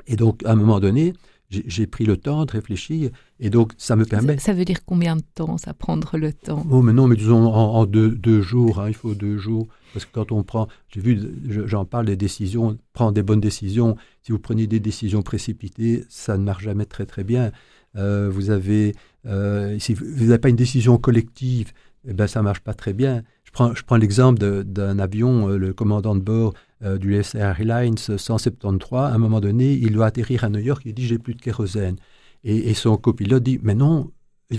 Et 0.09 0.17
donc, 0.17 0.45
à 0.45 0.53
un 0.53 0.57
moment 0.57 0.81
donné, 0.81 1.15
j'ai 1.67 1.87
pris 1.87 2.05
le 2.05 2.17
temps 2.17 2.45
de 2.45 2.53
réfléchir 2.53 3.11
et 3.41 3.51
donc 3.51 3.73
ça 3.77 3.97
me 3.97 4.05
permet. 4.05 4.39
Ça, 4.39 4.55
veut 4.55 4.65
dire 4.65 4.85
combien 4.85 5.17
de 5.17 5.23
temps, 5.35 5.59
ça 5.59 5.75
prendre 5.75 6.17
le 6.17 6.33
temps? 6.33 6.65
Oh, 6.71 6.83
mais 6.83 6.93
non, 6.93 7.07
mais 7.07 7.17
disons 7.17 7.53
en, 7.53 7.85
deux, 7.87 8.43
jours, 8.43 8.81
hein, 8.81 8.89
il 8.89 8.95
faut 8.95 9.15
deux 9.15 9.37
jours. 9.37 9.69
Parce 9.93 10.07
que 10.07 10.11
quand 10.13 10.33
on 10.33 10.43
prend, 10.43 10.69
j'ai 10.89 11.01
vu, 11.01 11.21
j'en 11.67 11.85
parle 11.85 12.07
des 12.07 12.17
décisions, 12.17 12.79
prendre 12.95 13.13
des 13.13 13.23
bonnes 13.23 13.41
décisions. 13.41 13.97
Si 14.23 14.33
vous 14.33 14.39
prenez 14.39 14.67
des 14.67 14.81
décisions 14.81 15.23
précipitées, 15.23 16.05
ça 16.09 16.39
ne 16.39 16.45
marche 16.45 16.65
jamais 16.65 16.87
très 16.87 17.05
très 17.05 17.25
bien. 17.25 17.53
Euh, 17.97 18.31
vous 18.33 18.49
avez, 18.49 18.95
euh, 19.27 19.79
si 19.79 19.95
vous 19.95 20.25
n'avez 20.27 20.39
pas 20.39 20.49
une 20.49 20.57
décision 20.57 20.99
collective, 20.99 21.73
eh 22.07 22.13
ben, 22.13 22.27
ça 22.27 22.41
ne 22.41 22.45
marche 22.45 22.61
pas 22.61 22.75
très 22.75 22.93
bien. 22.93 23.23
Je 23.45 23.51
prends, 23.53 23.97
l'exemple 23.97 24.39
d'un 24.65 24.99
avion, 24.99 25.51
euh, 25.51 25.59
le 25.59 25.73
commandant 25.73 26.15
de 26.15 26.21
bord 26.21 26.55
du 26.99 27.17
US 27.17 27.37
Airlines 27.37 27.97
173, 27.97 29.13
à 29.13 29.15
un 29.15 29.19
moment 29.19 29.41
donné, 29.41 29.73
il 29.73 29.93
doit 29.93 30.07
atterrir 30.07 30.43
à 30.43 30.49
New 30.49 30.59
York, 30.59 30.83
il 30.85 30.95
dit 30.95 31.07
j'ai 31.07 31.19
plus 31.19 31.35
de 31.35 31.41
kérosène. 31.41 31.95
Et, 32.43 32.75
son 32.75 32.97
copilote 32.97 33.45
dit 33.45 33.61
mais 33.63 33.77
non, 33.77 34.11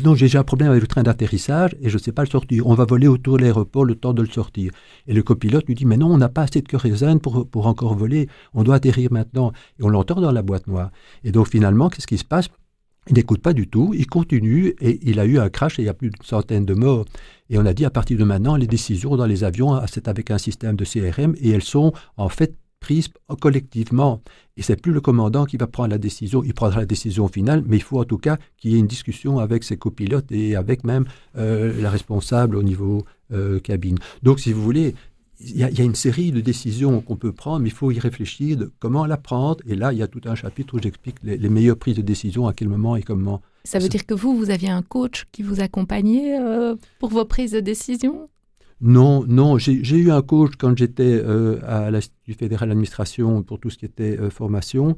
non, 0.03 0.15
j'ai 0.15 0.37
un 0.37 0.43
problème 0.43 0.71
avec 0.71 0.81
le 0.81 0.87
train 0.87 1.03
d'atterrissage 1.03 1.75
et 1.81 1.89
je 1.89 1.97
ne 1.97 2.01
sais 2.01 2.11
pas 2.11 2.23
le 2.23 2.29
sortir. 2.29 2.65
On 2.67 2.73
va 2.73 2.85
voler 2.85 3.07
autour 3.07 3.37
de 3.37 3.43
l'aéroport 3.43 3.85
le 3.85 3.95
temps 3.95 4.13
de 4.13 4.21
le 4.21 4.27
sortir. 4.27 4.71
Et 5.07 5.13
le 5.13 5.21
copilote 5.21 5.65
lui 5.67 5.75
dit, 5.75 5.85
mais 5.85 5.97
non, 5.97 6.11
on 6.11 6.17
n'a 6.17 6.29
pas 6.29 6.43
assez 6.43 6.61
de 6.61 6.67
kérosène 6.67 7.19
pour, 7.19 7.47
pour 7.47 7.67
encore 7.67 7.93
voler. 7.93 8.27
On 8.53 8.63
doit 8.63 8.75
atterrir 8.75 9.11
maintenant. 9.11 9.51
Et 9.79 9.83
on 9.83 9.89
l'entend 9.89 10.19
dans 10.19 10.31
la 10.31 10.41
boîte 10.41 10.67
noire. 10.67 10.91
Et 11.23 11.31
donc 11.31 11.49
finalement, 11.49 11.89
qu'est-ce 11.89 12.07
qui 12.07 12.17
se 12.17 12.25
passe? 12.25 12.49
Il 13.07 13.15
n'écoute 13.15 13.41
pas 13.41 13.53
du 13.53 13.67
tout, 13.67 13.93
il 13.95 14.07
continue 14.07 14.73
et 14.79 14.99
il 15.03 15.19
a 15.19 15.25
eu 15.25 15.37
un 15.37 15.49
crash 15.49 15.79
et 15.79 15.83
il 15.83 15.85
y 15.85 15.89
a 15.89 15.93
plus 15.93 16.09
d'une 16.09 16.23
centaine 16.23 16.65
de 16.65 16.73
morts. 16.73 17.05
Et 17.49 17.57
on 17.57 17.65
a 17.65 17.73
dit 17.73 17.85
à 17.85 17.89
partir 17.89 18.17
de 18.17 18.23
maintenant, 18.23 18.55
les 18.55 18.67
décisions 18.67 19.15
dans 19.15 19.25
les 19.25 19.43
avions, 19.43 19.79
c'est 19.87 20.07
avec 20.07 20.31
un 20.31 20.37
système 20.37 20.75
de 20.75 20.85
CRM 20.85 21.35
et 21.39 21.49
elles 21.49 21.63
sont 21.63 21.93
en 22.17 22.29
fait 22.29 22.55
prises 22.79 23.09
collectivement. 23.39 24.21
Et 24.57 24.61
c'est 24.61 24.79
plus 24.79 24.91
le 24.91 25.01
commandant 25.01 25.45
qui 25.45 25.57
va 25.57 25.67
prendre 25.67 25.89
la 25.89 25.97
décision, 25.97 26.43
il 26.43 26.53
prendra 26.53 26.81
la 26.81 26.85
décision 26.85 27.27
finale, 27.27 27.63
mais 27.65 27.77
il 27.77 27.83
faut 27.83 27.99
en 27.99 28.03
tout 28.03 28.17
cas 28.17 28.37
qu'il 28.57 28.71
y 28.71 28.75
ait 28.75 28.79
une 28.79 28.87
discussion 28.87 29.39
avec 29.39 29.63
ses 29.63 29.77
copilotes 29.77 30.31
et 30.31 30.55
avec 30.55 30.83
même 30.83 31.05
euh, 31.37 31.81
la 31.81 31.89
responsable 31.89 32.55
au 32.55 32.63
niveau 32.63 33.05
euh, 33.31 33.59
cabine. 33.59 33.97
Donc, 34.21 34.39
si 34.39 34.53
vous 34.53 34.61
voulez, 34.61 34.93
il 35.45 35.57
y, 35.57 35.81
a, 35.81 35.83
une 35.83 35.95
série 35.95 36.31
de 36.31 36.41
décisions 36.41 37.01
qu'on 37.01 37.15
peut 37.15 37.31
prendre, 37.31 37.59
mais 37.59 37.69
il 37.69 37.73
faut 37.73 37.91
y 37.91 37.99
réfléchir 37.99 38.57
de 38.57 38.71
comment 38.79 39.05
la 39.05 39.17
prendre. 39.17 39.61
Et 39.67 39.75
là, 39.75 39.91
il 39.91 39.99
y 39.99 40.01
a 40.01 40.07
tout 40.07 40.21
un 40.25 40.35
chapitre 40.35 40.75
où 40.75 40.79
j'explique 40.81 41.17
les, 41.23 41.49
meilleures 41.49 41.77
prises 41.77 41.95
de 41.95 42.01
décision, 42.01 42.47
à 42.47 42.53
quel 42.53 42.69
moment 42.69 42.95
et 42.95 43.03
comment. 43.03 43.41
Ça 43.65 43.79
veut 43.79 43.89
dire 43.89 44.05
que 44.05 44.13
vous, 44.13 44.35
vous 44.37 44.49
aviez 44.49 44.69
un 44.69 44.81
coach 44.81 45.25
qui 45.31 45.43
vous 45.43 45.61
accompagnait 45.61 46.39
euh, 46.39 46.75
pour 46.99 47.09
vos 47.09 47.25
prises 47.25 47.51
de 47.51 47.59
décision? 47.59 48.27
Non, 48.81 49.25
non, 49.27 49.57
j'ai 49.57 49.95
eu 49.95 50.11
un 50.11 50.21
coach 50.21 50.53
quand 50.57 50.77
j'étais 50.77 51.03
euh, 51.03 51.59
à 51.63 51.91
l'Institut 51.91 52.33
fédéral 52.33 52.69
d'administration 52.69 53.43
pour 53.43 53.59
tout 53.59 53.69
ce 53.69 53.77
qui 53.77 53.85
était 53.85 54.19
euh, 54.19 54.29
formation, 54.29 54.95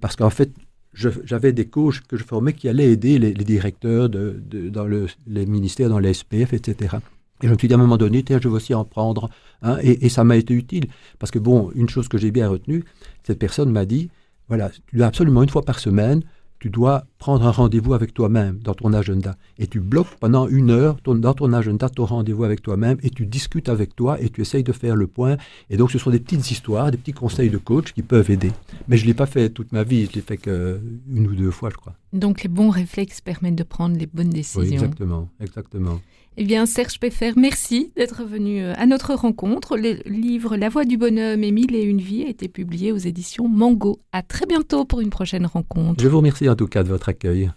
parce 0.00 0.14
qu'en 0.14 0.30
fait, 0.30 0.52
j'avais 0.94 1.52
des 1.52 1.66
coachs 1.66 2.02
que 2.02 2.16
je 2.16 2.22
formais 2.22 2.52
qui 2.52 2.68
allaient 2.68 2.92
aider 2.92 3.18
les, 3.18 3.32
directeurs 3.32 4.08
de, 4.08 4.40
dans 4.68 4.84
le, 4.84 5.06
les 5.26 5.44
ministères, 5.44 5.88
dans 5.88 5.98
les 5.98 6.14
SPF, 6.14 6.52
etc. 6.52 6.98
Et 7.42 7.46
je 7.46 7.52
me 7.52 7.58
suis 7.58 7.68
dit 7.68 7.74
à 7.74 7.76
un 7.76 7.80
moment 7.80 7.96
donné, 7.96 8.22
tiens, 8.22 8.38
je 8.40 8.48
vais 8.48 8.54
aussi 8.54 8.74
en 8.74 8.84
prendre. 8.84 9.28
Hein, 9.62 9.78
et, 9.82 10.06
et, 10.06 10.08
ça 10.08 10.24
m'a 10.24 10.36
été 10.36 10.54
utile. 10.54 10.86
Parce 11.18 11.30
que, 11.30 11.38
bon, 11.38 11.70
une 11.74 11.88
chose 11.88 12.08
que 12.08 12.18
j'ai 12.18 12.30
bien 12.30 12.48
retenue, 12.48 12.84
cette 13.24 13.38
personne 13.38 13.70
m'a 13.70 13.84
dit, 13.84 14.10
voilà, 14.48 14.70
tu 14.70 14.96
dois 14.96 15.06
absolument 15.06 15.42
une 15.42 15.48
fois 15.48 15.62
par 15.62 15.78
semaine 15.78 16.22
tu 16.62 16.70
dois 16.70 17.06
prendre 17.18 17.44
un 17.44 17.50
rendez-vous 17.50 17.92
avec 17.92 18.14
toi-même 18.14 18.60
dans 18.60 18.74
ton 18.74 18.92
agenda. 18.92 19.34
Et 19.58 19.66
tu 19.66 19.80
bloques 19.80 20.14
pendant 20.20 20.46
une 20.46 20.70
heure 20.70 20.96
dans 21.02 21.34
ton 21.34 21.52
agenda 21.52 21.88
ton 21.88 22.04
rendez-vous 22.04 22.44
avec 22.44 22.62
toi-même 22.62 22.98
et 23.02 23.10
tu 23.10 23.26
discutes 23.26 23.68
avec 23.68 23.96
toi 23.96 24.20
et 24.20 24.28
tu 24.28 24.42
essayes 24.42 24.62
de 24.62 24.70
faire 24.70 24.94
le 24.94 25.08
point. 25.08 25.38
Et 25.70 25.76
donc, 25.76 25.90
ce 25.90 25.98
sont 25.98 26.10
des 26.10 26.20
petites 26.20 26.52
histoires, 26.52 26.92
des 26.92 26.98
petits 26.98 27.14
conseils 27.14 27.50
de 27.50 27.58
coach 27.58 27.92
qui 27.92 28.02
peuvent 28.02 28.30
aider. 28.30 28.52
Mais 28.86 28.96
je 28.96 29.02
ne 29.02 29.08
l'ai 29.08 29.14
pas 29.14 29.26
fait 29.26 29.50
toute 29.50 29.72
ma 29.72 29.82
vie, 29.82 30.06
je 30.06 30.12
l'ai 30.12 30.20
fait 30.20 30.36
qu'une 30.36 31.26
ou 31.26 31.34
deux 31.34 31.50
fois, 31.50 31.68
je 31.70 31.78
crois. 31.78 31.94
Donc, 32.12 32.44
les 32.44 32.48
bons 32.48 32.70
réflexes 32.70 33.20
permettent 33.20 33.56
de 33.56 33.64
prendre 33.64 33.98
les 33.98 34.06
bonnes 34.06 34.30
décisions. 34.30 34.60
Oui, 34.60 34.72
exactement, 34.72 35.28
exactement. 35.40 36.00
Eh 36.38 36.44
bien, 36.44 36.64
Serge 36.64 36.98
Peffer, 36.98 37.32
merci 37.36 37.92
d'être 37.94 38.24
venu 38.24 38.62
euh, 38.62 38.72
à 38.78 38.86
notre 38.86 39.12
rencontre. 39.12 39.76
Le 39.76 40.00
livre 40.06 40.56
La 40.56 40.70
voix 40.70 40.86
du 40.86 40.96
bonhomme, 40.96 41.44
Émile 41.44 41.74
et 41.74 41.82
une 41.82 42.00
vie 42.00 42.24
a 42.24 42.28
été 42.28 42.48
publié 42.48 42.90
aux 42.90 42.96
éditions 42.96 43.48
Mango. 43.48 43.98
À 44.12 44.22
très 44.22 44.46
bientôt 44.46 44.86
pour 44.86 45.02
une 45.02 45.10
prochaine 45.10 45.44
rencontre. 45.44 46.02
Je 46.02 46.08
vous 46.08 46.16
remercie 46.16 46.48
en 46.48 46.56
tout 46.56 46.66
cas 46.66 46.84
de 46.84 46.88
votre 46.88 47.10
accueil. 47.10 47.50